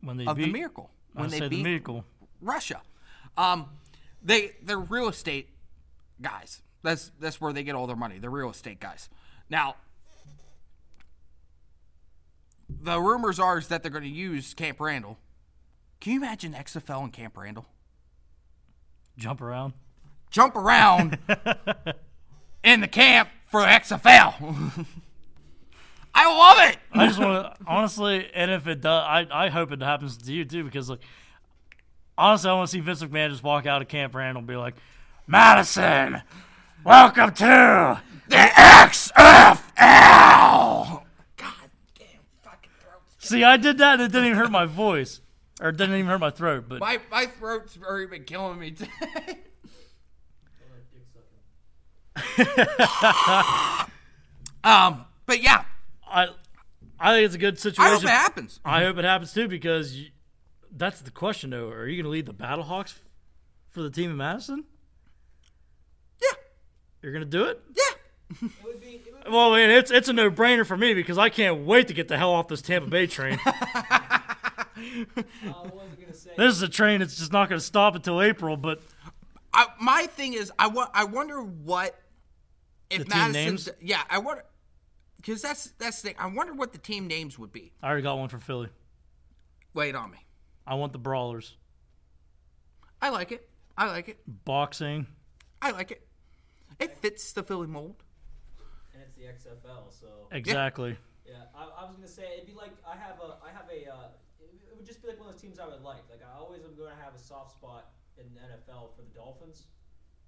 When 0.00 0.16
they 0.16 0.26
of 0.26 0.38
beat, 0.38 0.46
the 0.46 0.52
Miracle. 0.52 0.90
I 1.14 1.20
When 1.20 1.30
they 1.30 1.38
say 1.38 1.48
beat 1.48 1.58
the 1.58 1.62
miracle. 1.62 2.04
Russia. 2.40 2.82
Um, 3.36 3.66
they 4.24 4.56
they're 4.60 4.76
real 4.76 5.06
estate 5.06 5.50
guys. 6.20 6.62
That's 6.82 7.12
that's 7.20 7.40
where 7.40 7.52
they 7.52 7.62
get 7.62 7.76
all 7.76 7.86
their 7.86 7.94
money. 7.94 8.18
They're 8.18 8.28
real 8.28 8.50
estate 8.50 8.80
guys. 8.80 9.08
Now, 9.48 9.76
the 12.86 13.00
rumors 13.00 13.38
are 13.38 13.58
is 13.58 13.68
that 13.68 13.82
they're 13.82 13.92
going 13.92 14.04
to 14.04 14.08
use 14.08 14.54
Camp 14.54 14.80
Randall. 14.80 15.18
Can 16.00 16.12
you 16.14 16.18
imagine 16.20 16.52
XFL 16.52 17.04
in 17.04 17.10
Camp 17.10 17.36
Randall? 17.36 17.66
Jump 19.18 19.40
around. 19.40 19.72
Jump 20.30 20.56
around 20.56 21.18
in 22.64 22.80
the 22.80 22.88
camp 22.88 23.28
for 23.46 23.60
XFL. 23.60 24.86
I 26.14 26.38
love 26.38 26.70
it. 26.70 26.78
I 26.92 27.06
just 27.06 27.18
want 27.18 27.44
to 27.44 27.64
honestly, 27.66 28.28
and 28.34 28.50
if 28.50 28.66
it 28.66 28.80
does, 28.80 29.04
I 29.06 29.26
I 29.30 29.48
hope 29.50 29.70
it 29.70 29.82
happens 29.82 30.16
to 30.16 30.32
you 30.32 30.44
too, 30.46 30.64
because 30.64 30.88
like 30.88 31.00
honestly, 32.16 32.50
I 32.50 32.54
want 32.54 32.68
to 32.70 32.72
see 32.72 32.80
Vince 32.80 33.02
McMahon 33.02 33.30
just 33.30 33.42
walk 33.42 33.66
out 33.66 33.82
of 33.82 33.88
Camp 33.88 34.14
Randall 34.14 34.40
and 34.40 34.46
be 34.46 34.56
like, 34.56 34.76
Madison, 35.26 36.22
welcome 36.84 37.32
to 37.34 38.00
The 38.28 38.36
XFL. 38.36 39.62
God 41.36 41.70
damn 41.98 42.06
fucking 42.42 42.70
throat. 42.80 43.02
See, 43.26 43.44
I 43.44 43.56
did 43.56 43.78
that 43.78 43.94
and 43.94 44.02
it 44.02 44.12
didn't 44.12 44.26
even 44.26 44.38
hurt 44.38 44.50
my 44.50 44.66
voice. 44.66 45.20
Or 45.60 45.70
it 45.70 45.76
didn't 45.76 45.94
even 45.96 46.06
hurt 46.06 46.20
my 46.20 46.30
throat, 46.30 46.66
but 46.68 46.80
My 46.80 47.00
my 47.10 47.26
throat's 47.26 47.78
already 47.82 48.06
been 48.06 48.24
killing 48.24 48.58
me 48.58 48.72
today. 48.72 49.38
um, 54.64 55.04
but 55.26 55.42
yeah, 55.42 55.64
I 56.06 56.28
I 56.98 57.14
think 57.14 57.26
it's 57.26 57.34
a 57.34 57.38
good 57.38 57.58
situation. 57.58 57.84
I 57.84 57.90
hope 57.94 58.04
it 58.04 58.08
happens. 58.10 58.60
I 58.64 58.82
hope 58.84 58.98
it 58.98 59.04
happens 59.04 59.32
too 59.32 59.48
because 59.48 59.96
you, 59.96 60.10
that's 60.70 61.00
the 61.00 61.10
question 61.10 61.50
though. 61.50 61.68
Are 61.68 61.86
you 61.86 61.96
going 61.96 62.04
to 62.04 62.10
lead 62.10 62.26
the 62.26 62.34
Battlehawks 62.34 62.94
for 63.68 63.82
the 63.82 63.90
team 63.90 64.10
in 64.10 64.16
Madison? 64.16 64.64
Yeah, 66.20 66.36
You're 67.02 67.12
going 67.12 67.24
to 67.24 67.30
do 67.30 67.44
it? 67.44 67.60
yeah. 67.74 67.82
It 68.30 68.50
would 68.64 68.80
be. 68.80 68.86
It 69.06 69.12
would 69.24 69.32
Well, 69.32 69.54
I 69.54 69.58
mean, 69.66 69.70
it's 69.70 69.90
it's 69.90 70.08
a 70.08 70.12
no 70.12 70.30
brainer 70.30 70.66
for 70.66 70.76
me 70.76 70.94
because 70.94 71.18
I 71.18 71.28
can't 71.28 71.64
wait 71.64 71.88
to 71.88 71.94
get 71.94 72.08
the 72.08 72.18
hell 72.18 72.32
off 72.32 72.48
this 72.48 72.62
Tampa 72.62 72.88
Bay 72.90 73.06
train. 73.06 73.38
uh, 73.46 73.52
I 74.76 75.12
wasn't 75.72 76.00
gonna 76.00 76.14
say. 76.14 76.30
this 76.36 76.54
is 76.54 76.62
a 76.62 76.68
train 76.68 77.00
that's 77.00 77.16
just 77.16 77.32
not 77.32 77.48
going 77.48 77.58
to 77.58 77.64
stop 77.64 77.94
until 77.94 78.20
April. 78.20 78.56
But 78.56 78.80
I, 79.54 79.66
my 79.80 80.06
thing 80.06 80.32
is, 80.34 80.52
I 80.58 80.66
wa- 80.68 80.90
I 80.92 81.04
wonder 81.04 81.40
what 81.40 81.98
if 82.90 82.98
The 82.98 83.04
team 83.04 83.18
Madison. 83.18 83.44
names? 83.44 83.68
Yeah, 83.80 84.02
I 84.10 84.18
wonder 84.18 84.44
because 85.16 85.42
that's 85.42 85.72
that's 85.78 86.02
the 86.02 86.08
thing. 86.08 86.16
I 86.18 86.26
wonder 86.26 86.52
what 86.52 86.72
the 86.72 86.78
team 86.78 87.06
names 87.06 87.38
would 87.38 87.52
be. 87.52 87.72
I 87.82 87.86
already 87.88 88.02
got 88.02 88.18
one 88.18 88.28
for 88.28 88.38
Philly. 88.38 88.68
Wait 89.74 89.94
on 89.94 90.10
me. 90.10 90.18
I 90.66 90.74
want 90.74 90.92
the 90.92 90.98
Brawlers, 90.98 91.54
I 93.00 93.10
like 93.10 93.30
it. 93.30 93.48
I 93.78 93.86
like 93.86 94.08
it. 94.08 94.18
boxing. 94.44 95.06
I 95.62 95.70
like 95.70 95.90
it. 95.92 96.06
It 96.80 96.98
fits 96.98 97.32
the 97.32 97.42
Philly 97.42 97.66
mold. 97.66 98.02
And 99.26 99.34
it's 99.34 99.44
the 99.44 99.50
XFL, 99.50 99.90
so 99.90 100.06
Exactly. 100.32 100.96
yeah. 101.26 101.50
I, 101.54 101.82
I 101.82 101.84
was 101.84 101.94
gonna 101.96 102.08
say 102.08 102.38
it'd 102.38 102.46
be 102.46 102.54
like 102.54 102.72
I 102.86 102.94
have 102.96 103.18
a 103.18 103.36
I 103.42 103.50
have 103.50 103.66
a 103.66 103.90
uh, 103.90 104.08
it, 104.38 104.50
it 104.70 104.76
would 104.76 104.86
just 104.86 105.02
be 105.02 105.08
like 105.08 105.18
one 105.18 105.28
of 105.28 105.34
those 105.34 105.42
teams 105.42 105.58
I 105.58 105.66
would 105.66 105.82
like. 105.82 106.06
Like 106.10 106.22
I 106.22 106.38
always 106.38 106.62
am 106.62 106.74
going 106.76 106.90
to 106.94 107.02
have 107.02 107.14
a 107.14 107.18
soft 107.18 107.52
spot 107.58 107.90
in 108.18 108.24
the 108.34 108.40
NFL 108.40 108.94
for 108.94 109.02
the 109.02 109.12
Dolphins, 109.14 109.66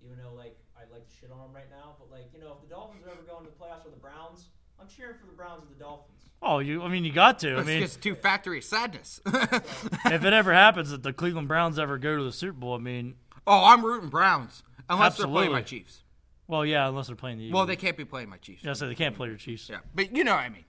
even 0.05 0.19
though 0.19 0.35
like 0.35 0.59
I 0.77 0.91
like 0.93 1.07
to 1.07 1.15
shit 1.15 1.31
on 1.31 1.39
them 1.39 1.55
right 1.55 1.71
now. 1.71 1.95
But 1.99 2.11
like 2.11 2.29
you 2.35 2.41
know, 2.41 2.59
if 2.59 2.61
the 2.67 2.75
Dolphins 2.75 3.07
are 3.07 3.11
ever 3.15 3.23
going 3.23 3.45
to 3.47 3.51
the 3.51 3.57
playoffs 3.57 3.87
or 3.87 3.91
the 3.91 4.03
Browns, 4.03 4.51
I'm 4.81 4.89
cheering 4.89 5.15
for 5.19 5.27
the 5.27 5.37
Browns 5.37 5.63
and 5.63 5.71
the 5.75 5.79
Dolphins. 5.81 6.27
Oh, 6.41 6.61
you. 6.61 6.83
I 6.83 6.89
mean, 6.89 7.05
you 7.05 7.13
got 7.13 7.41
to. 7.41 7.57
I 7.57 7.63
mean, 7.65 7.83
it's 7.83 7.97
two 7.97 8.15
factory 8.15 8.63
sadness. 8.63 9.21
if 9.27 10.25
it 10.25 10.33
ever 10.33 10.53
happens 10.53 10.91
that 10.91 11.03
the 11.03 11.13
Cleveland 11.13 11.49
Browns 11.49 11.79
ever 11.81 11.99
go 11.99 12.17
to 12.17 12.23
the 12.23 12.33
Super 12.33 12.53
Bowl, 12.59 12.75
I 12.75 12.79
mean, 12.79 13.17
oh, 13.45 13.65
I'm 13.65 13.85
rooting 13.85 14.09
Browns 14.09 14.63
unless 14.89 15.17
they're 15.17 15.27
playing 15.27 15.51
my 15.53 15.63
Chiefs. 15.63 16.03
Well, 16.49 16.67
yeah, 16.67 16.89
unless 16.89 17.07
they're 17.07 17.15
playing 17.17 17.39
the 17.39 17.45
Eagles. 17.45 17.55
Well, 17.55 17.67
they 17.67 17.77
can't 17.77 17.97
be 17.97 18.05
playing 18.05 18.29
my 18.31 18.39
Chiefs. 18.39 18.65
yeah, 18.65 18.73
so 18.73 18.89
they 18.89 18.95
can't 18.97 19.15
play 19.15 19.29
your 19.29 19.37
Chiefs 19.37 19.69
Yeah, 19.69 19.79
but 19.95 20.17
you 20.17 20.25
know 20.25 20.35
what 20.35 20.41
I 20.45 20.49
mean. 20.49 20.65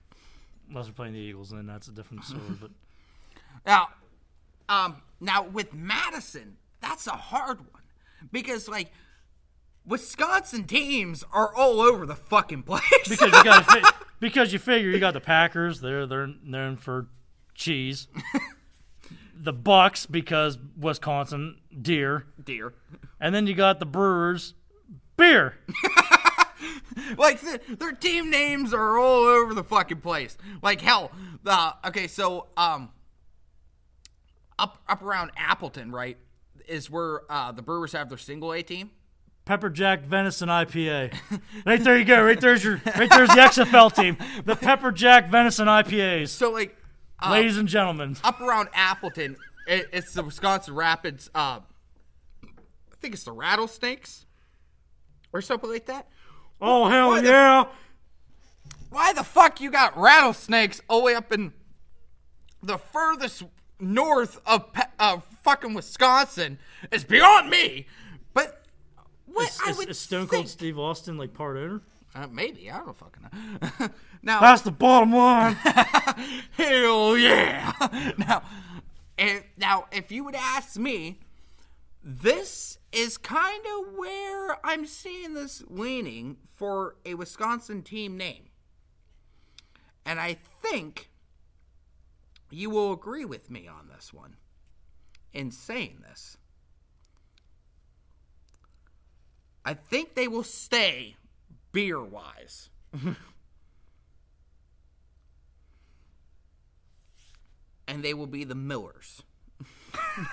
unless 0.68 0.84
they're 0.86 0.94
playing 0.94 1.14
the 1.14 1.18
Eagles, 1.18 1.50
and 1.50 1.58
then 1.58 1.66
that's 1.66 1.88
a 1.88 1.92
different 1.92 2.24
story. 2.24 2.42
But 2.60 2.70
Now, 3.66 3.88
um, 4.68 5.02
now 5.20 5.42
with 5.42 5.74
Madison, 5.74 6.56
that's 6.80 7.06
a 7.08 7.12
hard 7.12 7.58
one 7.58 7.82
because 8.30 8.68
like 8.68 8.92
Wisconsin 9.86 10.64
teams 10.64 11.24
are 11.32 11.54
all 11.54 11.80
over 11.80 12.06
the 12.06 12.14
fucking 12.14 12.62
place. 12.62 12.82
because 13.08 13.32
you 13.32 13.44
got 13.44 13.64
fi- 13.66 13.90
because 14.20 14.52
you 14.52 14.58
figure 14.58 14.90
you 14.90 15.00
got 15.00 15.14
the 15.14 15.20
Packers, 15.20 15.80
they're 15.80 16.06
they're 16.06 16.28
known 16.44 16.76
for 16.76 17.08
cheese. 17.54 18.08
the 19.34 19.52
Bucks 19.52 20.06
because 20.06 20.58
Wisconsin 20.78 21.56
deer, 21.80 22.26
deer, 22.42 22.74
and 23.18 23.34
then 23.34 23.46
you 23.46 23.54
got 23.54 23.78
the 23.80 23.86
Brewers 23.86 24.54
beer. 25.20 25.54
like 27.16 27.40
the, 27.40 27.60
their 27.78 27.92
team 27.92 28.30
names 28.30 28.74
are 28.74 28.98
all 28.98 29.24
over 29.24 29.54
the 29.54 29.62
fucking 29.62 30.00
place. 30.00 30.36
Like 30.62 30.80
hell, 30.80 31.12
uh, 31.46 31.72
okay, 31.86 32.08
so 32.08 32.48
um, 32.56 32.90
up 34.58 34.82
up 34.88 35.02
around 35.02 35.30
Appleton, 35.36 35.92
right, 35.92 36.16
is 36.66 36.90
where 36.90 37.20
uh, 37.30 37.52
the 37.52 37.62
Brewers 37.62 37.92
have 37.92 38.08
their 38.08 38.18
single 38.18 38.52
A 38.52 38.62
team. 38.62 38.90
Pepper 39.44 39.70
Jack 39.70 40.02
Venison 40.02 40.48
IPA. 40.48 41.14
Right 41.66 41.82
there 41.82 41.98
you 41.98 42.04
go. 42.04 42.24
Right 42.24 42.40
there's 42.40 42.64
your 42.64 42.80
right 42.96 43.10
there's 43.10 43.28
the 43.28 43.34
XFL 43.34 43.94
team. 43.94 44.16
The 44.44 44.56
Pepper 44.56 44.92
Jack 44.92 45.28
Venison 45.28 45.66
IPAs. 45.66 46.28
So 46.28 46.50
like, 46.50 46.76
uh, 47.22 47.30
Ladies 47.30 47.58
and 47.58 47.68
gentlemen. 47.68 48.16
up 48.24 48.40
around 48.40 48.68
Appleton, 48.72 49.36
it, 49.66 49.88
it's 49.92 50.14
the 50.14 50.22
Wisconsin 50.22 50.74
Rapids. 50.74 51.30
Uh, 51.34 51.60
I 52.42 52.96
think 53.00 53.14
it's 53.14 53.24
the 53.24 53.32
Rattlesnakes 53.32 54.26
or 55.32 55.40
something 55.40 55.70
like 55.70 55.86
that. 55.86 56.06
Oh 56.60 56.88
hell 56.88 57.08
Why 57.08 57.20
the- 57.20 57.28
yeah. 57.28 57.64
Why 58.90 59.12
the 59.12 59.22
fuck 59.24 59.60
you 59.60 59.70
got 59.70 59.96
rattlesnakes 59.96 60.80
all 60.88 60.98
the 61.00 61.04
way 61.06 61.14
up 61.14 61.32
in 61.32 61.52
the 62.62 62.76
furthest 62.76 63.44
north 63.78 64.38
of 64.46 64.72
Pe- 64.72 64.82
of 64.98 65.24
fucking 65.44 65.74
Wisconsin? 65.74 66.58
Is 66.90 67.04
beyond 67.04 67.48
me. 67.50 67.86
But 68.34 68.64
what 69.26 69.48
Is, 69.48 69.60
I 69.64 69.70
is- 69.70 69.78
would 69.78 69.88
is 69.90 69.98
Stone 69.98 70.26
Cold 70.26 70.30
think- 70.30 70.48
Steve 70.48 70.78
Austin 70.78 71.16
like 71.16 71.32
part 71.34 71.56
owner? 71.56 71.82
Uh, 72.12 72.26
maybe 72.26 72.68
I 72.68 72.78
don't 72.78 72.96
fucking 72.96 73.22
know. 73.22 73.88
now, 74.22 74.40
That's 74.40 74.62
the 74.62 74.72
bottom 74.72 75.14
line. 75.14 75.54
hell 76.50 77.16
yeah. 77.16 77.72
now, 78.18 78.42
if, 79.16 79.44
now, 79.56 79.86
if 79.92 80.10
you 80.10 80.24
would 80.24 80.34
ask 80.34 80.76
me, 80.76 81.20
this 82.02 82.78
is 82.92 83.16
kind 83.16 83.64
of 83.78 83.94
where 83.96 84.58
I'm 84.64 84.86
seeing 84.86 85.34
this 85.34 85.62
leaning 85.68 86.38
for 86.56 86.96
a 87.04 87.14
Wisconsin 87.14 87.82
team 87.82 88.16
name. 88.16 88.50
And 90.04 90.18
I 90.18 90.34
think 90.62 91.10
you 92.50 92.70
will 92.70 92.92
agree 92.92 93.24
with 93.24 93.48
me 93.50 93.68
on 93.68 93.88
this 93.94 94.12
one 94.12 94.36
in 95.32 95.50
saying 95.52 96.02
this. 96.08 96.36
I 99.64 99.74
think 99.74 100.14
they 100.14 100.26
will 100.26 100.42
stay 100.42 101.16
beer 101.72 102.02
wise. 102.02 102.70
and 107.86 108.02
they 108.02 108.14
will 108.14 108.26
be 108.26 108.42
the 108.44 108.54
Millers. 108.54 109.22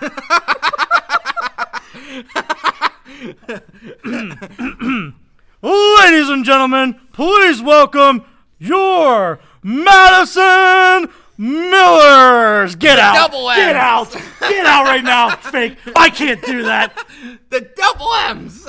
Ladies 5.62 6.28
and 6.28 6.44
gentlemen, 6.44 7.00
please 7.12 7.62
welcome 7.62 8.24
your 8.58 9.40
Madison 9.62 11.10
Millers, 11.38 12.74
get 12.76 12.98
out! 12.98 13.14
double 13.14 13.46
Get 13.48 13.76
out! 13.76 14.12
Get 14.40 14.66
out 14.66 14.84
right 14.84 15.04
now, 15.04 15.36
fake! 15.36 15.78
I 15.96 16.10
can't 16.10 16.42
do 16.44 16.64
that. 16.64 16.98
The 17.48 17.60
double 17.76 18.12
M's. 18.12 18.68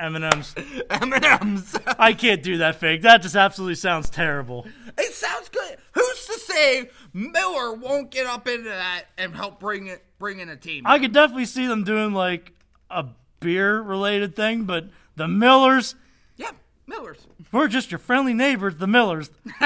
M&M's. 0.00 0.54
M&M's. 0.90 1.76
I 1.98 2.12
can't 2.14 2.42
do 2.42 2.58
that, 2.58 2.80
fake. 2.80 3.02
That 3.02 3.22
just 3.22 3.36
absolutely 3.36 3.74
sounds 3.74 4.08
terrible. 4.10 4.66
It 4.96 5.12
sounds 5.12 5.48
good. 5.48 5.76
Who's 5.92 6.26
to 6.26 6.38
say 6.38 6.90
Miller 7.18 7.74
won't 7.74 8.10
get 8.10 8.26
up 8.26 8.46
into 8.46 8.68
that 8.68 9.04
and 9.16 9.34
help 9.34 9.58
bring 9.58 9.88
it, 9.88 10.04
bring 10.18 10.38
in 10.38 10.48
a 10.48 10.56
team? 10.56 10.84
I 10.86 10.98
could 10.98 11.12
definitely 11.12 11.46
see 11.46 11.66
them 11.66 11.82
doing 11.84 12.12
like 12.12 12.52
a 12.90 13.06
beer-related 13.40 14.36
thing, 14.36 14.64
but 14.64 14.86
the 15.16 15.26
Millers, 15.26 15.96
yeah, 16.36 16.52
Miller's. 16.86 17.26
we're 17.50 17.68
just 17.68 17.90
your 17.90 17.98
friendly 17.98 18.34
neighbors, 18.34 18.76
the 18.76 18.86
Millers. 18.86 19.30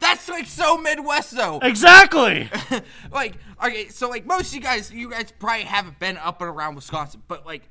That's 0.00 0.30
like 0.30 0.46
so 0.46 0.78
Midwest 0.78 1.32
though. 1.36 1.58
Exactly. 1.62 2.48
like 3.12 3.34
okay, 3.62 3.88
so 3.88 4.08
like 4.08 4.24
most 4.24 4.48
of 4.48 4.54
you 4.54 4.60
guys, 4.60 4.90
you 4.90 5.10
guys 5.10 5.30
probably 5.38 5.64
haven't 5.64 5.98
been 5.98 6.16
up 6.16 6.40
and 6.40 6.48
around 6.48 6.74
Wisconsin, 6.74 7.22
but 7.28 7.44
like 7.44 7.68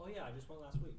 Oh 0.00 0.06
yeah, 0.12 0.24
I 0.26 0.32
just 0.32 0.48
went 0.50 0.62
last 0.62 0.74
week. 0.82 0.96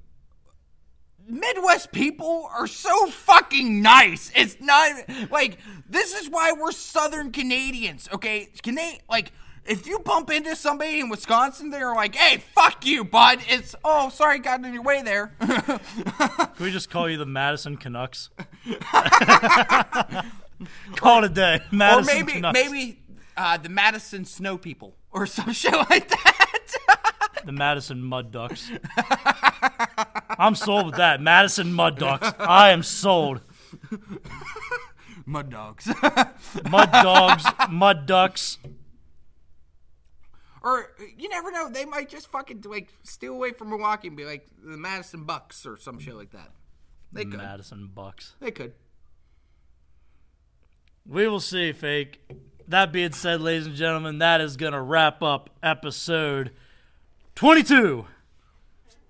Midwest 1.27 1.91
people 1.91 2.49
are 2.53 2.67
so 2.67 3.07
fucking 3.07 3.81
nice. 3.81 4.31
It's 4.35 4.57
not 4.59 4.91
like 5.31 5.57
this 5.89 6.13
is 6.13 6.29
why 6.29 6.53
we're 6.53 6.71
Southern 6.71 7.31
Canadians. 7.31 8.07
Okay, 8.13 8.49
Can 8.61 8.75
they 8.75 8.99
like 9.09 9.31
if 9.65 9.87
you 9.87 9.97
bump 9.99 10.29
into 10.29 10.55
somebody 10.55 10.99
in 10.99 11.09
Wisconsin, 11.09 11.71
they're 11.71 11.95
like, 11.95 12.15
"Hey, 12.15 12.43
fuck 12.53 12.85
you, 12.85 13.03
bud." 13.03 13.39
It's 13.47 13.75
oh, 13.83 14.09
sorry, 14.09 14.39
got 14.39 14.63
in 14.63 14.73
your 14.73 14.83
way 14.83 15.01
there. 15.01 15.33
Can 15.39 15.79
we 16.59 16.71
just 16.71 16.89
call 16.89 17.09
you 17.09 17.17
the 17.17 17.25
Madison 17.25 17.75
Canucks? 17.77 18.29
call 20.95 21.23
it 21.23 21.31
a 21.31 21.33
day. 21.33 21.55
or 21.55 21.75
Madison 21.75 22.15
maybe 22.15 22.31
Canucks. 22.33 22.53
maybe 22.53 22.99
uh, 23.35 23.57
the 23.57 23.69
Madison 23.69 24.25
Snow 24.25 24.57
People 24.57 24.95
or 25.11 25.25
some 25.25 25.51
shit 25.53 25.73
like 25.73 26.09
that. 26.09 27.11
The 27.45 27.51
Madison 27.51 28.01
Mud 28.01 28.31
Ducks. 28.31 28.71
I'm 30.37 30.55
sold 30.55 30.87
with 30.87 30.95
that. 30.95 31.21
Madison 31.21 31.71
Mud 31.71 31.97
Ducks. 31.97 32.33
I 32.39 32.71
am 32.71 32.83
sold. 32.83 33.41
Mud 35.25 35.49
dogs. 35.49 35.87
Mud 36.69 36.91
Dogs, 36.91 37.45
Mud 37.69 38.05
Ducks. 38.05 38.57
or 40.61 40.91
you 41.17 41.29
never 41.29 41.51
know, 41.51 41.69
they 41.69 41.85
might 41.85 42.09
just 42.09 42.27
fucking 42.31 42.63
like 42.67 42.89
steal 43.03 43.33
away 43.33 43.51
from 43.51 43.69
Milwaukee 43.69 44.07
and 44.07 44.17
be 44.17 44.25
like 44.25 44.47
the 44.63 44.77
Madison 44.77 45.23
Bucks 45.23 45.65
or 45.65 45.77
some 45.77 45.99
shit 45.99 46.15
like 46.15 46.31
that. 46.31 46.51
They 47.11 47.23
could. 47.23 47.37
Madison 47.37 47.89
Bucks. 47.93 48.35
They 48.39 48.51
could. 48.51 48.73
We 51.07 51.27
will 51.27 51.39
see, 51.39 51.71
fake. 51.71 52.21
That 52.67 52.91
being 52.91 53.11
said, 53.11 53.41
ladies 53.41 53.67
and 53.67 53.75
gentlemen, 53.75 54.17
that 54.19 54.41
is 54.41 54.57
going 54.57 54.73
to 54.73 54.81
wrap 54.81 55.21
up 55.21 55.51
episode 55.61 56.51
22, 57.35 58.05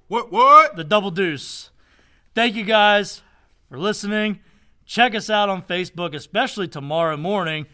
What? 0.08 0.32
What? 0.32 0.76
the 0.76 0.84
Double 0.84 1.12
Deuce. 1.12 1.70
Thank 2.34 2.56
you 2.56 2.64
guys 2.64 3.22
for 3.70 3.78
listening. 3.78 4.40
Check 4.86 5.16
us 5.16 5.30
out 5.30 5.50
on 5.50 5.62
Facebook, 5.62 6.16
especially 6.16 6.68
tomorrow 6.68 7.18
morning 7.18 7.66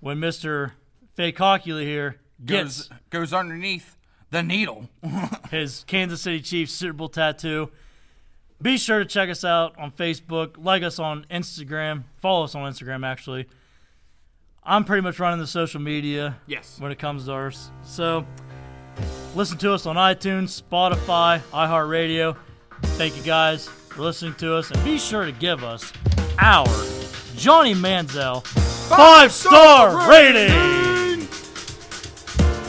when 0.00 0.18
Mr. 0.18 0.72
Fake 1.14 1.36
Hocula 1.36 1.82
here 1.82 2.16
gets 2.44 2.88
Goes 2.88 2.98
goes 3.10 3.32
underneath 3.32 3.96
the 4.30 4.42
needle. 4.42 4.88
his 5.50 5.84
Kansas 5.86 6.22
City 6.22 6.40
Chiefs 6.40 6.72
Super 6.72 6.94
Bowl 6.94 7.08
tattoo. 7.08 7.70
Be 8.60 8.76
sure 8.78 8.98
to 9.00 9.04
check 9.04 9.28
us 9.28 9.44
out 9.44 9.78
on 9.78 9.90
Facebook, 9.92 10.54
like 10.56 10.82
us 10.82 10.98
on 10.98 11.26
Instagram, 11.30 12.04
follow 12.16 12.44
us 12.44 12.54
on 12.54 12.70
Instagram 12.70 13.04
actually. 13.06 13.46
I'm 14.64 14.84
pretty 14.84 15.02
much 15.02 15.18
running 15.18 15.40
the 15.40 15.46
social 15.46 15.80
media 15.80 16.38
Yes. 16.46 16.76
when 16.78 16.92
it 16.92 16.98
comes 16.98 17.26
to 17.26 17.32
ours. 17.32 17.70
So 17.82 18.24
listen 19.34 19.58
to 19.58 19.72
us 19.72 19.86
on 19.86 19.96
iTunes, 19.96 20.62
Spotify, 20.62 21.40
iHeartRadio. 21.52 22.36
Thank 22.98 23.16
you 23.16 23.22
guys 23.22 23.68
for 23.68 24.02
listening 24.02 24.34
to 24.34 24.54
us 24.56 24.70
and 24.70 24.82
be 24.84 24.98
sure 24.98 25.24
to 25.24 25.32
give 25.32 25.62
us 25.64 25.92
our 26.38 26.66
Johnny 27.36 27.74
Manziel 27.74 28.44
five 28.88 29.32
star 29.32 30.08
rating. 30.08 30.80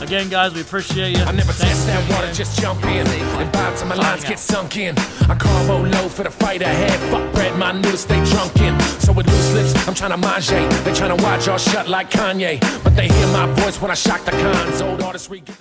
Again, 0.02 0.28
guys, 0.28 0.52
we 0.52 0.60
appreciate 0.60 1.16
you. 1.16 1.22
I 1.24 1.32
never 1.32 1.50
Thanks 1.52 1.60
test 1.60 1.80
for 1.80 1.86
that 1.86 2.02
tuning 2.02 2.14
water, 2.14 2.32
just 2.34 2.60
jump 2.60 2.84
in. 2.84 3.06
And 3.06 3.52
vibe 3.54 3.78
till 3.78 3.88
my 3.88 3.94
lines 3.94 4.22
get 4.24 4.38
sunk 4.38 4.76
in. 4.76 4.94
I 4.98 5.34
carbo 5.34 5.82
low 5.82 6.08
for 6.10 6.24
the 6.24 6.30
fight 6.30 6.60
ahead. 6.60 6.92
Fuck 7.10 7.32
bread, 7.32 7.58
my 7.58 7.72
noodles 7.72 8.00
stay 8.00 8.22
drunken. 8.26 8.78
So 9.00 9.12
with 9.14 9.26
loose 9.26 9.54
lips, 9.54 9.88
I'm 9.88 9.94
trying 9.94 10.10
to 10.10 10.18
mange. 10.18 10.48
They 10.84 10.92
trying 10.92 11.16
to 11.16 11.22
watch 11.24 11.48
all 11.48 11.56
shut 11.56 11.88
like 11.88 12.10
Kanye. 12.10 12.60
But 12.84 12.96
they 12.96 13.08
hear 13.08 13.26
my 13.28 13.46
voice 13.54 13.80
when 13.80 13.90
I 13.90 13.94
shock 13.94 14.22
the 14.26 14.32
cons. 14.32 14.82
Old 14.82 15.00
artistry. 15.02 15.38
get 15.40 15.46
the- 15.46 15.52